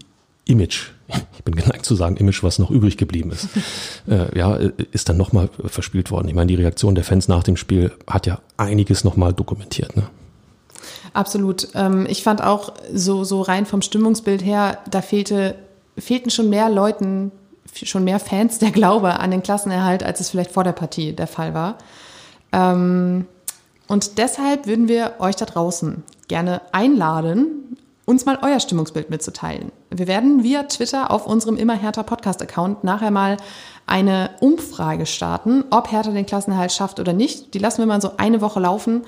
Image. 0.45 0.91
Ich 1.37 1.43
bin 1.43 1.55
geneigt 1.55 1.85
zu 1.85 1.95
sagen, 1.95 2.17
Image, 2.17 2.43
was 2.43 2.59
noch 2.59 2.71
übrig 2.71 2.97
geblieben 2.97 3.31
ist. 3.31 3.47
äh, 4.07 4.37
ja, 4.37 4.55
ist 4.55 5.09
dann 5.09 5.17
nochmal 5.17 5.49
verspielt 5.65 6.11
worden. 6.11 6.27
Ich 6.27 6.35
meine, 6.35 6.47
die 6.47 6.55
Reaktion 6.55 6.95
der 6.95 7.03
Fans 7.03 7.27
nach 7.27 7.43
dem 7.43 7.57
Spiel 7.57 7.91
hat 8.07 8.27
ja 8.27 8.39
einiges 8.57 9.03
nochmal 9.03 9.33
dokumentiert. 9.33 9.95
Ne? 9.95 10.07
Absolut. 11.15 11.69
Ähm, 11.75 12.05
ich 12.09 12.23
fand 12.23 12.43
auch 12.43 12.73
so, 12.93 13.23
so 13.23 13.41
rein 13.41 13.65
vom 13.65 13.81
Stimmungsbild 13.81 14.43
her, 14.43 14.79
da 14.91 15.01
fehlte, 15.01 15.55
fehlten 15.97 16.29
schon 16.29 16.49
mehr 16.49 16.69
Leuten, 16.69 17.31
schon 17.73 18.03
mehr 18.03 18.19
Fans 18.19 18.59
der 18.59 18.71
Glaube 18.71 19.17
an 19.21 19.31
den 19.31 19.41
Klassenerhalt, 19.41 20.03
als 20.03 20.19
es 20.19 20.29
vielleicht 20.29 20.51
vor 20.51 20.65
der 20.65 20.73
Partie 20.73 21.13
der 21.13 21.27
Fall 21.27 21.53
war. 21.53 21.77
Ähm, 22.51 23.27
und 23.87 24.17
deshalb 24.17 24.67
würden 24.67 24.89
wir 24.89 25.13
euch 25.19 25.37
da 25.37 25.45
draußen 25.45 26.03
gerne 26.27 26.61
einladen, 26.73 27.77
uns 28.03 28.25
mal 28.25 28.37
euer 28.41 28.59
Stimmungsbild 28.59 29.09
mitzuteilen. 29.09 29.71
Wir 29.89 30.07
werden 30.07 30.43
via 30.43 30.63
Twitter 30.63 31.11
auf 31.11 31.25
unserem 31.27 31.55
Immer 31.55 31.75
Hertha 31.75 32.03
Podcast-Account 32.03 32.83
nachher 32.83 33.11
mal 33.11 33.37
eine 33.87 34.31
Umfrage 34.41 35.05
starten, 35.05 35.63
ob 35.69 35.91
Hertha 35.91 36.11
den 36.11 36.25
Klassenerhalt 36.25 36.73
schafft 36.73 36.99
oder 36.99 37.13
nicht. 37.13 37.53
Die 37.53 37.59
lassen 37.59 37.79
wir 37.79 37.85
mal 37.85 38.01
so 38.01 38.17
eine 38.17 38.41
Woche 38.41 38.59
laufen 38.59 39.03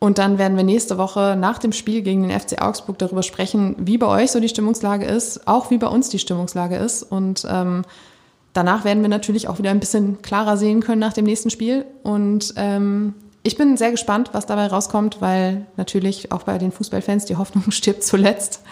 Und 0.00 0.18
dann 0.18 0.38
werden 0.38 0.56
wir 0.56 0.64
nächste 0.64 0.96
Woche 0.96 1.36
nach 1.38 1.58
dem 1.58 1.72
Spiel 1.72 2.02
gegen 2.02 2.22
den 2.22 2.38
FC 2.38 2.62
Augsburg 2.62 2.98
darüber 2.98 3.22
sprechen, 3.22 3.74
wie 3.78 3.98
bei 3.98 4.06
euch 4.06 4.30
so 4.30 4.38
die 4.38 4.48
Stimmungslage 4.48 5.04
ist, 5.04 5.48
auch 5.48 5.70
wie 5.70 5.78
bei 5.78 5.88
uns 5.88 6.08
die 6.08 6.20
Stimmungslage 6.20 6.76
ist. 6.76 7.02
Und 7.02 7.44
ähm, 7.50 7.82
danach 8.52 8.84
werden 8.84 9.02
wir 9.02 9.08
natürlich 9.08 9.48
auch 9.48 9.58
wieder 9.58 9.70
ein 9.70 9.80
bisschen 9.80 10.22
klarer 10.22 10.56
sehen 10.56 10.80
können 10.80 11.00
nach 11.00 11.14
dem 11.14 11.24
nächsten 11.24 11.50
Spiel. 11.50 11.84
Und 12.04 12.54
ähm, 12.56 13.14
ich 13.42 13.56
bin 13.56 13.76
sehr 13.76 13.90
gespannt, 13.90 14.30
was 14.32 14.46
dabei 14.46 14.68
rauskommt, 14.68 15.20
weil 15.20 15.66
natürlich 15.76 16.30
auch 16.30 16.44
bei 16.44 16.58
den 16.58 16.70
Fußballfans 16.70 17.24
die 17.24 17.36
Hoffnung 17.36 17.70
stirbt 17.70 18.04
zuletzt. 18.04 18.62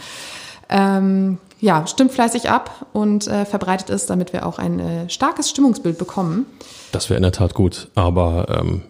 Ähm, 0.68 1.38
ja, 1.60 1.86
stimmt 1.86 2.12
fleißig 2.12 2.50
ab 2.50 2.86
und 2.92 3.26
äh, 3.26 3.44
verbreitet 3.44 3.90
es, 3.90 4.06
damit 4.06 4.32
wir 4.32 4.46
auch 4.46 4.58
ein 4.58 4.78
äh, 4.78 5.08
starkes 5.08 5.50
Stimmungsbild 5.50 5.98
bekommen. 5.98 6.46
Das 6.92 7.08
wäre 7.08 7.16
in 7.16 7.22
der 7.22 7.32
Tat 7.32 7.54
gut, 7.54 7.88
aber 7.94 8.60
ähm, 8.60 8.82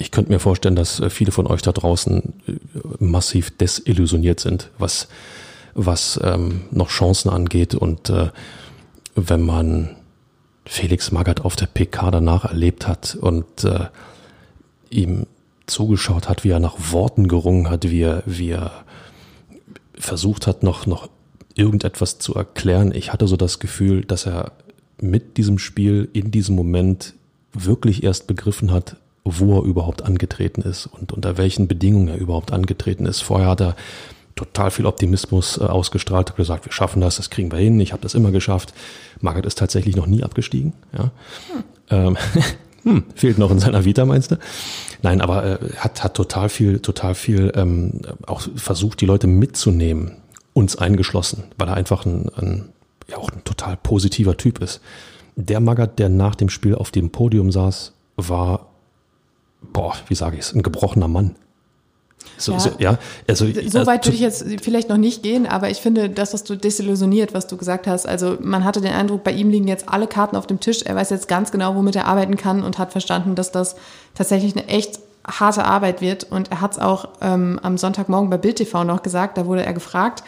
ich 0.00 0.10
könnte 0.10 0.32
mir 0.32 0.38
vorstellen, 0.38 0.76
dass 0.76 0.98
äh, 1.00 1.10
viele 1.10 1.32
von 1.32 1.46
euch 1.46 1.62
da 1.62 1.72
draußen 1.72 2.32
äh, 2.46 2.52
massiv 2.98 3.56
desillusioniert 3.56 4.40
sind, 4.40 4.70
was, 4.78 5.08
was 5.74 6.18
ähm, 6.22 6.62
noch 6.70 6.88
Chancen 6.88 7.30
angeht. 7.30 7.74
Und 7.74 8.08
äh, 8.10 8.30
wenn 9.14 9.42
man 9.42 9.96
Felix 10.64 11.12
Magath 11.12 11.44
auf 11.44 11.56
der 11.56 11.66
PK 11.66 12.10
danach 12.10 12.46
erlebt 12.46 12.88
hat 12.88 13.16
und 13.20 13.64
äh, 13.64 13.86
ihm 14.88 15.26
zugeschaut 15.66 16.28
hat, 16.28 16.44
wie 16.44 16.50
er 16.50 16.60
nach 16.60 16.76
Worten 16.92 17.28
gerungen 17.28 17.68
hat, 17.68 17.88
wie 17.88 18.02
er, 18.02 18.22
wie 18.26 18.50
er 18.50 18.84
versucht 19.94 20.46
hat, 20.46 20.62
noch, 20.62 20.86
noch 20.86 21.08
irgendetwas 21.54 22.18
zu 22.18 22.34
erklären. 22.34 22.92
Ich 22.94 23.12
hatte 23.12 23.28
so 23.28 23.36
das 23.36 23.58
Gefühl, 23.58 24.04
dass 24.04 24.26
er 24.26 24.52
mit 25.00 25.36
diesem 25.36 25.58
Spiel 25.58 26.08
in 26.12 26.30
diesem 26.30 26.56
Moment 26.56 27.14
wirklich 27.52 28.02
erst 28.02 28.26
begriffen 28.26 28.72
hat, 28.72 28.96
wo 29.24 29.58
er 29.58 29.64
überhaupt 29.64 30.02
angetreten 30.02 30.62
ist 30.62 30.86
und 30.86 31.12
unter 31.12 31.36
welchen 31.36 31.68
Bedingungen 31.68 32.08
er 32.08 32.18
überhaupt 32.18 32.52
angetreten 32.52 33.06
ist. 33.06 33.20
Vorher 33.20 33.48
hat 33.48 33.60
er 33.60 33.76
total 34.34 34.70
viel 34.70 34.86
Optimismus 34.86 35.58
äh, 35.58 35.64
ausgestrahlt, 35.64 36.30
hat 36.30 36.36
gesagt, 36.36 36.64
wir 36.64 36.72
schaffen 36.72 37.00
das, 37.00 37.16
das 37.16 37.30
kriegen 37.30 37.52
wir 37.52 37.58
hin, 37.58 37.78
ich 37.80 37.92
habe 37.92 38.02
das 38.02 38.14
immer 38.14 38.30
geschafft. 38.30 38.72
Margaret 39.20 39.46
ist 39.46 39.58
tatsächlich 39.58 39.96
noch 39.96 40.06
nie 40.06 40.22
abgestiegen. 40.22 40.72
Ja. 40.96 41.10
Hm. 41.52 41.64
Ähm, 41.90 42.16
hm, 42.84 43.04
fehlt 43.14 43.38
noch 43.38 43.50
in 43.50 43.58
seiner 43.58 43.84
Vita, 43.84 44.06
meinst 44.06 44.30
du? 44.30 44.38
Nein, 45.02 45.20
aber 45.20 45.44
äh, 45.44 45.58
hat, 45.76 46.02
hat 46.02 46.14
total 46.14 46.48
viel, 46.48 46.78
total 46.78 47.14
viel 47.14 47.52
ähm, 47.54 48.00
auch 48.26 48.42
versucht, 48.56 49.00
die 49.00 49.06
Leute 49.06 49.26
mitzunehmen, 49.26 50.16
uns 50.54 50.76
eingeschlossen, 50.76 51.44
weil 51.58 51.68
er 51.68 51.74
einfach 51.74 52.06
ein, 52.06 52.30
ein, 52.36 52.68
ja, 53.08 53.18
auch 53.18 53.30
ein 53.30 53.44
total 53.44 53.76
positiver 53.76 54.36
Typ 54.36 54.62
ist. 54.62 54.80
Der 55.36 55.60
Magath, 55.60 55.98
der 55.98 56.08
nach 56.08 56.34
dem 56.34 56.48
Spiel 56.48 56.74
auf 56.74 56.90
dem 56.90 57.10
Podium 57.10 57.52
saß, 57.52 57.92
war 58.16 58.69
boah, 59.62 59.94
wie 60.08 60.14
sage 60.14 60.36
ich 60.36 60.42
es, 60.42 60.54
ein 60.54 60.62
gebrochener 60.62 61.08
Mann. 61.08 61.36
So, 62.36 62.52
ja. 62.52 62.58
So, 62.58 62.70
ja, 62.78 62.98
also, 63.28 63.46
so 63.46 63.86
weit 63.86 64.06
würde 64.06 64.14
ich 64.14 64.20
jetzt 64.20 64.44
vielleicht 64.62 64.88
noch 64.88 64.96
nicht 64.96 65.22
gehen, 65.22 65.46
aber 65.46 65.70
ich 65.70 65.78
finde, 65.78 66.08
das, 66.08 66.32
was 66.32 66.44
du 66.44 66.56
desillusioniert, 66.56 67.34
was 67.34 67.46
du 67.46 67.56
gesagt 67.56 67.86
hast, 67.86 68.06
also 68.06 68.38
man 68.40 68.64
hatte 68.64 68.80
den 68.80 68.92
Eindruck, 68.92 69.24
bei 69.24 69.32
ihm 69.32 69.50
liegen 69.50 69.68
jetzt 69.68 69.88
alle 69.88 70.06
Karten 70.06 70.36
auf 70.36 70.46
dem 70.46 70.60
Tisch. 70.60 70.82
Er 70.82 70.96
weiß 70.96 71.10
jetzt 71.10 71.28
ganz 71.28 71.50
genau, 71.52 71.74
womit 71.74 71.96
er 71.96 72.06
arbeiten 72.06 72.36
kann 72.36 72.62
und 72.62 72.78
hat 72.78 72.92
verstanden, 72.92 73.34
dass 73.34 73.52
das 73.52 73.76
tatsächlich 74.14 74.56
eine 74.56 74.66
echt 74.68 75.00
harte 75.26 75.64
Arbeit 75.64 76.00
wird. 76.00 76.24
Und 76.24 76.50
er 76.50 76.60
hat 76.60 76.72
es 76.72 76.78
auch 76.78 77.08
ähm, 77.20 77.60
am 77.62 77.76
Sonntagmorgen 77.76 78.30
bei 78.30 78.38
Bild 78.38 78.56
TV 78.56 78.84
noch 78.84 79.02
gesagt, 79.02 79.36
da 79.36 79.46
wurde 79.46 79.64
er 79.64 79.74
gefragt, 79.74 80.22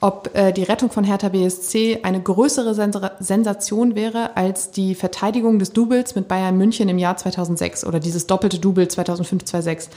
ob 0.00 0.30
äh, 0.34 0.52
die 0.52 0.62
Rettung 0.62 0.90
von 0.90 1.04
Hertha 1.04 1.28
BSC 1.28 2.00
eine 2.02 2.22
größere 2.22 2.74
Sensation 3.20 3.94
wäre 3.94 4.36
als 4.36 4.70
die 4.70 4.94
Verteidigung 4.94 5.58
des 5.58 5.72
Doubles 5.72 6.14
mit 6.14 6.26
Bayern 6.26 6.56
München 6.56 6.88
im 6.88 6.98
Jahr 6.98 7.16
2006 7.16 7.84
oder 7.84 8.00
dieses 8.00 8.26
doppelte 8.26 8.58
Double 8.58 8.84
2005-2006. 8.84 9.88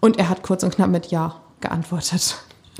Und 0.00 0.18
er 0.18 0.28
hat 0.28 0.42
kurz 0.42 0.62
und 0.62 0.74
knapp 0.74 0.90
mit 0.90 1.08
Ja 1.08 1.36
geantwortet. 1.60 2.36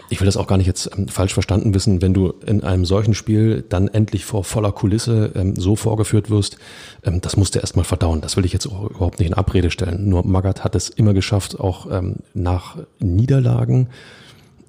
Ich 0.08 0.20
will 0.20 0.26
das 0.26 0.38
auch 0.38 0.46
gar 0.46 0.56
nicht 0.56 0.66
jetzt 0.66 0.90
ähm, 0.96 1.08
falsch 1.08 1.34
verstanden 1.34 1.74
wissen, 1.74 2.00
wenn 2.00 2.14
du 2.14 2.32
in 2.46 2.64
einem 2.64 2.86
solchen 2.86 3.12
Spiel 3.12 3.62
dann 3.68 3.88
endlich 3.88 4.24
vor 4.24 4.42
voller 4.42 4.72
Kulisse 4.72 5.32
ähm, 5.34 5.54
so 5.56 5.76
vorgeführt 5.76 6.30
wirst, 6.30 6.56
ähm, 7.04 7.20
das 7.20 7.36
musst 7.36 7.54
du 7.54 7.58
erstmal 7.58 7.84
verdauen. 7.84 8.22
Das 8.22 8.36
will 8.36 8.46
ich 8.46 8.52
jetzt 8.54 8.64
überhaupt 8.64 9.18
nicht 9.18 9.28
in 9.28 9.34
Abrede 9.34 9.70
stellen. 9.70 10.08
Nur 10.08 10.26
Magath 10.26 10.64
hat 10.64 10.74
es 10.74 10.88
immer 10.88 11.12
geschafft, 11.12 11.60
auch 11.60 11.90
ähm, 11.90 12.16
nach 12.32 12.78
Niederlagen 12.98 13.90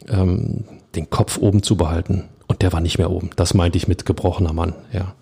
ähm, 0.09 0.65
den 0.95 1.10
Kopf 1.10 1.38
oben 1.38 1.63
zu 1.63 1.75
behalten. 1.75 2.29
Und 2.47 2.62
der 2.62 2.73
war 2.73 2.82
nicht 2.82 2.97
mehr 2.97 3.10
oben. 3.10 3.32
Das 3.36 3.53
meinte 3.53 3.77
ich 3.77 3.88
mit 3.88 4.06
gebrochener 4.06 4.53
Mann, 4.53 4.73
ja. 4.91 5.13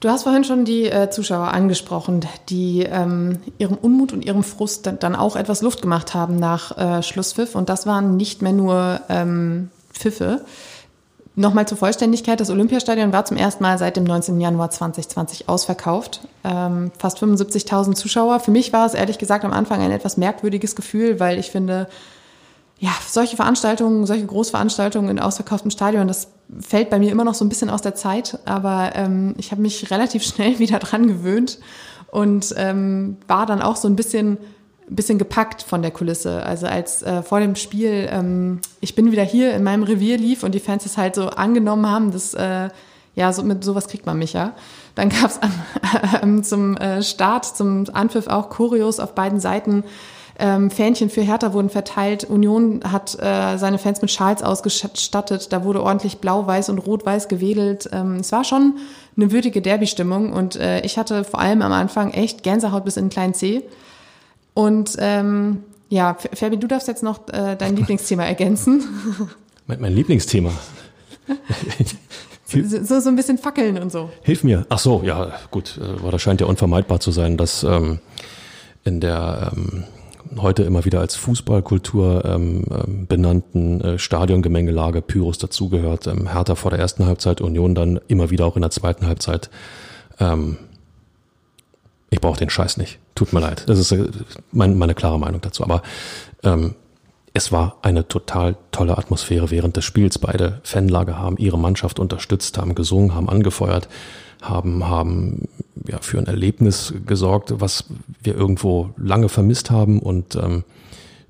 Du 0.00 0.10
hast 0.10 0.24
vorhin 0.24 0.44
schon 0.44 0.66
die 0.66 0.84
äh, 0.84 1.08
Zuschauer 1.10 1.48
angesprochen, 1.48 2.20
die 2.50 2.82
ähm, 2.82 3.38
ihrem 3.56 3.76
Unmut 3.76 4.12
und 4.12 4.24
ihrem 4.24 4.44
Frust 4.44 4.86
dann, 4.86 4.98
dann 4.98 5.16
auch 5.16 5.36
etwas 5.36 5.62
Luft 5.62 5.80
gemacht 5.80 6.12
haben 6.12 6.36
nach 6.36 6.76
äh, 6.76 7.02
Schlusspfiff. 7.02 7.54
Und 7.54 7.70
das 7.70 7.86
waren 7.86 8.16
nicht 8.16 8.42
mehr 8.42 8.52
nur 8.52 9.00
ähm, 9.08 9.70
Pfiffe. 9.92 10.42
Nochmal 11.34 11.66
zur 11.66 11.76
Vollständigkeit, 11.78 12.40
das 12.40 12.50
Olympiastadion 12.50 13.12
war 13.12 13.24
zum 13.24 13.36
ersten 13.36 13.62
Mal 13.62 13.78
seit 13.78 13.96
dem 13.96 14.04
19. 14.04 14.40
Januar 14.40 14.70
2020 14.70 15.48
ausverkauft. 15.48 16.20
Ähm, 16.44 16.92
fast 16.98 17.18
75.000 17.22 17.94
Zuschauer. 17.94 18.40
Für 18.40 18.50
mich 18.50 18.72
war 18.72 18.86
es 18.86 18.94
ehrlich 18.94 19.18
gesagt 19.18 19.44
am 19.44 19.52
Anfang 19.52 19.80
ein 19.80 19.92
etwas 19.92 20.16
merkwürdiges 20.16 20.76
Gefühl, 20.76 21.20
weil 21.20 21.38
ich 21.38 21.50
finde, 21.50 21.88
ja, 22.78 22.90
solche 23.08 23.36
Veranstaltungen, 23.36 24.06
solche 24.06 24.26
Großveranstaltungen 24.26 25.10
in 25.10 25.18
ausverkauftem 25.18 25.70
Stadion, 25.70 26.08
das 26.08 26.28
fällt 26.60 26.90
bei 26.90 26.98
mir 26.98 27.10
immer 27.10 27.24
noch 27.24 27.34
so 27.34 27.44
ein 27.44 27.48
bisschen 27.48 27.70
aus 27.70 27.80
der 27.80 27.94
Zeit, 27.94 28.38
aber 28.44 28.92
ähm, 28.94 29.34
ich 29.38 29.50
habe 29.50 29.62
mich 29.62 29.90
relativ 29.90 30.22
schnell 30.22 30.58
wieder 30.58 30.78
dran 30.78 31.06
gewöhnt 31.06 31.58
und 32.10 32.54
ähm, 32.56 33.16
war 33.26 33.46
dann 33.46 33.62
auch 33.62 33.76
so 33.76 33.88
ein 33.88 33.96
bisschen 33.96 34.38
bisschen 34.88 35.18
gepackt 35.18 35.62
von 35.62 35.82
der 35.82 35.90
Kulisse. 35.90 36.44
Also 36.44 36.68
als 36.68 37.02
äh, 37.02 37.22
vor 37.22 37.40
dem 37.40 37.56
Spiel 37.56 38.08
ähm, 38.08 38.60
ich 38.80 38.94
bin 38.94 39.10
wieder 39.10 39.24
hier 39.24 39.52
in 39.52 39.64
meinem 39.64 39.82
Revier 39.82 40.16
lief 40.16 40.44
und 40.44 40.54
die 40.54 40.60
Fans 40.60 40.86
es 40.86 40.96
halt 40.96 41.16
so 41.16 41.28
angenommen 41.28 41.90
haben, 41.90 42.12
dass 42.12 42.34
äh, 42.34 42.68
ja 43.16 43.32
so 43.32 43.42
mit 43.42 43.64
sowas 43.64 43.88
kriegt 43.88 44.06
man 44.06 44.16
mich 44.16 44.34
ja. 44.34 44.52
Dann 44.94 45.08
gab 45.08 45.30
es 45.30 45.38
äh, 45.38 46.42
zum 46.42 46.76
äh, 46.76 47.02
Start, 47.02 47.44
zum 47.44 47.86
Anpfiff 47.92 48.28
auch 48.28 48.48
Choreos 48.48 49.00
auf 49.00 49.16
beiden 49.16 49.40
Seiten 49.40 49.82
ähm, 50.38 50.70
Fähnchen 50.70 51.08
für 51.08 51.22
Hertha 51.22 51.52
wurden 51.52 51.70
verteilt. 51.70 52.24
Union 52.24 52.80
hat 52.84 53.18
äh, 53.18 53.56
seine 53.56 53.78
Fans 53.78 54.02
mit 54.02 54.10
Schals 54.10 54.42
ausgestattet. 54.42 55.52
Da 55.52 55.64
wurde 55.64 55.82
ordentlich 55.82 56.18
blau-weiß 56.18 56.68
und 56.68 56.78
rot-weiß 56.78 57.28
gewedelt. 57.28 57.88
Ähm, 57.92 58.16
es 58.16 58.32
war 58.32 58.44
schon 58.44 58.74
eine 59.16 59.32
würdige 59.32 59.62
Derby-Stimmung 59.62 60.32
und 60.32 60.56
äh, 60.56 60.80
ich 60.80 60.98
hatte 60.98 61.24
vor 61.24 61.40
allem 61.40 61.62
am 61.62 61.72
Anfang 61.72 62.12
echt 62.12 62.42
Gänsehaut 62.42 62.84
bis 62.84 62.96
in 62.96 63.04
den 63.04 63.10
kleinen 63.10 63.34
C. 63.34 63.62
Und 64.52 64.96
ähm, 64.98 65.62
ja, 65.88 66.16
Fabi, 66.34 66.58
du 66.58 66.66
darfst 66.66 66.88
jetzt 66.88 67.02
noch 67.02 67.28
äh, 67.28 67.56
dein 67.56 67.76
Lieblingsthema 67.76 68.24
ergänzen. 68.24 68.84
Mein, 69.66 69.80
mein 69.80 69.94
Lieblingsthema. 69.94 70.52
so, 72.46 73.00
so 73.00 73.08
ein 73.08 73.16
bisschen 73.16 73.38
fackeln 73.38 73.78
und 73.78 73.90
so. 73.90 74.10
Hilf 74.22 74.44
mir. 74.44 74.66
Ach 74.68 74.78
so, 74.78 75.02
ja, 75.02 75.32
gut. 75.50 75.80
Aber 75.80 76.08
äh, 76.08 76.10
das 76.10 76.20
scheint 76.20 76.42
ja 76.42 76.46
unvermeidbar 76.46 77.00
zu 77.00 77.10
sein, 77.10 77.38
dass 77.38 77.64
ähm, 77.64 78.00
in 78.84 79.00
der 79.00 79.52
ähm, 79.56 79.84
heute 80.38 80.62
immer 80.62 80.84
wieder 80.84 81.00
als 81.00 81.16
Fußballkultur 81.16 82.24
ähm, 82.24 82.64
ähm, 82.70 83.06
benannten 83.06 83.80
äh, 83.80 83.98
Stadiongemengelage 83.98 85.02
Pyros 85.02 85.38
dazugehört. 85.38 86.06
Ähm, 86.06 86.28
Hertha 86.32 86.54
vor 86.54 86.70
der 86.70 86.80
ersten 86.80 87.06
Halbzeit, 87.06 87.40
Union 87.40 87.74
dann 87.74 88.00
immer 88.08 88.30
wieder 88.30 88.46
auch 88.46 88.56
in 88.56 88.62
der 88.62 88.70
zweiten 88.70 89.06
Halbzeit. 89.06 89.50
Ähm, 90.18 90.58
ich 92.10 92.20
brauche 92.20 92.38
den 92.38 92.50
Scheiß 92.50 92.76
nicht. 92.76 92.98
Tut 93.14 93.32
mir 93.32 93.40
leid. 93.40 93.64
Das 93.66 93.78
ist 93.78 93.92
äh, 93.92 94.08
mein, 94.52 94.76
meine 94.78 94.94
klare 94.94 95.18
Meinung 95.18 95.40
dazu. 95.40 95.64
Aber 95.64 95.82
ähm, 96.42 96.74
es 97.34 97.52
war 97.52 97.76
eine 97.82 98.08
total 98.08 98.56
tolle 98.72 98.96
Atmosphäre 98.96 99.50
während 99.50 99.76
des 99.76 99.84
Spiels. 99.84 100.18
Beide 100.18 100.60
Fanlager 100.62 101.18
haben 101.18 101.36
ihre 101.36 101.58
Mannschaft 101.58 101.98
unterstützt, 101.98 102.58
haben 102.58 102.74
gesungen, 102.74 103.14
haben 103.14 103.28
angefeuert 103.28 103.88
haben, 104.48 104.88
haben 104.88 105.48
ja, 105.86 105.98
für 106.00 106.18
ein 106.18 106.26
Erlebnis 106.26 106.94
gesorgt, 107.06 107.54
was 107.58 107.84
wir 108.22 108.34
irgendwo 108.34 108.90
lange 108.96 109.28
vermisst 109.28 109.70
haben. 109.70 110.00
Und 110.00 110.36
ähm, 110.36 110.64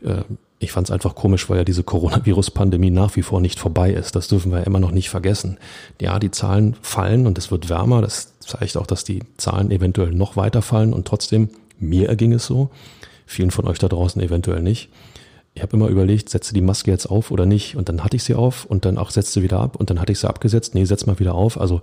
äh, 0.03 0.23
ich 0.59 0.73
fand 0.73 0.89
es 0.89 0.91
einfach 0.91 1.15
komisch, 1.15 1.49
weil 1.51 1.59
ja 1.59 1.65
diese 1.65 1.83
Coronavirus-Pandemie 1.83 2.91
nach 2.91 3.15
wie 3.17 3.23
vor 3.23 3.41
nicht 3.41 3.59
vorbei 3.59 3.93
ist. 3.93 4.17
Das 4.17 4.29
dürfen 4.29 4.53
wir 4.53 4.67
immer 4.67 4.81
noch 4.81 4.91
nicht 4.91 5.11
vergessen. 5.11 5.59
Ja, 6.01 6.19
die 6.19 6.31
Zahlen 6.31 6.77
fallen 6.81 7.27
und 7.27 7.37
es 7.37 7.51
wird 7.51 7.69
wärmer. 7.69 8.01
Das 8.01 8.39
zeigt 8.41 8.77
auch, 8.77 8.87
dass 8.87 9.05
die 9.05 9.21
Zahlen 9.37 9.71
eventuell 9.71 10.13
noch 10.13 10.37
weiter 10.37 10.63
fallen. 10.63 10.95
Und 10.95 11.07
trotzdem, 11.07 11.51
mir 11.79 12.09
erging 12.09 12.33
es 12.33 12.47
so. 12.47 12.71
Vielen 13.27 13.51
von 13.51 13.67
euch 13.67 13.79
da 13.79 13.89
draußen 13.89 14.23
eventuell 14.23 14.63
nicht. 14.63 14.89
Ich 15.55 15.63
habe 15.63 15.77
immer 15.77 15.89
überlegt, 15.89 16.29
setze 16.29 16.55
die 16.55 16.61
Maske 16.61 16.91
jetzt 16.91 17.07
auf 17.07 17.31
oder 17.31 17.45
nicht. 17.45 17.77
Und 17.77 17.89
dann 17.89 18.05
hatte 18.05 18.17
ich 18.17 18.25
sie 18.25 18.35
auf 18.35 18.65
und 18.65 18.85
dann 18.85 18.99
auch 18.99 19.11
setze 19.11 19.33
sie 19.33 19.43
wieder 19.43 19.61
ab 19.61 19.77
und 19.77 19.91
dann 19.91 20.01
hatte 20.01 20.13
ich 20.13 20.19
sie 20.19 20.29
abgesetzt. 20.29 20.75
Nee, 20.75 20.85
setz 20.85 21.07
mal 21.07 21.19
wieder 21.19 21.35
auf. 21.35 21.61
Also 21.61 21.83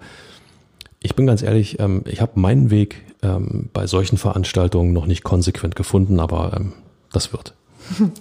ich 1.03 1.15
bin 1.15 1.27
ganz 1.27 1.43
ehrlich, 1.43 1.79
ähm, 1.79 2.03
ich 2.05 2.21
habe 2.21 2.39
meinen 2.39 2.71
Weg 2.71 3.03
ähm, 3.21 3.69
bei 3.73 3.85
solchen 3.87 4.17
Veranstaltungen 4.17 4.93
noch 4.93 5.05
nicht 5.05 5.23
konsequent 5.23 5.75
gefunden, 5.75 6.19
aber 6.19 6.53
ähm, 6.55 6.73
das 7.11 7.31
wird. 7.31 7.53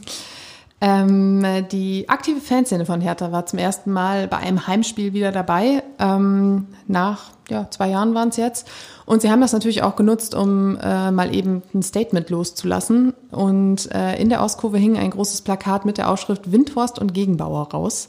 Ähm, 0.84 1.44
die 1.70 2.08
aktive 2.08 2.40
Fanszene 2.40 2.84
von 2.84 3.00
Hertha 3.00 3.30
war 3.30 3.46
zum 3.46 3.60
ersten 3.60 3.92
Mal 3.92 4.26
bei 4.26 4.38
einem 4.38 4.66
Heimspiel 4.66 5.12
wieder 5.12 5.30
dabei. 5.30 5.84
Ähm, 6.00 6.66
nach 6.88 7.30
ja, 7.48 7.70
zwei 7.70 7.88
Jahren 7.88 8.14
waren 8.14 8.30
es 8.30 8.36
jetzt. 8.36 8.68
Und 9.06 9.22
sie 9.22 9.30
haben 9.30 9.40
das 9.40 9.52
natürlich 9.52 9.84
auch 9.84 9.94
genutzt, 9.94 10.34
um 10.34 10.76
äh, 10.82 11.12
mal 11.12 11.32
eben 11.32 11.62
ein 11.72 11.84
Statement 11.84 12.30
loszulassen. 12.30 13.14
Und 13.30 13.92
äh, 13.94 14.20
in 14.20 14.28
der 14.28 14.42
Ostkurve 14.42 14.76
hing 14.76 14.96
ein 14.98 15.10
großes 15.10 15.42
Plakat 15.42 15.84
mit 15.84 15.98
der 15.98 16.10
Aufschrift 16.10 16.50
Windhorst 16.50 16.98
und 16.98 17.14
Gegenbauer 17.14 17.70
raus. 17.70 18.08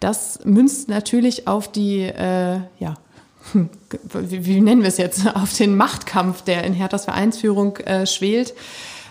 Das 0.00 0.40
münzt 0.44 0.88
natürlich 0.88 1.46
auf 1.46 1.70
die, 1.70 2.00
äh, 2.00 2.58
ja, 2.80 2.94
wie, 4.12 4.60
nennen 4.60 4.82
wir 4.82 4.88
es 4.88 4.98
jetzt, 4.98 5.26
auf 5.34 5.54
den 5.54 5.76
Machtkampf, 5.76 6.42
der 6.42 6.64
in 6.64 6.72
Herthas 6.72 7.04
Vereinsführung 7.04 7.76
äh, 7.78 8.06
schwelt 8.06 8.54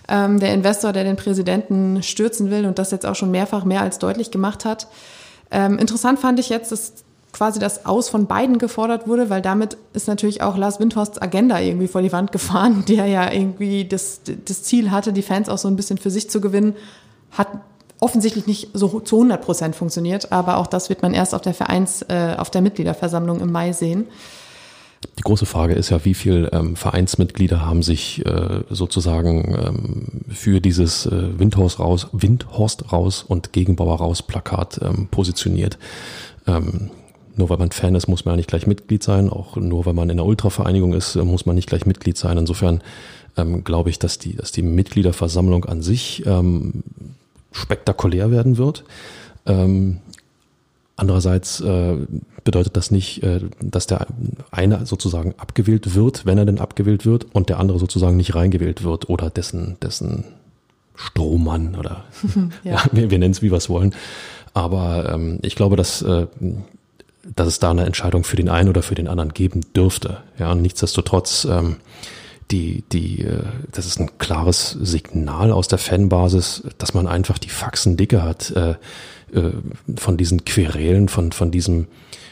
ähm, 0.09 0.39
der 0.39 0.53
Investor, 0.53 0.91
der 0.91 1.03
den 1.03 1.15
Präsidenten 1.15 2.03
stürzen 2.03 2.49
will 2.49 2.65
und 2.65 2.79
das 2.79 2.91
jetzt 2.91 3.05
auch 3.05 3.15
schon 3.15 3.31
mehrfach 3.31 3.63
mehr 3.63 3.81
als 3.81 3.99
deutlich 3.99 4.31
gemacht 4.31 4.65
hat. 4.65 4.87
Ähm, 5.51 5.77
interessant 5.77 6.19
fand 6.19 6.39
ich 6.39 6.49
jetzt, 6.49 6.71
dass 6.71 6.93
quasi 7.31 7.59
das 7.59 7.85
Aus 7.85 8.09
von 8.09 8.25
beiden 8.25 8.57
gefordert 8.57 9.07
wurde, 9.07 9.29
weil 9.29 9.41
damit 9.41 9.77
ist 9.93 10.07
natürlich 10.07 10.41
auch 10.41 10.57
Lars 10.57 10.79
Windhorsts 10.79 11.21
Agenda 11.21 11.59
irgendwie 11.59 11.87
vor 11.87 12.01
die 12.01 12.11
Wand 12.11 12.31
gefahren, 12.31 12.83
der 12.87 13.05
ja 13.05 13.31
irgendwie 13.31 13.85
das, 13.85 14.21
das 14.45 14.63
Ziel 14.63 14.91
hatte, 14.91 15.13
die 15.13 15.21
Fans 15.21 15.47
auch 15.47 15.59
so 15.59 15.67
ein 15.67 15.75
bisschen 15.75 15.97
für 15.97 16.09
sich 16.09 16.29
zu 16.29 16.41
gewinnen, 16.41 16.75
hat 17.31 17.47
offensichtlich 17.99 18.47
nicht 18.47 18.69
so 18.73 18.99
zu 18.99 19.17
100 19.17 19.41
Prozent 19.41 19.75
funktioniert, 19.75 20.31
aber 20.31 20.57
auch 20.57 20.67
das 20.67 20.89
wird 20.89 21.01
man 21.01 21.13
erst 21.13 21.35
auf 21.35 21.41
der 21.41 21.53
Vereins, 21.53 22.03
äh, 22.03 22.35
auf 22.37 22.49
der 22.49 22.61
Mitgliederversammlung 22.61 23.41
im 23.41 23.51
Mai 23.51 23.73
sehen. 23.73 24.07
Die 25.17 25.23
große 25.23 25.45
Frage 25.45 25.73
ist 25.73 25.89
ja, 25.89 26.03
wie 26.03 26.13
viele 26.13 26.51
ähm, 26.51 26.75
Vereinsmitglieder 26.75 27.65
haben 27.65 27.83
sich 27.83 28.25
äh, 28.25 28.63
sozusagen 28.69 29.55
ähm, 29.57 30.33
für 30.33 30.59
dieses 30.59 31.05
äh, 31.05 31.39
Windhorst 31.39 31.79
raus, 31.79 32.07
Windhorst 32.11 32.91
raus 32.91 33.23
und 33.27 33.53
Gegenbauer 33.53 33.97
raus 33.97 34.21
Plakat 34.21 34.79
ähm, 34.81 35.07
positioniert. 35.09 35.77
Ähm, 36.47 36.89
nur 37.35 37.49
weil 37.49 37.57
man 37.57 37.71
Fan 37.71 37.95
ist, 37.95 38.07
muss 38.07 38.25
man 38.25 38.33
ja 38.33 38.37
nicht 38.37 38.49
gleich 38.49 38.67
Mitglied 38.67 39.01
sein. 39.01 39.29
Auch 39.29 39.55
nur 39.55 39.85
weil 39.85 39.93
man 39.93 40.09
in 40.09 40.19
einer 40.19 40.25
Ultravereinigung 40.25 40.93
ist, 40.93 41.15
äh, 41.15 41.23
muss 41.23 41.45
man 41.45 41.55
nicht 41.55 41.69
gleich 41.69 41.85
Mitglied 41.85 42.17
sein. 42.17 42.37
Insofern 42.37 42.81
ähm, 43.37 43.63
glaube 43.63 43.89
ich, 43.89 43.99
dass 43.99 44.19
die, 44.19 44.35
dass 44.35 44.51
die 44.51 44.63
Mitgliederversammlung 44.63 45.63
an 45.63 45.81
sich 45.81 46.25
ähm, 46.25 46.83
spektakulär 47.51 48.31
werden 48.31 48.57
wird. 48.57 48.83
Ähm, 49.45 49.99
Andererseits 50.99 51.61
äh, 51.61 51.95
bedeutet 52.43 52.75
das 52.75 52.91
nicht, 52.91 53.23
äh, 53.23 53.39
dass 53.61 53.87
der 53.87 54.07
eine 54.51 54.85
sozusagen 54.85 55.33
abgewählt 55.37 55.95
wird, 55.95 56.25
wenn 56.25 56.37
er 56.37 56.45
denn 56.45 56.59
abgewählt 56.59 57.05
wird, 57.05 57.25
und 57.31 57.47
der 57.47 57.57
andere 57.57 57.79
sozusagen 57.79 58.17
nicht 58.17 58.35
reingewählt 58.35 58.83
wird 58.83 59.07
oder 59.07 59.29
dessen, 59.29 59.77
dessen 59.81 60.25
Strohmann 60.95 61.75
oder 61.75 62.03
ja. 62.65 62.73
ja 62.73 62.83
wir, 62.91 63.11
wir 63.11 63.17
nennen 63.17 63.31
es 63.31 63.41
wie 63.41 63.49
wir 63.49 63.57
es 63.57 63.69
wollen. 63.69 63.95
Aber 64.53 65.13
ähm, 65.13 65.39
ich 65.41 65.55
glaube, 65.55 65.77
dass, 65.77 66.01
äh, 66.01 66.27
dass 67.33 67.47
es 67.47 67.59
da 67.59 67.71
eine 67.71 67.85
Entscheidung 67.85 68.25
für 68.25 68.35
den 68.35 68.49
einen 68.49 68.67
oder 68.67 68.81
für 68.83 68.95
den 68.95 69.07
anderen 69.07 69.33
geben 69.33 69.61
dürfte. 69.73 70.17
Ja, 70.37 70.51
und 70.51 70.61
nichtsdestotrotz, 70.61 71.47
ähm, 71.49 71.77
die, 72.51 72.83
die, 72.91 73.23
äh, 73.23 73.43
das 73.71 73.85
ist 73.85 73.99
ein 73.99 74.17
klares 74.17 74.71
Signal 74.71 75.51
aus 75.51 75.67
der 75.67 75.77
Fanbasis, 75.77 76.63
dass 76.77 76.93
man 76.93 77.07
einfach 77.07 77.37
die 77.37 77.49
Faxen 77.49 77.97
dicke 77.97 78.23
hat. 78.23 78.51
Äh, 78.51 78.75
äh, 79.33 79.51
von 79.95 80.17
diesen 80.17 80.45
Querelen, 80.45 81.07
von, 81.07 81.31
von 81.31 81.51
diesem, 81.51 81.87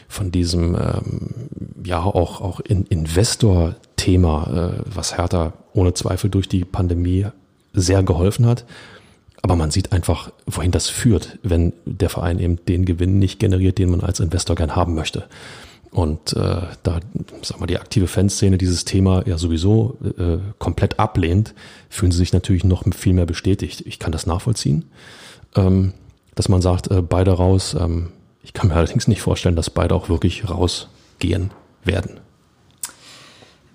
von 0.08 0.32
diesem 0.32 0.74
ähm, 0.74 1.30
ja 1.84 2.02
auch, 2.02 2.40
auch 2.40 2.60
in 2.60 2.84
Investor-Thema, 2.84 4.72
äh, 4.74 4.82
was 4.92 5.16
Hertha 5.16 5.52
ohne 5.74 5.94
Zweifel 5.94 6.30
durch 6.30 6.48
die 6.48 6.64
Pandemie 6.64 7.26
sehr 7.72 8.02
geholfen 8.02 8.46
hat. 8.46 8.64
Aber 9.42 9.54
man 9.54 9.70
sieht 9.70 9.92
einfach, 9.92 10.32
wohin 10.46 10.72
das 10.72 10.88
führt, 10.88 11.38
wenn 11.42 11.72
der 11.84 12.10
Verein 12.10 12.40
eben 12.40 12.64
den 12.66 12.84
Gewinn 12.84 13.18
nicht 13.18 13.38
generiert, 13.38 13.78
den 13.78 13.90
man 13.90 14.00
als 14.00 14.18
Investor 14.18 14.56
gern 14.56 14.74
haben 14.74 14.94
möchte. 14.94 15.24
Und 15.90 16.34
äh, 16.34 16.60
da, 16.82 17.00
sag 17.42 17.60
mal, 17.60 17.66
die 17.66 17.78
aktive 17.78 18.08
Fanszene 18.08 18.58
dieses 18.58 18.84
Thema 18.84 19.26
ja 19.26 19.38
sowieso 19.38 19.96
äh, 20.18 20.38
komplett 20.58 20.98
ablehnt, 20.98 21.54
fühlen 21.88 22.12
sie 22.12 22.18
sich 22.18 22.32
natürlich 22.32 22.64
noch 22.64 22.84
viel 22.94 23.14
mehr 23.14 23.26
bestätigt. 23.26 23.82
Ich 23.86 23.98
kann 23.98 24.12
das 24.12 24.26
nachvollziehen. 24.26 24.84
Ähm, 25.56 25.94
dass 26.34 26.48
man 26.48 26.62
sagt, 26.62 26.90
äh, 26.90 27.02
beide 27.02 27.32
raus. 27.32 27.74
Ähm, 27.78 28.12
ich 28.42 28.52
kann 28.52 28.68
mir 28.68 28.74
allerdings 28.76 29.08
nicht 29.08 29.22
vorstellen, 29.22 29.56
dass 29.56 29.70
beide 29.70 29.94
auch 29.94 30.08
wirklich 30.08 30.48
rausgehen 30.48 31.50
werden. 31.84 32.20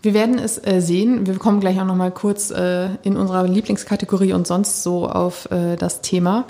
Wir 0.01 0.13
werden 0.13 0.37
es 0.37 0.57
äh, 0.57 0.81
sehen. 0.81 1.25
Wir 1.25 1.37
kommen 1.39 1.61
gleich 1.61 1.79
auch 1.79 1.85
noch 1.85 1.95
mal 1.95 2.11
kurz 2.11 2.51
äh, 2.51 2.89
in 3.03 3.15
unserer 3.15 3.47
Lieblingskategorie 3.47 4.33
und 4.33 4.45
sonst 4.45 4.83
so 4.83 5.07
auf 5.07 5.49
äh, 5.49 5.77
das 5.77 6.01
Thema. 6.01 6.45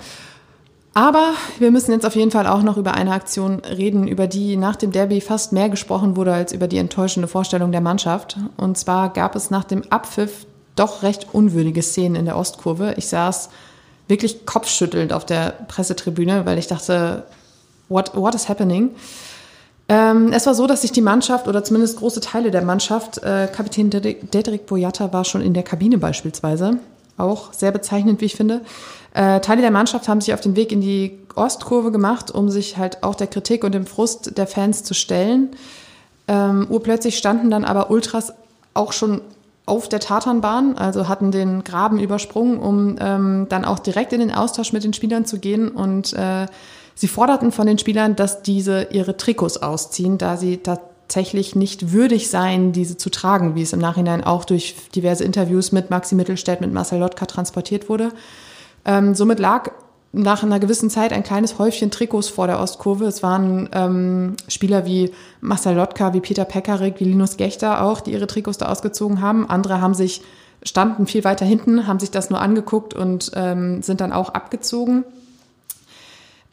Aber 0.96 1.34
wir 1.58 1.72
müssen 1.72 1.90
jetzt 1.90 2.06
auf 2.06 2.14
jeden 2.14 2.30
Fall 2.30 2.46
auch 2.46 2.62
noch 2.62 2.76
über 2.76 2.94
eine 2.94 3.10
Aktion 3.10 3.58
reden, 3.60 4.06
über 4.06 4.28
die 4.28 4.56
nach 4.56 4.76
dem 4.76 4.92
Derby 4.92 5.20
fast 5.20 5.52
mehr 5.52 5.68
gesprochen 5.68 6.16
wurde 6.16 6.32
als 6.32 6.52
über 6.52 6.68
die 6.68 6.78
enttäuschende 6.78 7.26
Vorstellung 7.26 7.72
der 7.72 7.80
Mannschaft. 7.80 8.36
Und 8.56 8.78
zwar 8.78 9.12
gab 9.12 9.34
es 9.34 9.50
nach 9.50 9.64
dem 9.64 9.82
Abpfiff 9.90 10.46
doch 10.76 11.02
recht 11.02 11.26
unwürdige 11.32 11.82
Szenen 11.82 12.14
in 12.14 12.24
der 12.24 12.36
Ostkurve. 12.36 12.94
Ich 12.96 13.08
saß 13.08 13.50
wirklich 14.06 14.46
kopfschüttelnd 14.46 15.12
auf 15.12 15.26
der 15.26 15.54
Pressetribüne, 15.66 16.46
weil 16.46 16.58
ich 16.58 16.68
dachte, 16.68 17.24
what, 17.88 18.12
what 18.14 18.34
is 18.36 18.48
happening? 18.48 18.90
Ähm, 19.88 20.32
es 20.32 20.46
war 20.46 20.54
so, 20.54 20.66
dass 20.66 20.82
sich 20.82 20.92
die 20.92 21.02
Mannschaft 21.02 21.48
oder 21.48 21.64
zumindest 21.64 21.98
große 21.98 22.20
Teile 22.20 22.50
der 22.50 22.62
Mannschaft, 22.62 23.18
äh, 23.18 23.48
Kapitän 23.52 23.90
Dedrick 23.90 24.66
Boyata 24.66 25.12
war 25.12 25.24
schon 25.24 25.42
in 25.42 25.54
der 25.54 25.62
Kabine 25.62 25.98
beispielsweise, 25.98 26.78
auch 27.16 27.52
sehr 27.52 27.70
bezeichnend, 27.70 28.20
wie 28.20 28.26
ich 28.26 28.36
finde. 28.36 28.62
Äh, 29.14 29.40
Teile 29.40 29.62
der 29.62 29.70
Mannschaft 29.70 30.08
haben 30.08 30.20
sich 30.20 30.34
auf 30.34 30.40
den 30.40 30.56
Weg 30.56 30.72
in 30.72 30.80
die 30.80 31.18
Ostkurve 31.36 31.90
gemacht, 31.90 32.30
um 32.30 32.50
sich 32.50 32.76
halt 32.76 33.02
auch 33.02 33.14
der 33.14 33.28
Kritik 33.28 33.64
und 33.64 33.72
dem 33.72 33.86
Frust 33.86 34.36
der 34.36 34.46
Fans 34.46 34.84
zu 34.84 34.92
stellen. 34.92 35.50
Ähm, 36.26 36.66
urplötzlich 36.68 37.16
standen 37.16 37.50
dann 37.50 37.64
aber 37.64 37.90
Ultras 37.90 38.32
auch 38.74 38.92
schon 38.92 39.20
auf 39.66 39.88
der 39.88 40.00
Tatanbahn, 40.00 40.76
also 40.76 41.08
hatten 41.08 41.30
den 41.30 41.64
Graben 41.64 41.98
übersprungen, 41.98 42.58
um 42.58 42.96
ähm, 43.00 43.46
dann 43.48 43.64
auch 43.64 43.78
direkt 43.78 44.12
in 44.12 44.20
den 44.20 44.32
Austausch 44.32 44.72
mit 44.72 44.84
den 44.84 44.92
Spielern 44.92 45.24
zu 45.24 45.38
gehen. 45.38 45.68
Und 45.68 46.12
äh, 46.12 46.46
sie 46.94 47.08
forderten 47.08 47.52
von 47.52 47.66
den 47.66 47.78
Spielern, 47.78 48.16
dass 48.16 48.42
diese 48.42 48.88
ihre 48.90 49.16
Trikots 49.16 49.62
ausziehen, 49.62 50.18
da 50.18 50.36
sie 50.36 50.58
tatsächlich 50.58 51.54
nicht 51.54 51.92
würdig 51.92 52.28
seien, 52.28 52.72
diese 52.72 52.96
zu 52.96 53.10
tragen, 53.10 53.54
wie 53.54 53.62
es 53.62 53.72
im 53.72 53.80
Nachhinein 53.80 54.24
auch 54.24 54.44
durch 54.44 54.74
diverse 54.94 55.24
Interviews 55.24 55.72
mit 55.72 55.88
Maxi 55.88 56.14
Mittelstädt, 56.14 56.60
mit 56.60 56.72
Marcel 56.72 56.98
Lotka 56.98 57.26
transportiert 57.26 57.88
wurde. 57.88 58.10
Ähm, 58.84 59.14
somit 59.14 59.38
lag 59.38 59.70
nach 60.14 60.44
einer 60.44 60.60
gewissen 60.60 60.90
Zeit 60.90 61.12
ein 61.12 61.24
kleines 61.24 61.58
Häufchen 61.58 61.90
Trikots 61.90 62.28
vor 62.28 62.46
der 62.46 62.60
Ostkurve. 62.60 63.06
Es 63.06 63.22
waren 63.22 63.68
ähm, 63.72 64.36
Spieler 64.46 64.86
wie 64.86 65.12
Marcel 65.40 65.74
Lotka, 65.74 66.14
wie 66.14 66.20
Peter 66.20 66.44
Pekarik, 66.44 67.00
wie 67.00 67.04
Linus 67.04 67.36
Gechter 67.36 67.82
auch, 67.82 68.00
die 68.00 68.12
ihre 68.12 68.28
Trikots 68.28 68.58
da 68.58 68.66
ausgezogen 68.66 69.20
haben. 69.20 69.50
Andere 69.50 69.80
haben 69.80 69.94
sich, 69.94 70.22
standen 70.62 71.06
viel 71.06 71.24
weiter 71.24 71.44
hinten, 71.44 71.88
haben 71.88 71.98
sich 71.98 72.12
das 72.12 72.30
nur 72.30 72.40
angeguckt 72.40 72.94
und 72.94 73.32
ähm, 73.34 73.82
sind 73.82 74.00
dann 74.00 74.12
auch 74.12 74.28
abgezogen. 74.28 75.04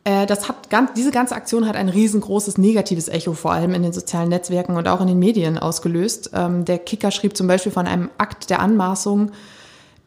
Äh, 0.03 0.25
das 0.25 0.49
hat 0.49 0.71
ganz, 0.71 0.93
diese 0.93 1.11
ganze 1.11 1.35
Aktion 1.35 1.67
hat 1.67 1.75
ein 1.75 1.89
riesengroßes 1.89 2.57
negatives 2.57 3.09
Echo, 3.09 3.33
vor 3.33 3.51
allem 3.51 3.75
in 3.75 3.83
den 3.83 3.93
sozialen 3.93 4.29
Netzwerken 4.29 4.75
und 4.75 4.87
auch 4.87 5.01
in 5.01 5.07
den 5.07 5.19
Medien 5.19 5.59
ausgelöst. 5.59 6.31
Ähm, 6.33 6.65
der 6.65 6.79
Kicker 6.79 7.11
schrieb 7.11 7.37
zum 7.37 7.45
Beispiel 7.45 7.71
von 7.71 7.85
einem 7.85 8.09
Akt 8.17 8.49
der 8.49 8.59
Anmaßung, 8.59 9.31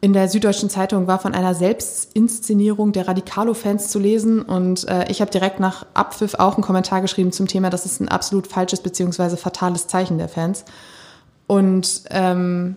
in 0.01 0.13
der 0.13 0.29
Süddeutschen 0.29 0.69
Zeitung 0.69 1.07
war 1.07 1.19
von 1.19 1.33
einer 1.33 1.55
Selbstinszenierung 1.55 2.91
der 2.91 3.07
Radikalo-Fans 3.07 3.89
zu 3.89 3.97
lesen 3.97 4.41
und 4.41 4.87
äh, 4.87 5.09
ich 5.09 5.21
habe 5.21 5.31
direkt 5.31 5.59
nach 5.59 5.85
Abpfiff 5.93 6.35
auch 6.35 6.55
einen 6.55 6.63
Kommentar 6.63 7.01
geschrieben 7.01 7.31
zum 7.31 7.47
Thema, 7.47 7.69
das 7.69 7.85
ist 7.85 7.99
ein 7.99 8.09
absolut 8.09 8.47
falsches 8.47 8.81
bzw. 8.81 9.35
fatales 9.37 9.87
Zeichen 9.87 10.17
der 10.17 10.29
Fans. 10.29 10.65
Und 11.47 12.03
ähm, 12.09 12.75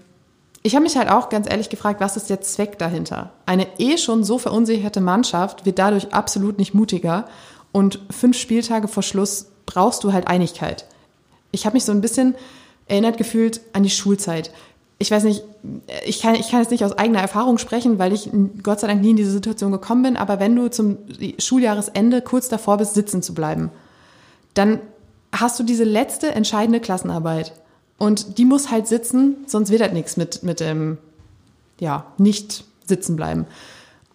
ich 0.63 0.75
habe 0.75 0.83
mich 0.83 0.97
halt 0.97 1.11
auch 1.11 1.29
ganz 1.29 1.49
ehrlich 1.49 1.69
gefragt, 1.69 2.01
was 2.01 2.17
ist 2.17 2.31
der 2.31 2.41
Zweck 2.41 2.79
dahinter? 2.79 3.31
Eine 3.47 3.67
eh 3.79 3.97
schon 3.97 4.25
so 4.25 4.39
verunsicherte 4.39 5.01
Mannschaft 5.01 5.67
wird 5.67 5.79
dadurch 5.79 6.13
absolut 6.13 6.59
nicht 6.59 6.75
mutiger 6.75 7.27
und 7.73 8.01
fünf 8.11 8.37
Spieltage 8.39 8.89
vor 8.89 9.03
Schluss 9.03 9.47
brauchst 9.67 10.03
du 10.05 10.13
halt 10.13 10.29
Einigkeit. 10.29 10.87
Ich 11.51 11.67
habe 11.67 11.75
mich 11.75 11.85
so 11.85 11.93
ein 11.93 12.01
bisschen 12.01 12.35
erinnert 12.87 13.19
gefühlt 13.19 13.61
an 13.73 13.83
die 13.83 13.91
Schulzeit 13.91 14.51
ich 14.99 15.11
weiß 15.11 15.25
nicht, 15.25 15.45
ich 16.05 16.21
kann, 16.21 16.35
ich 16.35 16.51
kann 16.51 16.61
jetzt 16.61 16.73
nicht 16.73 16.85
aus 16.85 16.99
eigener 16.99 17.21
Erfahrung 17.21 17.59
sprechen, 17.59 17.99
weil 17.99 18.13
ich 18.13 18.31
Gott 18.63 18.81
sei 18.81 18.89
Dank 18.89 19.01
nie 19.01 19.11
in 19.11 19.17
diese 19.17 19.31
Situation 19.31 19.71
gekommen 19.71 20.03
bin, 20.03 20.17
aber 20.17 20.41
wenn 20.41 20.57
du 20.57 20.69
zum 20.71 20.99
Schuljahresende 21.39 22.21
kurz 22.21 22.49
davor 22.49 22.79
bist, 22.79 22.95
sitzen 22.95 23.23
zu 23.23 23.33
bleiben, 23.33 23.71
dann 24.55 24.81
hast 25.31 25.59
du 25.61 25.63
diese 25.63 25.85
letzte 25.85 26.33
entscheidende 26.33 26.81
Klassenarbeit. 26.81 27.53
Und 27.97 28.39
die 28.39 28.45
muss 28.45 28.71
halt 28.71 28.87
sitzen, 28.87 29.37
sonst 29.47 29.71
wird 29.71 29.83
halt 29.83 29.93
nichts 29.93 30.17
mit, 30.17 30.43
mit 30.43 30.61
dem, 30.61 30.99
ja, 31.79 32.07
nicht 32.17 32.65
sitzen 32.85 33.15
bleiben. 33.17 33.47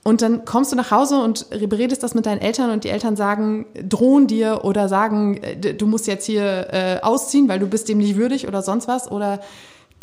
Und 0.04 0.22
dann 0.22 0.44
kommst 0.44 0.74
du 0.74 0.76
nach 0.76 0.92
Hause 0.92 1.22
und 1.22 1.50
beredest 1.50 2.04
das 2.04 2.14
mit 2.14 2.26
deinen 2.26 2.42
Eltern 2.42 2.72
und 2.72 2.84
die 2.84 2.90
Eltern 2.90 3.16
sagen, 3.16 3.66
drohen 3.88 4.28
dir 4.28 4.66
oder 4.66 4.90
sagen, 4.90 5.40
du 5.78 5.88
musst 5.88 6.08
jetzt 6.08 6.26
hier 6.26 6.68
äh, 6.74 7.00
ausziehen, 7.02 7.48
weil 7.48 7.60
du 7.60 7.68
bist 7.68 7.88
dem 7.88 8.00
nicht 8.00 8.18
würdig 8.18 8.48
oder 8.50 8.62
sonst 8.62 8.90
was 8.90 9.10
oder 9.10 9.40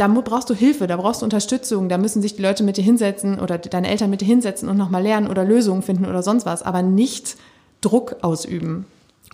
da 0.00 0.08
brauchst 0.08 0.48
du 0.48 0.54
Hilfe, 0.54 0.86
da 0.86 0.96
brauchst 0.96 1.20
du 1.20 1.24
Unterstützung, 1.24 1.90
da 1.90 1.98
müssen 1.98 2.22
sich 2.22 2.34
die 2.34 2.42
Leute 2.42 2.62
mit 2.62 2.78
dir 2.78 2.84
hinsetzen 2.84 3.38
oder 3.38 3.58
deine 3.58 3.88
Eltern 3.88 4.08
mit 4.08 4.22
dir 4.22 4.26
hinsetzen 4.26 4.68
und 4.70 4.78
nochmal 4.78 5.02
lernen 5.02 5.28
oder 5.28 5.44
Lösungen 5.44 5.82
finden 5.82 6.06
oder 6.06 6.22
sonst 6.22 6.46
was, 6.46 6.62
aber 6.62 6.80
nicht 6.80 7.36
Druck 7.82 8.16
ausüben. 8.22 8.86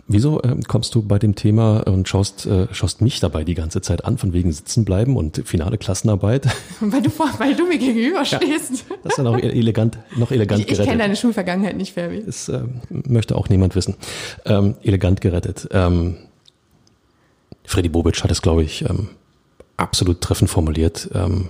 Wieso 0.08 0.42
äh, 0.42 0.56
kommst 0.66 0.94
du 0.94 1.02
bei 1.02 1.18
dem 1.18 1.36
Thema 1.36 1.86
und 1.86 2.08
schaust, 2.08 2.46
äh, 2.46 2.66
schaust 2.72 3.00
mich 3.00 3.20
dabei 3.20 3.44
die 3.44 3.54
ganze 3.54 3.80
Zeit 3.80 4.04
an, 4.04 4.18
von 4.18 4.32
wegen 4.32 4.52
sitzen 4.52 4.84
bleiben 4.84 5.16
und 5.16 5.42
finale 5.46 5.78
Klassenarbeit? 5.78 6.48
Weil 6.80 7.00
du, 7.00 7.10
weil 7.38 7.54
du 7.54 7.66
mir 7.66 7.78
gegenüber 7.78 8.24
stehst. 8.24 8.72
Ja, 8.90 8.96
das 9.02 9.12
ist 9.12 9.18
dann 9.18 9.26
auch 9.28 9.38
e-, 9.38 9.48
elegant, 9.48 9.98
noch 10.16 10.32
elegant 10.32 10.60
ich, 10.60 10.66
ich 10.66 10.72
gerettet. 10.72 10.84
Ich 10.84 10.90
kenne 10.90 11.02
deine 11.02 11.16
Schulvergangenheit 11.16 11.76
nicht, 11.76 11.94
Fabi. 11.94 12.24
Das 12.26 12.48
äh, 12.48 12.64
möchte 12.90 13.36
auch 13.36 13.48
niemand 13.48 13.74
wissen. 13.74 13.94
Ähm, 14.44 14.74
elegant 14.82 15.22
gerettet. 15.22 15.68
Ähm, 15.70 16.16
Freddy 17.64 17.88
Bobic 17.88 18.22
hat 18.22 18.30
es, 18.30 18.42
glaube 18.42 18.64
ich, 18.64 18.82
ähm, 18.82 19.08
absolut 19.76 20.20
treffend 20.20 20.50
formuliert. 20.50 21.10
Ähm, 21.14 21.48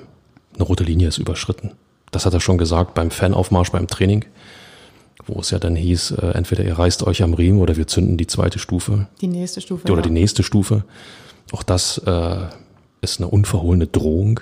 eine 0.54 0.64
rote 0.64 0.84
Linie 0.84 1.08
ist 1.08 1.18
überschritten. 1.18 1.72
Das 2.10 2.26
hat 2.26 2.34
er 2.34 2.40
schon 2.40 2.58
gesagt 2.58 2.94
beim 2.94 3.10
Fanaufmarsch 3.10 3.72
beim 3.72 3.86
Training 3.86 4.24
wo 5.26 5.40
es 5.40 5.50
ja 5.50 5.58
dann 5.58 5.76
hieß, 5.76 6.12
äh, 6.12 6.26
entweder 6.28 6.64
ihr 6.64 6.78
reißt 6.78 7.02
euch 7.04 7.22
am 7.22 7.34
Riemen 7.34 7.60
oder 7.60 7.76
wir 7.76 7.86
zünden 7.86 8.16
die 8.16 8.26
zweite 8.26 8.58
Stufe. 8.58 9.08
Die 9.20 9.26
nächste 9.26 9.60
Stufe. 9.60 9.90
Oder 9.90 10.00
ja. 10.00 10.02
die 10.02 10.10
nächste 10.10 10.42
Stufe. 10.42 10.84
Auch 11.52 11.62
das 11.62 11.98
äh, 11.98 12.36
ist 13.00 13.20
eine 13.20 13.28
unverhohlene 13.28 13.86
Drohung. 13.86 14.40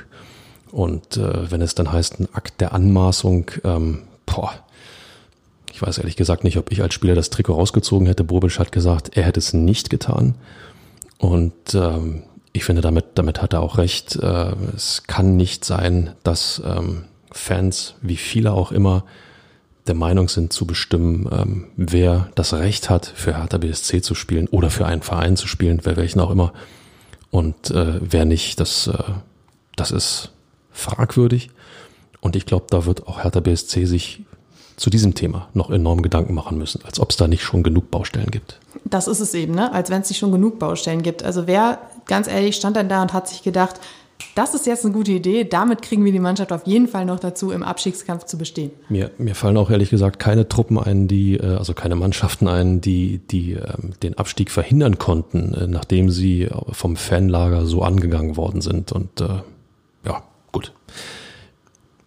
Und 0.70 1.16
äh, 1.16 1.50
wenn 1.50 1.62
es 1.62 1.74
dann 1.74 1.92
heißt, 1.92 2.20
ein 2.20 2.28
Akt 2.32 2.60
der 2.60 2.72
Anmaßung, 2.72 3.50
ähm, 3.64 4.02
boah, 4.26 4.52
ich 5.72 5.80
weiß 5.80 5.98
ehrlich 5.98 6.16
gesagt 6.16 6.44
nicht, 6.44 6.56
ob 6.56 6.70
ich 6.70 6.82
als 6.82 6.94
Spieler 6.94 7.14
das 7.14 7.30
Trikot 7.30 7.54
rausgezogen 7.54 8.06
hätte. 8.06 8.24
Bobic 8.24 8.58
hat 8.58 8.72
gesagt, 8.72 9.16
er 9.16 9.24
hätte 9.24 9.40
es 9.40 9.52
nicht 9.52 9.90
getan. 9.90 10.34
Und 11.18 11.74
ähm, 11.74 12.22
ich 12.54 12.64
finde, 12.64 12.82
damit, 12.82 13.06
damit 13.16 13.42
hat 13.42 13.52
er 13.52 13.60
auch 13.60 13.78
recht. 13.78 14.16
Äh, 14.16 14.52
es 14.74 15.02
kann 15.06 15.36
nicht 15.36 15.64
sein, 15.64 16.14
dass 16.22 16.62
ähm, 16.64 17.04
Fans, 17.32 17.96
wie 18.00 18.16
viele 18.16 18.52
auch 18.52 18.70
immer, 18.70 19.04
der 19.88 19.96
Meinung 19.96 20.28
sind 20.28 20.52
zu 20.52 20.64
bestimmen, 20.64 21.28
ähm, 21.32 21.66
wer 21.76 22.30
das 22.36 22.54
Recht 22.54 22.88
hat, 22.88 23.06
für 23.06 23.36
Hertha 23.36 23.58
BSC 23.58 24.00
zu 24.00 24.14
spielen 24.14 24.46
oder 24.48 24.70
für 24.70 24.86
einen 24.86 25.02
Verein 25.02 25.36
zu 25.36 25.48
spielen, 25.48 25.80
wer 25.82 25.96
welchen 25.96 26.20
auch 26.20 26.30
immer. 26.30 26.52
Und 27.30 27.72
äh, 27.72 27.98
wer 28.00 28.24
nicht, 28.24 28.60
das, 28.60 28.86
äh, 28.86 29.02
das 29.74 29.90
ist 29.90 30.30
fragwürdig. 30.70 31.50
Und 32.20 32.36
ich 32.36 32.46
glaube, 32.46 32.66
da 32.70 32.86
wird 32.86 33.08
auch 33.08 33.24
Hertha 33.24 33.40
BSC 33.40 33.84
sich 33.84 34.22
zu 34.76 34.90
diesem 34.90 35.14
Thema 35.14 35.48
noch 35.54 35.70
enorm 35.70 36.02
Gedanken 36.02 36.34
machen 36.34 36.58
müssen, 36.58 36.84
als 36.84 37.00
ob 37.00 37.10
es 37.10 37.16
da 37.16 37.28
nicht 37.28 37.42
schon 37.42 37.62
genug 37.62 37.90
Baustellen 37.90 38.30
gibt. 38.30 38.60
Das 38.84 39.06
ist 39.06 39.20
es 39.20 39.34
eben, 39.34 39.54
ne? 39.54 39.72
als 39.72 39.90
wenn 39.90 40.02
es 40.02 40.08
nicht 40.08 40.18
schon 40.18 40.32
genug 40.32 40.58
Baustellen 40.58 41.02
gibt. 41.02 41.22
Also 41.22 41.46
wer, 41.46 41.78
ganz 42.06 42.28
ehrlich, 42.28 42.56
stand 42.56 42.76
dann 42.76 42.88
da 42.88 43.02
und 43.02 43.12
hat 43.12 43.28
sich 43.28 43.42
gedacht, 43.42 43.80
das 44.34 44.54
ist 44.54 44.66
jetzt 44.66 44.84
eine 44.84 44.94
gute 44.94 45.12
Idee. 45.12 45.44
Damit 45.44 45.82
kriegen 45.82 46.04
wir 46.04 46.12
die 46.12 46.20
Mannschaft 46.20 46.52
auf 46.52 46.66
jeden 46.66 46.88
Fall 46.88 47.04
noch 47.04 47.20
dazu, 47.20 47.50
im 47.50 47.62
Abstiegskampf 47.62 48.24
zu 48.24 48.38
bestehen. 48.38 48.70
Mir, 48.88 49.10
mir 49.18 49.34
fallen 49.34 49.56
auch 49.56 49.70
ehrlich 49.70 49.90
gesagt 49.90 50.18
keine 50.18 50.48
Truppen 50.48 50.78
ein, 50.78 51.08
die, 51.08 51.36
äh, 51.36 51.56
also 51.56 51.74
keine 51.74 51.94
Mannschaften 51.94 52.48
ein, 52.48 52.80
die, 52.80 53.18
die 53.18 53.52
ähm, 53.52 53.92
den 54.02 54.18
Abstieg 54.18 54.50
verhindern 54.50 54.98
konnten, 54.98 55.54
äh, 55.54 55.66
nachdem 55.66 56.10
sie 56.10 56.48
vom 56.72 56.96
Fanlager 56.96 57.66
so 57.66 57.82
angegangen 57.82 58.36
worden 58.36 58.60
sind. 58.60 58.92
Und 58.92 59.20
äh, 59.20 59.42
ja, 60.04 60.22
gut. 60.52 60.72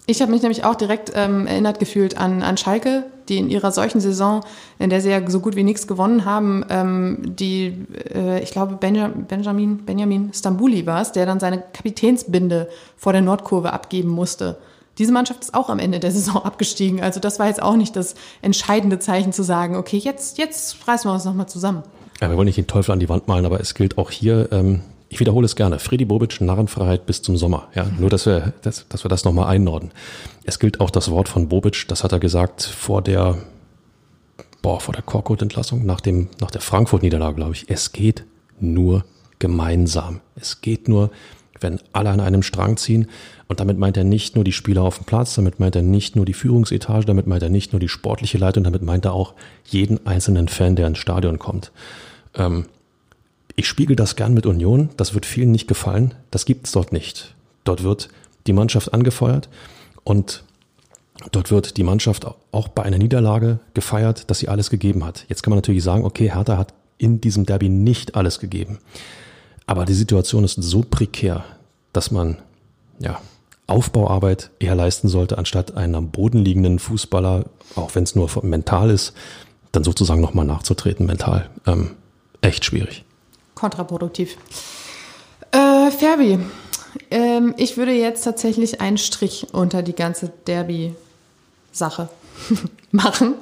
Ich 0.05 0.21
habe 0.21 0.31
mich 0.31 0.41
nämlich 0.41 0.63
auch 0.63 0.75
direkt 0.75 1.11
ähm, 1.15 1.47
erinnert 1.47 1.79
gefühlt 1.79 2.17
an, 2.17 2.41
an 2.41 2.57
Schalke, 2.57 3.05
die 3.29 3.37
in 3.37 3.49
ihrer 3.49 3.71
solchen 3.71 3.99
Saison, 3.99 4.41
in 4.79 4.89
der 4.89 5.01
sie 5.01 5.09
ja 5.09 5.29
so 5.29 5.39
gut 5.39 5.55
wie 5.55 5.63
nichts 5.63 5.87
gewonnen 5.87 6.25
haben, 6.25 6.65
ähm, 6.69 7.17
die, 7.23 7.85
äh, 8.13 8.41
ich 8.41 8.51
glaube, 8.51 8.75
Benja, 8.75 9.07
Benjamin, 9.07 9.85
Benjamin 9.85 10.33
Stambouli 10.33 10.85
war 10.85 11.01
es, 11.01 11.11
der 11.11 11.25
dann 11.25 11.39
seine 11.39 11.63
Kapitänsbinde 11.73 12.69
vor 12.95 13.13
der 13.13 13.21
Nordkurve 13.21 13.73
abgeben 13.73 14.09
musste. 14.09 14.57
Diese 14.97 15.11
Mannschaft 15.11 15.41
ist 15.41 15.53
auch 15.53 15.69
am 15.69 15.79
Ende 15.79 15.99
der 15.99 16.11
Saison 16.11 16.37
abgestiegen. 16.43 17.01
Also 17.01 17.19
das 17.19 17.39
war 17.39 17.47
jetzt 17.47 17.61
auch 17.61 17.75
nicht 17.75 17.95
das 17.95 18.15
entscheidende 18.41 18.99
Zeichen 18.99 19.33
zu 19.33 19.43
sagen, 19.43 19.75
okay, 19.75 19.97
jetzt, 19.97 20.37
jetzt 20.37 20.87
reißen 20.87 21.09
wir 21.09 21.13
uns 21.13 21.25
nochmal 21.25 21.47
zusammen. 21.47 21.83
Ja, 22.21 22.29
wir 22.29 22.37
wollen 22.37 22.45
nicht 22.45 22.57
den 22.57 22.67
Teufel 22.67 22.91
an 22.91 22.99
die 22.99 23.09
Wand 23.09 23.27
malen, 23.27 23.45
aber 23.45 23.59
es 23.59 23.75
gilt 23.75 23.97
auch 23.97 24.09
hier, 24.09 24.49
ähm, 24.51 24.81
ich 25.09 25.19
wiederhole 25.19 25.45
es 25.45 25.55
gerne, 25.55 25.79
Freddy 25.79 26.05
Bobic, 26.05 26.41
Narrenfreiheit 26.41 27.05
bis 27.05 27.21
zum 27.21 27.37
Sommer. 27.37 27.69
Ja, 27.75 27.87
nur, 27.97 28.09
dass 28.09 28.25
wir, 28.25 28.53
dass, 28.61 28.87
dass 28.89 29.05
wir 29.05 29.09
das 29.09 29.23
nochmal 29.23 29.47
einnorden. 29.47 29.91
Es 30.43 30.59
gilt 30.59 30.79
auch 30.79 30.89
das 30.89 31.09
Wort 31.09 31.29
von 31.29 31.47
Bobic, 31.47 31.87
das 31.87 32.03
hat 32.03 32.11
er 32.11 32.19
gesagt 32.19 32.63
vor 32.63 33.01
der, 33.01 33.37
boah, 34.61 34.79
vor 34.79 34.93
der 34.93 35.03
Korkut-Entlassung, 35.03 35.85
nach 35.85 36.01
dem, 36.01 36.29
nach 36.41 36.51
der 36.51 36.61
Frankfurt-Niederlage, 36.61 37.35
glaube 37.35 37.53
ich. 37.53 37.69
Es 37.69 37.93
geht 37.93 38.25
nur 38.59 39.05
gemeinsam. 39.39 40.21
Es 40.35 40.61
geht 40.61 40.87
nur, 40.87 41.11
wenn 41.59 41.79
alle 41.93 42.09
an 42.09 42.19
einem 42.19 42.43
Strang 42.43 42.77
ziehen. 42.77 43.07
Und 43.47 43.59
damit 43.59 43.77
meint 43.77 43.95
er 43.95 44.03
nicht 44.03 44.35
nur 44.35 44.43
die 44.43 44.51
Spieler 44.51 44.81
auf 44.83 44.97
dem 44.97 45.05
Platz, 45.05 45.35
damit 45.35 45.59
meint 45.59 45.75
er 45.75 45.81
nicht 45.83 46.15
nur 46.15 46.25
die 46.25 46.33
Führungsetage, 46.33 47.05
damit 47.05 47.27
meint 47.27 47.43
er 47.43 47.49
nicht 47.49 47.71
nur 47.71 47.79
die 47.79 47.87
sportliche 47.87 48.37
Leitung, 48.37 48.63
damit 48.63 48.81
meint 48.81 49.05
er 49.05 49.13
auch 49.13 49.35
jeden 49.63 50.05
einzelnen 50.05 50.49
Fan, 50.49 50.75
der 50.75 50.87
ins 50.87 50.97
Stadion 50.97 51.39
kommt. 51.39 51.71
Ähm, 52.35 52.65
ich 53.57 53.67
spiegel 53.67 53.95
das 53.95 54.15
gern 54.15 54.35
mit 54.35 54.45
Union. 54.45 54.89
Das 54.97 55.13
wird 55.13 55.25
vielen 55.25 55.51
nicht 55.51 55.67
gefallen. 55.67 56.13
Das 56.31 56.45
gibt's 56.45 56.71
dort 56.71 56.93
nicht. 56.93 57.35
Dort 57.65 57.83
wird 57.83 58.09
die 58.45 58.53
Mannschaft 58.53 58.93
angefeuert 58.93 59.49
und 60.03 60.43
dort 61.31 61.49
wird 61.49 61.75
die 61.75 61.83
Mannschaft 61.83 62.25
auch 62.51 62.67
bei 62.67 62.83
einer 62.83 62.99
Niederlage 62.99 63.59
gefeiert, 63.73 64.29
dass 64.29 64.39
sie 64.39 64.47
alles 64.47 64.69
gegeben 64.69 65.03
hat. 65.03 65.25
Jetzt 65.27 65.41
kann 65.41 65.49
man 65.49 65.57
natürlich 65.57 65.83
sagen, 65.83 66.05
okay, 66.05 66.31
Hertha 66.31 66.57
hat 66.57 66.73
in 66.99 67.19
diesem 67.19 67.47
Derby 67.47 67.67
nicht 67.67 68.15
alles 68.15 68.39
gegeben. 68.39 68.77
Aber 69.65 69.85
die 69.85 69.95
Situation 69.95 70.43
ist 70.43 70.61
so 70.61 70.85
prekär, 70.87 71.43
dass 71.93 72.11
man, 72.11 72.37
ja, 72.99 73.19
Aufbauarbeit 73.65 74.51
eher 74.59 74.75
leisten 74.75 75.09
sollte, 75.09 75.37
anstatt 75.37 75.75
einen 75.75 75.95
am 75.95 76.11
Boden 76.11 76.45
liegenden 76.45 76.77
Fußballer, 76.77 77.45
auch 77.75 77.95
wenn 77.95 78.03
es 78.03 78.15
nur 78.15 78.29
mental 78.43 78.91
ist, 78.91 79.13
dann 79.71 79.83
sozusagen 79.83 80.21
nochmal 80.21 80.45
nachzutreten 80.45 81.07
mental. 81.07 81.49
Ähm, 81.65 81.95
echt 82.41 82.63
schwierig 82.63 83.03
kontraproduktiv. 83.57 84.37
Äh, 85.51 85.91
Ferbi, 85.91 86.39
ähm, 87.09 87.53
ich 87.57 87.77
würde 87.77 87.91
jetzt 87.91 88.23
tatsächlich 88.23 88.81
einen 88.81 88.97
Strich 88.97 89.47
unter 89.51 89.81
die 89.81 89.93
ganze 89.93 90.31
Derby-Sache 90.45 92.09
machen. 92.91 93.33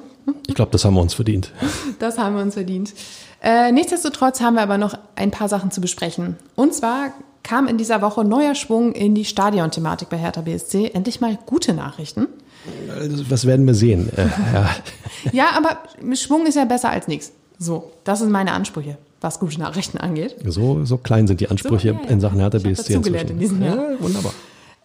Ich 0.48 0.54
glaube, 0.54 0.72
das 0.72 0.84
haben 0.84 0.94
wir 0.94 1.02
uns 1.02 1.14
verdient. 1.14 1.52
Das 1.98 2.18
haben 2.18 2.34
wir 2.34 2.42
uns 2.42 2.54
verdient. 2.54 2.94
Äh, 3.42 3.70
nichtsdestotrotz 3.70 4.40
haben 4.40 4.54
wir 4.54 4.62
aber 4.62 4.78
noch 4.78 4.98
ein 5.14 5.30
paar 5.30 5.48
Sachen 5.48 5.70
zu 5.70 5.80
besprechen. 5.80 6.36
Und 6.56 6.74
zwar 6.74 7.12
kam 7.44 7.68
in 7.68 7.78
dieser 7.78 8.02
Woche 8.02 8.24
neuer 8.24 8.56
Schwung 8.56 8.92
in 8.92 9.14
die 9.14 9.24
Stadionthematik 9.24 10.08
bei 10.08 10.16
Hertha 10.16 10.40
BSC. 10.40 10.90
Endlich 10.94 11.20
mal 11.20 11.38
gute 11.46 11.74
Nachrichten. 11.74 12.26
Was 13.28 13.46
werden 13.46 13.66
wir 13.66 13.74
sehen? 13.74 14.10
Äh, 14.16 14.26
ja. 14.52 14.70
ja, 15.32 15.50
aber 15.56 15.78
Schwung 16.16 16.46
ist 16.46 16.56
ja 16.56 16.64
besser 16.64 16.90
als 16.90 17.06
nichts. 17.06 17.32
So, 17.58 17.92
das 18.02 18.18
sind 18.18 18.30
meine 18.30 18.52
Ansprüche 18.52 18.98
was 19.20 19.40
gute 19.40 19.58
Nachrichten 19.58 19.98
angeht. 19.98 20.36
So, 20.44 20.84
so 20.84 20.98
klein 20.98 21.26
sind 21.26 21.40
die 21.40 21.48
Ansprüche 21.48 21.94
so, 21.94 22.04
ja, 22.04 22.10
in 22.10 22.20
Sachen 22.20 22.38
Hertha 22.38 22.58
BSC 22.58 22.94
inzwischen. 22.94 23.28
In 23.28 23.38
diesem 23.38 23.62
Jahr. 23.62 23.92
Ja, 23.92 24.00
wunderbar. 24.00 24.32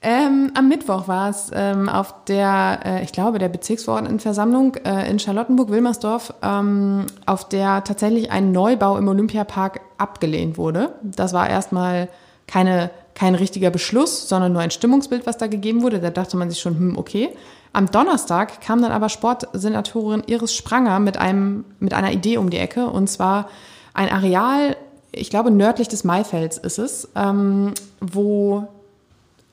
Ähm, 0.03 0.51
am 0.55 0.67
Mittwoch 0.67 1.07
war 1.07 1.29
es 1.29 1.51
ähm, 1.53 1.87
auf 1.87 2.25
der, 2.25 2.79
äh, 2.83 3.03
ich 3.03 3.11
glaube, 3.11 3.37
der 3.37 3.49
Bezirksverordnetenversammlung 3.49 4.75
äh, 4.77 5.07
in 5.07 5.19
Charlottenburg-Wilmersdorf, 5.19 6.33
ähm, 6.41 7.05
auf 7.27 7.47
der 7.47 7.83
tatsächlich 7.83 8.31
ein 8.31 8.51
Neubau 8.51 8.97
im 8.97 9.07
Olympiapark 9.07 9.81
abgelehnt 9.99 10.57
wurde. 10.57 10.95
Das 11.03 11.33
war 11.33 11.47
erstmal 11.47 12.09
keine, 12.47 12.89
kein 13.13 13.35
richtiger 13.35 13.69
Beschluss, 13.69 14.27
sondern 14.27 14.53
nur 14.53 14.63
ein 14.63 14.71
Stimmungsbild, 14.71 15.27
was 15.27 15.37
da 15.37 15.45
gegeben 15.45 15.83
wurde. 15.83 15.99
Da 15.99 16.09
dachte 16.09 16.35
man 16.35 16.49
sich 16.49 16.59
schon, 16.59 16.77
hm, 16.77 16.97
okay. 16.97 17.29
Am 17.71 17.89
Donnerstag 17.89 18.59
kam 18.59 18.81
dann 18.81 18.91
aber 18.91 19.07
Sportsenatorin 19.07 20.23
Iris 20.25 20.55
Spranger 20.55 20.99
mit, 20.99 21.17
einem, 21.17 21.63
mit 21.79 21.93
einer 21.93 22.11
Idee 22.11 22.37
um 22.37 22.49
die 22.49 22.57
Ecke, 22.57 22.87
und 22.87 23.07
zwar 23.07 23.49
ein 23.93 24.09
Areal, 24.09 24.77
ich 25.11 25.29
glaube 25.29 25.51
nördlich 25.51 25.87
des 25.87 26.03
Maifelds 26.03 26.57
ist 26.57 26.79
es, 26.79 27.09
ähm, 27.15 27.73
wo 27.99 28.67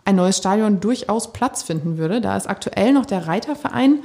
ein 0.05 0.16
neues 0.16 0.39
Stadion 0.39 0.80
durchaus 0.80 1.32
Platz 1.32 1.62
finden 1.62 1.99
würde. 1.99 2.20
Da 2.20 2.36
ist 2.36 2.49
aktuell 2.49 2.93
noch 2.93 3.05
der 3.05 3.26
Reiterverein, 3.26 4.01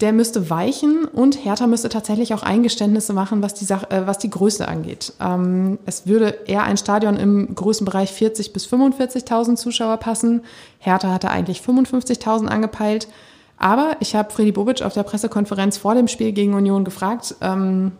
der 0.00 0.12
müsste 0.12 0.50
weichen 0.50 1.04
und 1.04 1.44
Hertha 1.44 1.66
müsste 1.66 1.88
tatsächlich 1.88 2.34
auch 2.34 2.42
Eingeständnisse 2.42 3.12
machen, 3.12 3.42
was 3.42 3.54
die, 3.54 3.64
Sache, 3.64 3.90
äh, 3.90 4.06
was 4.06 4.18
die 4.18 4.30
Größe 4.30 4.66
angeht. 4.66 5.12
Ähm, 5.20 5.78
es 5.86 6.06
würde 6.06 6.38
eher 6.46 6.64
ein 6.64 6.76
Stadion 6.76 7.16
im 7.16 7.54
Größenbereich 7.54 8.10
40.000 8.10 8.52
bis 8.52 8.66
45.000 8.66 9.56
Zuschauer 9.56 9.98
passen. 9.98 10.42
Hertha 10.78 11.12
hatte 11.12 11.30
eigentlich 11.30 11.60
55.000 11.60 12.46
angepeilt. 12.46 13.08
Aber 13.56 13.96
ich 14.00 14.16
habe 14.16 14.32
Freddy 14.32 14.50
Bobic 14.50 14.82
auf 14.82 14.94
der 14.94 15.04
Pressekonferenz 15.04 15.76
vor 15.76 15.94
dem 15.94 16.08
Spiel 16.08 16.32
gegen 16.32 16.54
Union 16.54 16.84
gefragt, 16.84 17.36
ähm, 17.40 17.92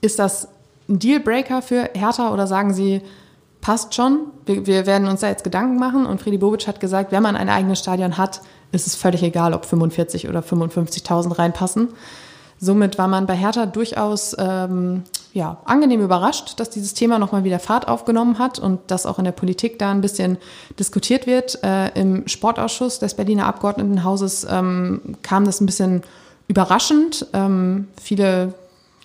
ist 0.00 0.18
das 0.18 0.48
ein 0.88 0.98
Dealbreaker 0.98 1.62
für 1.62 1.90
Hertha 1.94 2.32
oder 2.32 2.46
sagen 2.46 2.72
Sie, 2.72 3.02
passt 3.60 3.94
schon, 3.94 4.28
wir, 4.46 4.66
wir, 4.66 4.86
werden 4.86 5.08
uns 5.08 5.20
da 5.20 5.28
jetzt 5.28 5.44
Gedanken 5.44 5.78
machen? 5.78 6.06
Und 6.06 6.20
Freddy 6.20 6.38
Bobic 6.38 6.66
hat 6.66 6.80
gesagt, 6.80 7.12
wenn 7.12 7.22
man 7.22 7.36
ein 7.36 7.48
eigenes 7.48 7.80
Stadion 7.80 8.16
hat, 8.16 8.40
ist 8.72 8.86
es 8.86 8.94
völlig 8.94 9.22
egal, 9.22 9.54
ob 9.54 9.64
45 9.64 10.28
oder 10.28 10.40
55.000 10.40 11.38
reinpassen. 11.38 11.88
Somit 12.60 12.98
war 12.98 13.08
man 13.08 13.26
bei 13.26 13.36
Hertha 13.36 13.66
durchaus, 13.66 14.34
ähm, 14.38 15.04
ja, 15.32 15.58
angenehm 15.64 16.00
überrascht, 16.00 16.58
dass 16.58 16.70
dieses 16.70 16.94
Thema 16.94 17.18
nochmal 17.18 17.44
wieder 17.44 17.60
Fahrt 17.60 17.86
aufgenommen 17.86 18.38
hat 18.38 18.58
und 18.58 18.80
dass 18.88 19.06
auch 19.06 19.18
in 19.18 19.24
der 19.24 19.32
Politik 19.32 19.78
da 19.78 19.90
ein 19.90 20.00
bisschen 20.00 20.38
diskutiert 20.78 21.26
wird. 21.26 21.62
Äh, 21.62 21.98
Im 21.98 22.26
Sportausschuss 22.26 22.98
des 22.98 23.14
Berliner 23.14 23.46
Abgeordnetenhauses 23.46 24.46
ähm, 24.50 25.16
kam 25.22 25.44
das 25.44 25.60
ein 25.60 25.66
bisschen 25.66 26.02
überraschend. 26.48 27.26
Ähm, 27.32 27.88
viele 28.00 28.54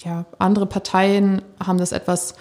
ja, 0.03 0.25
andere 0.39 0.65
Parteien 0.65 1.41
haben 1.65 1.77
das 1.77 1.91
etwas 1.91 2.35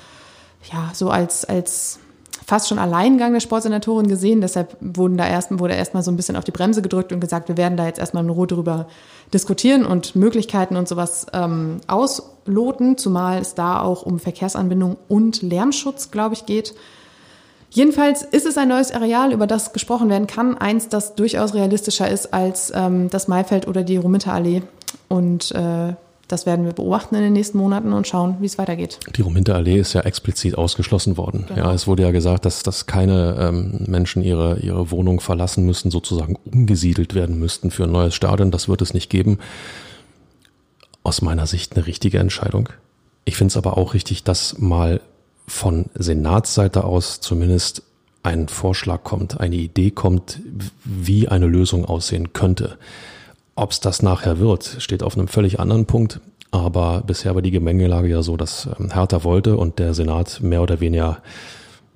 ja, 0.73 0.91
so 0.95 1.11
als, 1.11 1.45
als 1.45 1.99
fast 2.47 2.69
schon 2.69 2.79
Alleingang 2.79 3.33
der 3.33 3.41
Sportsenatorin 3.41 4.09
gesehen. 4.09 4.41
Deshalb 4.41 4.77
wurden 4.81 5.17
da 5.17 5.27
erst, 5.27 5.59
wurde 5.59 5.75
erstmal 5.75 6.03
so 6.03 6.11
ein 6.11 6.17
bisschen 6.17 6.37
auf 6.37 6.45
die 6.45 6.51
Bremse 6.51 6.83
gedrückt 6.83 7.13
und 7.13 7.21
gesagt, 7.21 7.49
wir 7.49 7.57
werden 7.57 7.77
da 7.77 7.87
jetzt 7.87 7.99
erstmal 7.99 8.25
in 8.25 8.31
Ruhe 8.31 8.47
drüber 8.47 8.89
diskutieren 9.33 9.85
und 9.85 10.15
Möglichkeiten 10.17 10.77
und 10.77 10.89
sowas 10.89 11.27
ähm, 11.33 11.81
ausloten, 11.87 12.99
zumal 12.99 13.41
es 13.41 13.55
da 13.55 13.81
auch 13.81 14.03
um 14.03 14.19
Verkehrsanbindung 14.19 14.97
und 15.09 15.43
Lärmschutz, 15.43 16.11
glaube 16.11 16.35
ich, 16.35 16.47
geht. 16.47 16.75
Jedenfalls 17.71 18.23
ist 18.23 18.45
es 18.45 18.59
ein 18.59 18.69
neues 18.69 18.93
Areal, 18.93 19.33
über 19.33 19.47
das 19.47 19.73
gesprochen 19.73 20.11
werden 20.11 20.27
kann. 20.27 20.59
Eins, 20.59 20.91
das 20.91 21.15
durchaus 21.15 21.55
realistischer 21.55 22.11
ist 22.11 22.35
als 22.35 22.71
ähm, 22.75 23.09
das 23.09 23.29
Maifeld 23.29 23.67
oder 23.67 23.83
die 23.83 23.97
Rominterallee. 23.97 24.63
Und 25.09 25.53
äh, 25.53 25.95
das 26.33 26.47
werden 26.47 26.65
wir 26.65 26.73
beobachten 26.73 27.15
in 27.15 27.21
den 27.21 27.35
nächsten 27.35 27.59
Monaten 27.59 27.93
und 27.93 28.09
schauen, 28.09 28.37
wie 28.41 28.47
es 28.47 28.57
weitergeht. 28.57 28.99
Die 29.15 29.21
Rominter 29.21 29.55
Allee 29.55 29.79
ist 29.79 29.93
ja 29.93 30.01
explizit 30.01 30.57
ausgeschlossen 30.57 31.19
worden. 31.19 31.45
Genau. 31.47 31.61
Ja, 31.61 31.75
es 31.75 31.87
wurde 31.87 32.05
ja 32.05 32.11
gesagt, 32.11 32.47
dass, 32.47 32.63
dass 32.63 32.87
keine 32.87 33.37
ähm, 33.39 33.85
Menschen 33.87 34.23
ihre, 34.23 34.59
ihre 34.61 34.91
Wohnung 34.91 35.21
verlassen 35.21 35.67
müssen, 35.67 35.91
sozusagen 35.91 36.39
umgesiedelt 36.51 37.15
werden 37.15 37.39
müssten 37.39 37.71
für 37.71 37.85
ein 37.85 37.93
neues 37.93 38.15
Stadion. 38.15 38.51
Das 38.51 38.67
wird 38.67 38.81
es 38.81 38.95
nicht 38.95 39.11
geben. 39.11 39.39
Aus 41.03 41.21
meiner 41.21 41.47
Sicht 41.47 41.77
eine 41.77 41.87
richtige 41.87 42.19
Entscheidung. 42.19 42.71
Ich 43.27 43.37
finde 43.37 43.53
es 43.53 43.59
aber 43.59 43.77
auch 43.77 43.93
richtig, 43.93 44.25
dass 44.25 44.57
mal 44.59 45.03
von 45.47 45.87
Senatsseite 45.95 46.85
aus 46.85 47.21
zumindest 47.21 47.83
ein 48.23 48.49
Vorschlag 48.49 49.03
kommt, 49.03 49.39
eine 49.39 49.57
Idee 49.57 49.91
kommt, 49.91 50.41
wie 50.85 51.29
eine 51.29 51.47
Lösung 51.47 51.85
aussehen 51.85 52.33
könnte. 52.33 52.79
Ob 53.55 53.71
es 53.71 53.81
das 53.81 54.03
nachher 54.03 54.39
wird, 54.39 54.77
steht 54.79 55.03
auf 55.03 55.17
einem 55.17 55.29
völlig 55.29 55.61
anderen 55.61 55.87
Punkt. 55.87 56.21
Aber 56.51 57.03
bisher 57.07 57.35
war 57.35 57.43
die 57.43 57.51
Gemengelage 57.51 58.09
ja 58.09 58.23
so, 58.23 58.37
dass 58.37 58.69
ähm, 58.79 58.93
Hertha 58.93 59.25
wollte 59.25 59.57
und 59.57 59.79
der 59.79 59.95
Senat 59.95 60.41
mehr 60.43 60.63
oder 60.63 60.81
weniger 60.81 61.23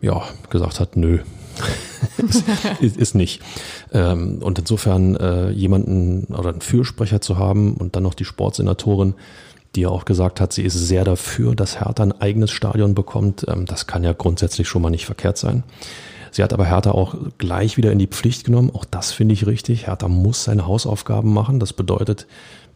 ja, 0.01 0.23
gesagt 0.51 0.81
hat, 0.81 0.97
nö, 0.97 1.19
ist, 2.81 2.97
ist 2.97 3.15
nicht. 3.15 3.43
Ähm, 3.93 4.39
und 4.43 4.59
insofern 4.59 5.17
äh, 5.17 5.51
jemanden 5.51 6.35
oder 6.35 6.51
einen 6.51 6.61
Fürsprecher 6.61 7.21
zu 7.21 7.39
haben 7.39 7.75
und 7.75 7.97
dann 7.97 8.03
noch 8.03 8.15
die 8.15 8.25
Sportsenatorin, 8.25 9.15
die 9.75 9.83
ja 9.83 9.89
auch 9.89 10.05
gesagt 10.05 10.41
hat, 10.41 10.53
sie 10.53 10.63
ist 10.63 10.75
sehr 10.75 11.05
dafür, 11.05 11.55
dass 11.55 11.81
Hertha 11.81 12.03
ein 12.03 12.19
eigenes 12.21 12.51
Stadion 12.51 12.95
bekommt, 12.95 13.47
ähm, 13.49 13.67
das 13.67 13.87
kann 13.87 14.05
ja 14.05 14.13
grundsätzlich 14.13 14.69
schon 14.69 14.83
mal 14.83 14.91
nicht 14.91 15.07
verkehrt 15.07 15.39
sein. 15.39 15.65
Sie 16.37 16.43
hat 16.43 16.53
aber 16.53 16.67
Hertha 16.67 16.91
auch 16.91 17.17
gleich 17.39 17.79
wieder 17.79 17.91
in 17.93 17.99
die 17.99 18.09
Pflicht 18.09 18.45
genommen. 18.45 18.71
Auch 18.71 18.85
das 18.85 19.11
finde 19.11 19.33
ich 19.33 19.47
richtig. 19.47 19.87
Hertha 19.87 20.07
muss 20.07 20.45
seine 20.45 20.67
Hausaufgaben 20.67 21.33
machen. 21.33 21.61
Das 21.61 21.73
bedeutet, 21.73 22.27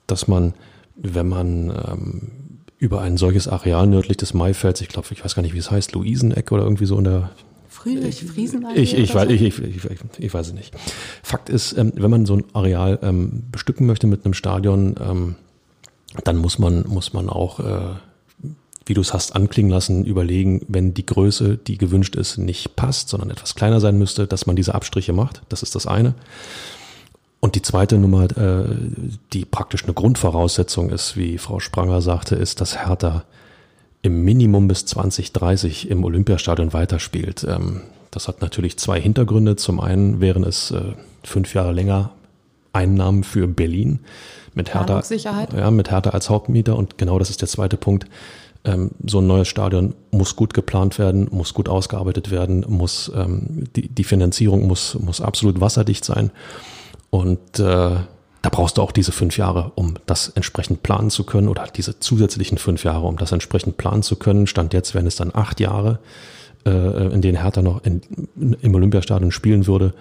dass 0.06 0.28
man, 0.28 0.54
wenn 0.96 1.28
man 1.28 1.68
ähm, 1.68 2.32
über 2.78 3.02
ein 3.02 3.18
solches 3.18 3.48
Areal 3.48 3.86
nördlich 3.86 4.16
des 4.16 4.32
Maifelds, 4.32 4.80
ich 4.80 4.88
glaube, 4.88 5.08
ich 5.10 5.22
weiß 5.22 5.34
gar 5.34 5.42
nicht, 5.42 5.52
wie 5.52 5.58
es 5.58 5.70
heißt, 5.70 5.92
Luiseneck 5.92 6.50
oder 6.52 6.62
irgendwie 6.62 6.86
so 6.86 6.96
in 6.96 7.04
der 7.04 7.32
Friedrich 7.68 8.24
Friesenallee? 8.24 8.80
Ich, 8.80 8.96
ich, 8.96 9.14
weiß, 9.14 9.28
ich, 9.28 9.42
ich, 9.42 9.58
ich, 9.58 9.84
ich, 10.18 10.32
weiß 10.32 10.46
es 10.46 10.54
nicht. 10.54 10.74
Fakt 11.22 11.50
ist, 11.50 11.76
ähm, 11.76 11.92
wenn 11.96 12.10
man 12.10 12.24
so 12.24 12.36
ein 12.36 12.44
Areal 12.54 12.98
ähm, 13.02 13.42
bestücken 13.52 13.86
möchte 13.86 14.06
mit 14.06 14.24
einem 14.24 14.32
Stadion, 14.32 14.94
ähm, 15.06 15.34
dann 16.24 16.38
muss 16.38 16.58
man, 16.58 16.88
muss 16.88 17.12
man 17.12 17.28
auch 17.28 17.60
äh, 17.60 17.94
wie 18.90 18.94
du 18.94 19.02
es 19.02 19.14
hast 19.14 19.36
anklingen 19.36 19.70
lassen, 19.70 20.04
überlegen, 20.04 20.62
wenn 20.66 20.94
die 20.94 21.06
Größe, 21.06 21.56
die 21.56 21.78
gewünscht 21.78 22.16
ist, 22.16 22.38
nicht 22.38 22.74
passt, 22.74 23.08
sondern 23.08 23.30
etwas 23.30 23.54
kleiner 23.54 23.78
sein 23.78 23.96
müsste, 23.96 24.26
dass 24.26 24.46
man 24.46 24.56
diese 24.56 24.74
Abstriche 24.74 25.12
macht. 25.12 25.42
Das 25.48 25.62
ist 25.62 25.76
das 25.76 25.86
eine. 25.86 26.14
Und 27.38 27.54
die 27.54 27.62
zweite 27.62 27.98
Nummer, 27.98 28.24
äh, 28.36 28.64
die 29.32 29.44
praktisch 29.44 29.84
eine 29.84 29.94
Grundvoraussetzung 29.94 30.90
ist, 30.90 31.16
wie 31.16 31.38
Frau 31.38 31.60
Spranger 31.60 32.02
sagte, 32.02 32.34
ist, 32.34 32.60
dass 32.60 32.84
Hertha 32.84 33.22
im 34.02 34.24
Minimum 34.24 34.66
bis 34.66 34.86
2030 34.86 35.88
im 35.88 36.02
Olympiastadion 36.02 36.72
weiterspielt. 36.72 37.46
Ähm, 37.48 37.82
das 38.10 38.26
hat 38.26 38.42
natürlich 38.42 38.76
zwei 38.76 39.00
Hintergründe. 39.00 39.54
Zum 39.54 39.78
einen 39.78 40.20
wären 40.20 40.42
es 40.42 40.72
äh, 40.72 40.94
fünf 41.22 41.54
Jahre 41.54 41.70
länger 41.70 42.10
Einnahmen 42.72 43.22
für 43.22 43.46
Berlin 43.46 44.00
mit 44.54 44.74
Hertha, 44.74 45.00
ja, 45.56 45.70
mit 45.70 45.92
Hertha 45.92 46.10
als 46.10 46.28
Hauptmieter. 46.28 46.74
Und 46.74 46.98
genau 46.98 47.20
das 47.20 47.30
ist 47.30 47.40
der 47.40 47.48
zweite 47.48 47.76
Punkt 47.76 48.06
ähm, 48.64 48.90
so 49.06 49.20
ein 49.20 49.26
neues 49.26 49.48
Stadion 49.48 49.94
muss 50.10 50.36
gut 50.36 50.54
geplant 50.54 50.98
werden, 50.98 51.28
muss 51.30 51.54
gut 51.54 51.68
ausgearbeitet 51.68 52.30
werden, 52.30 52.64
muss 52.68 53.10
ähm, 53.14 53.64
die, 53.74 53.88
die 53.88 54.04
Finanzierung 54.04 54.66
muss, 54.66 54.98
muss 54.98 55.20
absolut 55.20 55.60
wasserdicht 55.60 56.04
sein. 56.04 56.30
Und 57.10 57.58
äh, 57.58 57.96
da 58.42 58.48
brauchst 58.50 58.78
du 58.78 58.82
auch 58.82 58.92
diese 58.92 59.12
fünf 59.12 59.36
Jahre, 59.36 59.72
um 59.74 59.94
das 60.06 60.28
entsprechend 60.28 60.82
planen 60.82 61.10
zu 61.10 61.24
können, 61.24 61.48
oder 61.48 61.66
diese 61.74 62.00
zusätzlichen 62.00 62.58
fünf 62.58 62.84
Jahre, 62.84 63.06
um 63.06 63.16
das 63.16 63.32
entsprechend 63.32 63.76
planen 63.76 64.02
zu 64.02 64.16
können. 64.16 64.46
Stand 64.46 64.72
jetzt 64.72 64.94
wären 64.94 65.06
es 65.06 65.16
dann 65.16 65.30
acht 65.34 65.60
Jahre, 65.60 65.98
äh, 66.64 67.12
in 67.12 67.20
denen 67.22 67.40
Hertha 67.40 67.62
noch 67.62 67.84
in, 67.84 68.02
im 68.60 68.74
Olympiastadion 68.74 69.30
spielen 69.30 69.66
würde. 69.66 69.94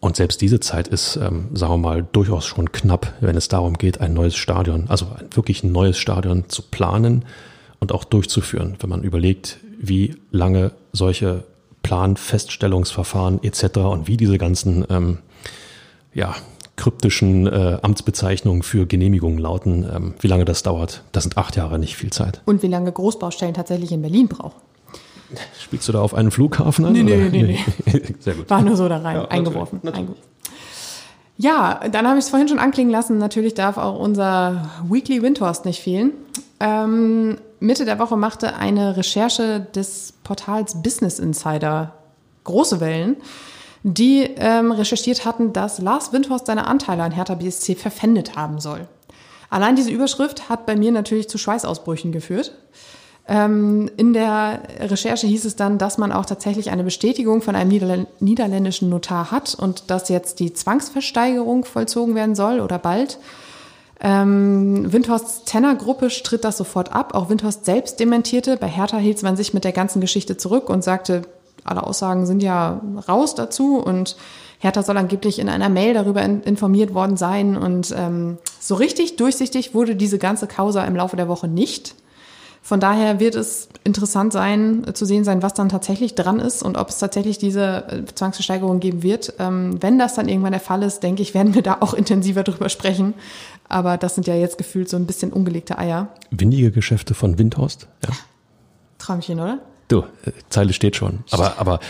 Und 0.00 0.16
selbst 0.16 0.42
diese 0.42 0.60
Zeit 0.60 0.88
ist, 0.88 1.16
ähm, 1.16 1.48
sagen 1.54 1.72
wir 1.72 1.78
mal, 1.78 2.06
durchaus 2.12 2.44
schon 2.44 2.72
knapp, 2.72 3.14
wenn 3.20 3.36
es 3.36 3.48
darum 3.48 3.74
geht, 3.78 4.00
ein 4.00 4.12
neues 4.12 4.36
Stadion, 4.36 4.84
also 4.88 5.06
ein 5.18 5.28
wirklich 5.34 5.64
neues 5.64 5.98
Stadion 5.98 6.44
zu 6.48 6.60
planen, 6.60 7.24
und 7.84 7.92
auch 7.92 8.04
durchzuführen, 8.04 8.76
wenn 8.80 8.88
man 8.88 9.02
überlegt, 9.02 9.58
wie 9.78 10.16
lange 10.30 10.72
solche 10.92 11.44
Planfeststellungsverfahren 11.82 13.42
etc. 13.42 13.76
und 13.80 14.08
wie 14.08 14.16
diese 14.16 14.38
ganzen 14.38 14.86
ähm, 14.88 15.18
ja, 16.14 16.34
kryptischen 16.76 17.46
äh, 17.46 17.78
Amtsbezeichnungen 17.82 18.62
für 18.62 18.86
Genehmigungen 18.86 19.38
lauten, 19.38 19.84
ähm, 19.94 20.14
wie 20.18 20.28
lange 20.28 20.46
das 20.46 20.62
dauert. 20.62 21.02
Das 21.12 21.24
sind 21.24 21.36
acht 21.36 21.56
Jahre, 21.56 21.78
nicht 21.78 21.94
viel 21.94 22.10
Zeit. 22.10 22.40
Und 22.46 22.62
wie 22.62 22.68
lange 22.68 22.90
Großbaustellen 22.90 23.52
tatsächlich 23.52 23.92
in 23.92 24.00
Berlin 24.00 24.28
brauchen. 24.28 24.62
Spielst 25.60 25.86
du 25.86 25.92
da 25.92 26.00
auf 26.00 26.14
einen 26.14 26.30
Flughafen 26.30 26.86
an? 26.86 26.94
Nee, 26.94 27.02
nee, 27.02 27.28
nee, 27.30 27.42
nee. 27.42 27.58
Sehr 28.20 28.32
gut. 28.32 28.48
War 28.48 28.62
nur 28.62 28.78
so 28.78 28.88
da 28.88 28.96
rein, 28.96 29.16
ja, 29.16 29.24
eingeworfen. 29.26 29.80
Natürlich, 29.82 30.08
natürlich. 30.08 30.34
Ja, 31.36 31.80
dann 31.90 32.06
habe 32.06 32.18
ich 32.18 32.24
es 32.24 32.30
vorhin 32.30 32.48
schon 32.48 32.60
anklingen 32.60 32.90
lassen. 32.90 33.18
Natürlich 33.18 33.52
darf 33.52 33.76
auch 33.76 33.98
unser 33.98 34.70
Weekly 34.88 35.20
Windhorst 35.20 35.66
nicht 35.66 35.82
fehlen. 35.82 36.12
Ähm, 36.60 37.36
Mitte 37.60 37.84
der 37.84 37.98
Woche 37.98 38.16
machte 38.16 38.56
eine 38.56 38.96
Recherche 38.96 39.60
des 39.74 40.14
Portals 40.24 40.82
Business 40.82 41.18
Insider 41.18 41.94
große 42.44 42.80
Wellen, 42.80 43.16
die 43.82 44.22
ähm, 44.36 44.72
recherchiert 44.72 45.24
hatten, 45.24 45.52
dass 45.52 45.78
Lars 45.78 46.12
Windhorst 46.12 46.46
seine 46.46 46.66
Anteile 46.66 47.02
an 47.02 47.12
Hertha 47.12 47.34
BSC 47.34 47.74
verpfändet 47.74 48.36
haben 48.36 48.60
soll. 48.60 48.88
Allein 49.50 49.76
diese 49.76 49.90
Überschrift 49.90 50.48
hat 50.48 50.66
bei 50.66 50.74
mir 50.74 50.90
natürlich 50.90 51.28
zu 51.28 51.38
Schweißausbrüchen 51.38 52.12
geführt. 52.12 52.56
Ähm, 53.26 53.90
in 53.96 54.12
der 54.12 54.62
Recherche 54.80 55.26
hieß 55.26 55.44
es 55.44 55.56
dann, 55.56 55.78
dass 55.78 55.96
man 55.96 56.12
auch 56.12 56.26
tatsächlich 56.26 56.70
eine 56.70 56.84
Bestätigung 56.84 57.40
von 57.40 57.56
einem 57.56 58.06
niederländischen 58.20 58.90
Notar 58.90 59.30
hat 59.30 59.54
und 59.54 59.90
dass 59.90 60.08
jetzt 60.08 60.40
die 60.40 60.52
Zwangsversteigerung 60.52 61.64
vollzogen 61.64 62.14
werden 62.14 62.34
soll 62.34 62.60
oder 62.60 62.78
bald. 62.78 63.18
Ähm, 64.00 64.92
Windhorsts 64.92 65.44
Tenor-Gruppe 65.44 66.10
stritt 66.10 66.44
das 66.44 66.56
sofort 66.56 66.92
ab. 66.92 67.14
Auch 67.14 67.28
Windhorst 67.30 67.64
selbst 67.64 68.00
dementierte. 68.00 68.56
Bei 68.56 68.68
Hertha 68.68 68.98
hielt 68.98 69.22
man 69.22 69.36
sich 69.36 69.54
mit 69.54 69.64
der 69.64 69.72
ganzen 69.72 70.00
Geschichte 70.00 70.36
zurück 70.36 70.68
und 70.68 70.82
sagte, 70.82 71.22
alle 71.64 71.82
Aussagen 71.82 72.26
sind 72.26 72.42
ja 72.42 72.80
raus 73.08 73.34
dazu 73.34 73.78
und 73.78 74.16
Hertha 74.58 74.82
soll 74.82 74.96
angeblich 74.96 75.38
in 75.38 75.48
einer 75.48 75.68
Mail 75.68 75.94
darüber 75.94 76.22
informiert 76.22 76.94
worden 76.94 77.16
sein. 77.16 77.56
Und 77.56 77.94
ähm, 77.96 78.38
so 78.60 78.74
richtig 78.74 79.16
durchsichtig 79.16 79.74
wurde 79.74 79.96
diese 79.96 80.18
ganze 80.18 80.46
Causa 80.46 80.84
im 80.84 80.96
Laufe 80.96 81.16
der 81.16 81.28
Woche 81.28 81.48
nicht. 81.48 81.94
Von 82.64 82.80
daher 82.80 83.20
wird 83.20 83.34
es 83.34 83.68
interessant 83.84 84.32
sein, 84.32 84.86
zu 84.94 85.04
sehen 85.04 85.22
sein, 85.22 85.42
was 85.42 85.52
dann 85.52 85.68
tatsächlich 85.68 86.14
dran 86.14 86.40
ist 86.40 86.62
und 86.62 86.78
ob 86.78 86.88
es 86.88 86.98
tatsächlich 86.98 87.36
diese 87.36 87.84
äh, 87.88 88.04
Zwangsversteigerung 88.06 88.80
geben 88.80 89.02
wird. 89.02 89.34
Ähm, 89.38 89.82
wenn 89.82 89.98
das 89.98 90.14
dann 90.14 90.30
irgendwann 90.30 90.52
der 90.52 90.62
Fall 90.62 90.82
ist, 90.82 91.02
denke 91.02 91.20
ich, 91.20 91.34
werden 91.34 91.54
wir 91.54 91.60
da 91.60 91.76
auch 91.80 91.92
intensiver 91.94 92.42
drüber 92.42 92.70
sprechen. 92.70 93.12
Aber 93.68 93.98
das 93.98 94.14
sind 94.14 94.26
ja 94.26 94.34
jetzt 94.34 94.56
gefühlt 94.56 94.88
so 94.88 94.96
ein 94.96 95.04
bisschen 95.04 95.30
ungelegte 95.30 95.76
Eier. 95.76 96.08
Windige 96.30 96.70
Geschäfte 96.70 97.12
von 97.12 97.38
Windhorst, 97.38 97.86
ja. 98.02 98.14
Traumchen, 98.96 99.40
oder? 99.40 99.58
Du, 99.88 99.98
äh, 100.24 100.32
Zeile 100.48 100.72
steht 100.72 100.96
schon. 100.96 101.22
Aber, 101.32 101.58
aber 101.58 101.80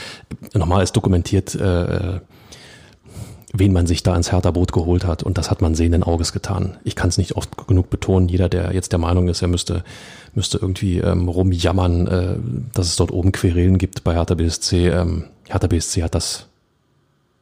nochmal 0.55 0.83
ist 0.83 0.97
dokumentiert, 0.97 1.55
äh, 1.55 2.19
wen 3.57 3.73
man 3.73 3.87
sich 3.87 4.03
da 4.03 4.15
ins 4.17 4.33
Hertha-Boot 4.33 4.73
geholt 4.73 5.07
hat. 5.07 5.23
Und 5.23 5.39
das 5.39 5.51
hat 5.51 5.63
man 5.63 5.77
sehenden 5.77 6.03
Auges 6.03 6.33
getan. 6.33 6.77
Ich 6.83 6.97
kann 6.97 7.09
es 7.09 7.19
nicht 7.19 7.37
oft 7.37 7.67
genug 7.69 7.89
betonen. 7.89 8.29
Jeder, 8.29 8.49
der 8.49 8.75
jetzt 8.75 8.91
der 8.91 8.99
Meinung 8.99 9.29
ist, 9.29 9.43
er 9.43 9.49
müsste, 9.49 9.85
müsste 10.35 10.59
irgendwie 10.59 10.99
ähm, 10.99 11.29
rumjammern, 11.29 12.07
äh, 12.09 12.37
dass 12.75 12.89
es 12.89 12.97
dort 12.97 13.13
oben 13.13 13.31
Querelen 13.31 13.79
gibt 13.79 14.03
bei 14.03 14.15
Hertha 14.15 14.35
BSC. 14.35 14.89
Ähm, 14.89 15.25
Hertha 15.47 15.69
BSC 15.69 16.03
hat 16.03 16.17
das 16.17 16.47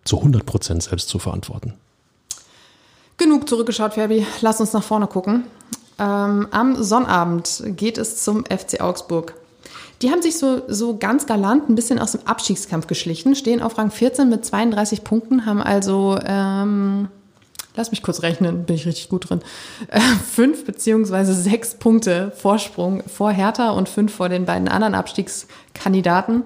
zu 0.05 0.19
100 0.19 0.45
Prozent 0.45 0.83
selbst 0.83 1.09
zu 1.09 1.19
verantworten. 1.19 1.75
Genug 3.17 3.49
zurückgeschaut, 3.49 3.95
Fabi. 3.95 4.27
Lass 4.43 4.61
uns 4.61 4.75
nach 4.75 4.83
vorne 4.83 5.07
gucken. 5.07 5.45
Ähm, 5.99 6.49
am 6.51 6.83
Sonnabend 6.83 7.63
geht 7.77 7.97
es 7.97 8.23
zum 8.23 8.45
FC 8.45 8.81
Augsburg. 8.81 9.35
Die 10.03 10.11
haben 10.11 10.21
sich 10.21 10.37
so, 10.37 10.63
so 10.67 10.97
ganz 10.97 11.27
galant 11.27 11.69
ein 11.69 11.77
bisschen 11.77 12.01
aus 12.01 12.13
dem 12.13 12.27
Abstiegskampf 12.27 12.89
geschlichen, 12.89 13.37
stehen 13.37 13.63
auf 13.63 13.79
Rang 13.79 13.93
14 13.93 14.29
mit 14.29 14.45
32 14.45 15.05
Punkten, 15.05 15.47
haben 15.47 15.63
also, 15.63 16.19
ähm, 16.25 17.07
lass 17.77 17.93
mich 17.93 18.03
kurz 18.03 18.23
rechnen, 18.23 18.65
bin 18.65 18.75
ich 18.75 18.85
richtig 18.85 19.09
gut 19.09 19.31
drin, 19.31 19.43
äh, 19.89 20.01
fünf 20.01 20.65
beziehungsweise 20.65 21.35
sechs 21.35 21.77
Punkte 21.77 22.33
Vorsprung 22.37 23.05
vor 23.07 23.31
Hertha 23.31 23.71
und 23.71 23.89
fünf 23.89 24.13
vor 24.13 24.29
den 24.29 24.45
beiden 24.45 24.67
anderen 24.67 24.97
Abstiegskandidaten. 24.97 26.43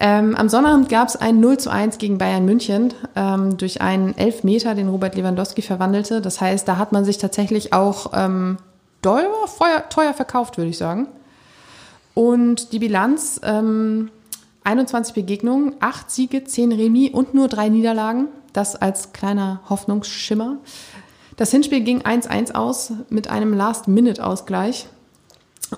Ähm, 0.00 0.36
am 0.36 0.48
Sonnabend 0.48 0.88
gab 0.88 1.08
es 1.08 1.16
ein 1.16 1.40
0 1.40 1.58
zu 1.58 1.70
1 1.70 1.98
gegen 1.98 2.18
Bayern 2.18 2.44
München 2.44 2.94
ähm, 3.16 3.56
durch 3.56 3.80
einen 3.80 4.16
Elfmeter, 4.16 4.76
den 4.76 4.88
Robert 4.88 5.16
Lewandowski 5.16 5.62
verwandelte. 5.62 6.20
Das 6.20 6.40
heißt, 6.40 6.68
da 6.68 6.78
hat 6.78 6.92
man 6.92 7.04
sich 7.04 7.18
tatsächlich 7.18 7.72
auch 7.72 8.12
ähm, 8.14 8.58
teuer, 9.02 9.88
teuer 9.90 10.14
verkauft, 10.14 10.56
würde 10.56 10.70
ich 10.70 10.78
sagen. 10.78 11.08
Und 12.18 12.72
die 12.72 12.80
Bilanz, 12.80 13.40
ähm, 13.44 14.10
21 14.64 15.14
Begegnungen, 15.14 15.76
8 15.78 16.10
Siege, 16.10 16.42
10 16.42 16.72
Remis 16.72 17.14
und 17.14 17.32
nur 17.32 17.46
3 17.46 17.68
Niederlagen. 17.68 18.26
Das 18.52 18.74
als 18.74 19.12
kleiner 19.12 19.60
Hoffnungsschimmer. 19.70 20.56
Das 21.36 21.52
Hinspiel 21.52 21.82
ging 21.82 22.02
1-1 22.02 22.56
aus 22.56 22.92
mit 23.08 23.30
einem 23.30 23.54
Last-Minute-Ausgleich. 23.54 24.88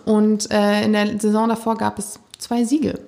Und 0.07 0.51
äh, 0.51 0.82
in 0.82 0.95
der 0.95 1.20
Saison 1.20 1.47
davor 1.47 1.76
gab 1.76 1.99
es 1.99 2.18
zwei 2.38 2.64
Siege. 2.64 2.99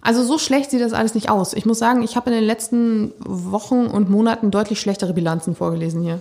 Also 0.00 0.24
so 0.24 0.36
schlecht 0.36 0.72
sieht 0.72 0.80
das 0.80 0.94
alles 0.94 1.14
nicht 1.14 1.30
aus. 1.30 1.52
Ich 1.52 1.64
muss 1.64 1.78
sagen, 1.78 2.02
ich 2.02 2.16
habe 2.16 2.30
in 2.30 2.34
den 2.38 2.44
letzten 2.44 3.12
Wochen 3.20 3.86
und 3.86 4.10
Monaten 4.10 4.50
deutlich 4.50 4.80
schlechtere 4.80 5.12
Bilanzen 5.12 5.54
vorgelesen 5.54 6.02
hier. 6.02 6.20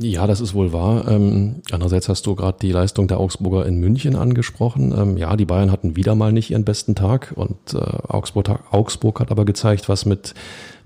Ja, 0.00 0.26
das 0.26 0.40
ist 0.40 0.54
wohl 0.54 0.72
wahr. 0.72 1.08
Ähm, 1.08 1.62
andererseits 1.70 2.08
hast 2.08 2.26
du 2.26 2.34
gerade 2.34 2.58
die 2.60 2.72
Leistung 2.72 3.08
der 3.08 3.18
Augsburger 3.18 3.66
in 3.66 3.78
München 3.78 4.16
angesprochen. 4.16 4.92
Ähm, 4.96 5.16
ja, 5.16 5.36
die 5.36 5.44
Bayern 5.44 5.72
hatten 5.72 5.96
wieder 5.96 6.14
mal 6.14 6.32
nicht 6.32 6.50
ihren 6.50 6.64
besten 6.64 6.94
Tag 6.94 7.32
und 7.34 7.56
äh, 7.74 7.78
Augsburg, 7.78 8.48
Augsburg 8.70 9.20
hat 9.20 9.30
aber 9.30 9.44
gezeigt, 9.44 9.88
was 9.88 10.04
mit, 10.06 10.34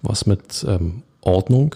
was 0.03 0.26
mit 0.26 0.64
ähm, 0.68 1.03
Ordnung 1.20 1.74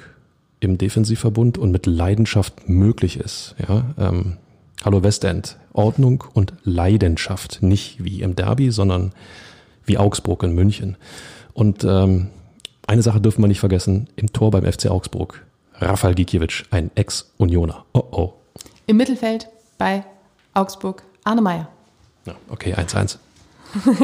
im 0.60 0.78
Defensivverbund 0.78 1.58
und 1.58 1.72
mit 1.72 1.86
Leidenschaft 1.86 2.68
möglich 2.68 3.18
ist. 3.18 3.54
Ja, 3.68 3.94
ähm, 3.98 4.36
hallo 4.84 5.02
Westend, 5.02 5.56
Ordnung 5.72 6.24
und 6.32 6.54
Leidenschaft, 6.64 7.62
nicht 7.62 8.02
wie 8.04 8.22
im 8.22 8.36
Derby, 8.36 8.70
sondern 8.70 9.12
wie 9.84 9.98
Augsburg 9.98 10.42
in 10.42 10.54
München. 10.54 10.96
Und 11.52 11.84
ähm, 11.84 12.28
eine 12.86 13.02
Sache 13.02 13.20
dürfen 13.20 13.42
wir 13.42 13.48
nicht 13.48 13.60
vergessen, 13.60 14.08
im 14.16 14.32
Tor 14.32 14.50
beim 14.50 14.70
FC 14.70 14.90
Augsburg, 14.90 15.44
Rafael 15.80 16.14
Gikiewicz, 16.14 16.64
ein 16.70 16.90
Ex-Unioner. 16.94 17.84
Oh 17.92 18.04
oh. 18.10 18.32
Im 18.86 18.96
Mittelfeld 18.96 19.48
bei 19.78 20.04
Augsburg, 20.54 21.02
Arne 21.24 21.40
Meyer. 21.40 21.68
Ja, 22.26 22.34
okay, 22.48 22.74
1-1. 22.74 23.16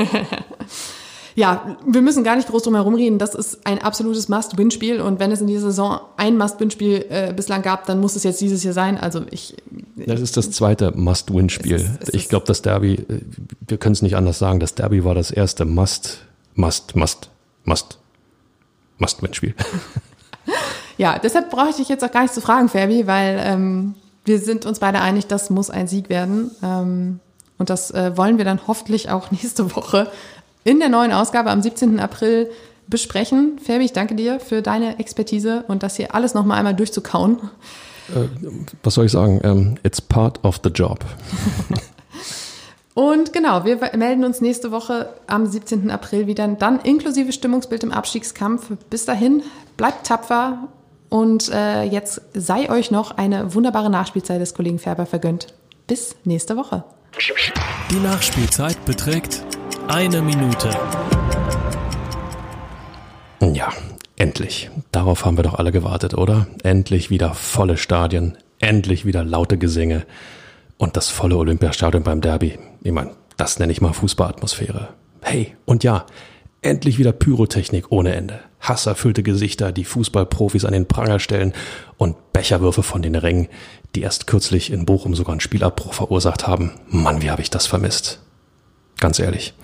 ja, 1.34 1.76
wir 1.86 2.02
müssen 2.02 2.24
gar 2.24 2.36
nicht 2.36 2.48
groß 2.48 2.62
drum 2.62 2.74
herum 2.74 2.94
reden. 2.94 3.18
Das 3.18 3.34
ist 3.34 3.66
ein 3.66 3.82
absolutes 3.82 4.28
Must-Win-Spiel. 4.28 5.00
Und 5.00 5.20
wenn 5.20 5.32
es 5.32 5.40
in 5.40 5.46
dieser 5.46 5.66
Saison 5.66 6.00
ein 6.16 6.38
Must-Win-Spiel 6.38 7.06
äh, 7.10 7.32
bislang 7.34 7.62
gab, 7.62 7.84
dann 7.86 8.00
muss 8.00 8.16
es 8.16 8.22
jetzt 8.22 8.40
dieses 8.40 8.62
hier 8.62 8.72
sein. 8.72 8.96
Also 8.96 9.24
ich. 9.30 9.56
Das 9.96 10.20
ist 10.20 10.36
das 10.36 10.50
zweite 10.50 10.92
Must-Win-Spiel. 10.92 11.98
Ich 12.12 12.28
glaube, 12.28 12.46
das 12.46 12.62
Derby, 12.62 12.94
äh, 12.94 13.20
wir 13.66 13.76
können 13.76 13.94
es 13.94 14.02
nicht 14.02 14.16
anders 14.16 14.38
sagen. 14.38 14.60
Das 14.60 14.74
Derby 14.74 15.04
war 15.04 15.14
das 15.14 15.30
erste 15.30 15.64
Must, 15.64 16.20
Must, 16.54 16.96
Must, 16.96 17.30
Must, 17.64 17.98
Must-Win-Spiel. 18.98 19.54
ja, 20.98 21.18
deshalb 21.18 21.50
brauche 21.50 21.70
ich 21.70 21.76
dich 21.76 21.88
jetzt 21.88 22.04
auch 22.04 22.10
gar 22.10 22.22
nicht 22.22 22.34
zu 22.34 22.40
fragen, 22.40 22.68
Fabi, 22.68 23.06
weil 23.06 23.40
ähm, 23.42 23.94
wir 24.24 24.38
sind 24.38 24.66
uns 24.66 24.80
beide 24.80 25.00
einig, 25.00 25.26
das 25.26 25.50
muss 25.50 25.70
ein 25.70 25.86
Sieg 25.86 26.08
werden. 26.08 26.50
Ähm, 26.62 27.20
und 27.58 27.70
das 27.70 27.90
äh, 27.90 28.16
wollen 28.16 28.38
wir 28.38 28.44
dann 28.44 28.66
hoffentlich 28.66 29.10
auch 29.10 29.30
nächste 29.30 29.74
Woche 29.74 30.10
in 30.64 30.80
der 30.80 30.88
neuen 30.88 31.12
Ausgabe 31.12 31.50
am 31.50 31.62
17. 31.62 32.00
April 32.00 32.50
besprechen. 32.88 33.58
Ferbi, 33.58 33.84
ich 33.84 33.92
danke 33.92 34.14
dir 34.14 34.40
für 34.40 34.62
deine 34.62 34.98
Expertise 34.98 35.64
und 35.68 35.82
das 35.82 35.96
hier 35.96 36.14
alles 36.14 36.34
nochmal 36.34 36.58
einmal 36.58 36.74
durchzukauen. 36.74 37.38
Äh, 38.14 38.28
was 38.82 38.94
soll 38.94 39.06
ich 39.06 39.12
sagen? 39.12 39.40
Um, 39.40 39.50
ähm, 39.50 39.74
it's 39.82 40.00
part 40.00 40.42
of 40.44 40.60
the 40.62 40.70
job. 40.70 41.04
und 42.94 43.32
genau, 43.32 43.64
wir 43.64 43.78
melden 43.96 44.24
uns 44.24 44.40
nächste 44.40 44.70
Woche 44.70 45.08
am 45.26 45.46
17. 45.46 45.90
April 45.90 46.26
wieder, 46.26 46.46
dann 46.48 46.80
inklusive 46.80 47.32
Stimmungsbild 47.32 47.82
im 47.82 47.92
Abstiegskampf. 47.92 48.70
Bis 48.88 49.04
dahin, 49.04 49.42
bleibt 49.76 50.06
tapfer 50.06 50.68
und 51.08 51.50
äh, 51.52 51.82
jetzt 51.84 52.20
sei 52.34 52.70
euch 52.70 52.90
noch 52.90 53.12
eine 53.12 53.54
wunderbare 53.54 53.90
Nachspielzeit 53.90 54.40
des 54.40 54.54
Kollegen 54.54 54.78
Färber 54.78 55.06
vergönnt. 55.06 55.54
Bis 55.86 56.16
nächste 56.24 56.56
Woche. 56.56 56.84
Die 57.90 58.00
Nachspielzeit 58.00 58.84
beträgt 58.84 59.44
eine 59.88 60.20
Minute. 60.20 60.70
Ja, 63.40 63.72
endlich. 64.16 64.70
Darauf 64.92 65.24
haben 65.24 65.36
wir 65.36 65.44
doch 65.44 65.54
alle 65.54 65.72
gewartet, 65.72 66.14
oder? 66.14 66.46
Endlich 66.62 67.10
wieder 67.10 67.34
volle 67.34 67.76
Stadien, 67.76 68.36
endlich 68.58 69.06
wieder 69.06 69.24
laute 69.24 69.58
Gesänge 69.58 70.04
und 70.78 70.96
das 70.96 71.08
volle 71.08 71.36
Olympiastadion 71.36 72.02
beim 72.02 72.20
Derby. 72.20 72.58
Ich 72.82 72.92
meine, 72.92 73.12
das 73.36 73.58
nenne 73.58 73.72
ich 73.72 73.80
mal 73.80 73.92
Fußballatmosphäre. 73.92 74.88
Hey, 75.22 75.56
und 75.64 75.84
ja, 75.84 76.06
endlich 76.62 76.98
wieder 76.98 77.12
Pyrotechnik 77.12 77.86
ohne 77.90 78.14
Ende. 78.14 78.40
Hasserfüllte 78.60 79.22
Gesichter, 79.22 79.72
die 79.72 79.84
Fußballprofis 79.84 80.64
an 80.64 80.72
den 80.72 80.86
Pranger 80.86 81.20
stellen 81.20 81.52
und 81.96 82.32
Becherwürfe 82.32 82.82
von 82.82 83.02
den 83.02 83.14
Rängen, 83.14 83.48
die 83.94 84.02
erst 84.02 84.26
kürzlich 84.26 84.72
in 84.72 84.86
Bochum 84.86 85.14
sogar 85.14 85.32
einen 85.32 85.40
Spielabbruch 85.40 85.94
verursacht 85.94 86.46
haben. 86.46 86.72
Mann, 86.88 87.22
wie 87.22 87.30
habe 87.30 87.42
ich 87.42 87.50
das 87.50 87.66
vermisst. 87.66 88.20
Ganz 88.98 89.18
ehrlich. 89.18 89.54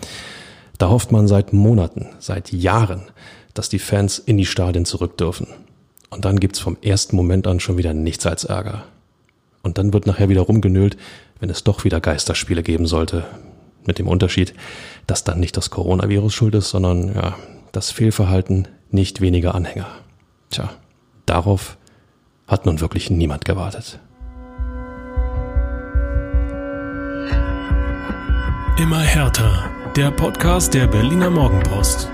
Da 0.78 0.88
hofft 0.88 1.12
man 1.12 1.28
seit 1.28 1.53
Monaten, 1.53 2.09
seit 2.18 2.53
Jahren, 2.53 3.11
dass 3.55 3.68
die 3.68 3.78
Fans 3.78 4.18
in 4.18 4.36
die 4.36 4.47
Stadien 4.47 4.84
zurück 4.84 5.16
dürfen. 5.16 5.47
Und 6.11 6.24
dann 6.24 6.40
gibt's 6.40 6.59
vom 6.59 6.76
ersten 6.82 7.16
Moment 7.16 7.47
an 7.47 7.61
schon 7.61 7.78
wieder 7.78 7.95
nichts 7.95 8.26
als 8.26 8.45
Ärger. 8.45 8.84
Und 9.62 9.78
dann 9.78 9.93
wird 9.93 10.07
nachher 10.07 10.28
wieder 10.28 10.43
rumgenölt, 10.43 10.97
wenn 11.40 11.51
es 11.51 11.64
doch 11.64 11.84
wieder 11.84 12.01
Geisterspiele 12.01 12.62
geben 12.62 12.86
sollte. 12.86 13.24
Mit 13.84 13.99
dem 13.99 14.07
Unterschied, 14.07 14.55
dass 15.07 15.24
dann 15.24 15.40
nicht 15.40 15.57
das 15.57 15.70
Coronavirus 15.70 16.32
schuld 16.34 16.55
ist, 16.55 16.70
sondern 16.70 17.14
ja, 17.14 17.36
das 17.72 17.90
Fehlverhalten 17.90 18.68
nicht 18.93 19.20
weniger 19.20 19.55
Anhänger. 19.55 19.86
Tja, 20.51 20.70
darauf 21.26 21.76
hat 22.47 22.66
nun 22.66 22.80
wirklich 22.80 23.11
niemand 23.11 23.45
gewartet. 23.45 23.99
Immer 28.78 29.01
härter. 29.01 29.70
Der 29.97 30.11
Podcast 30.11 30.74
der 30.74 30.86
Berliner 30.86 31.30
Morgenpost. 31.30 32.11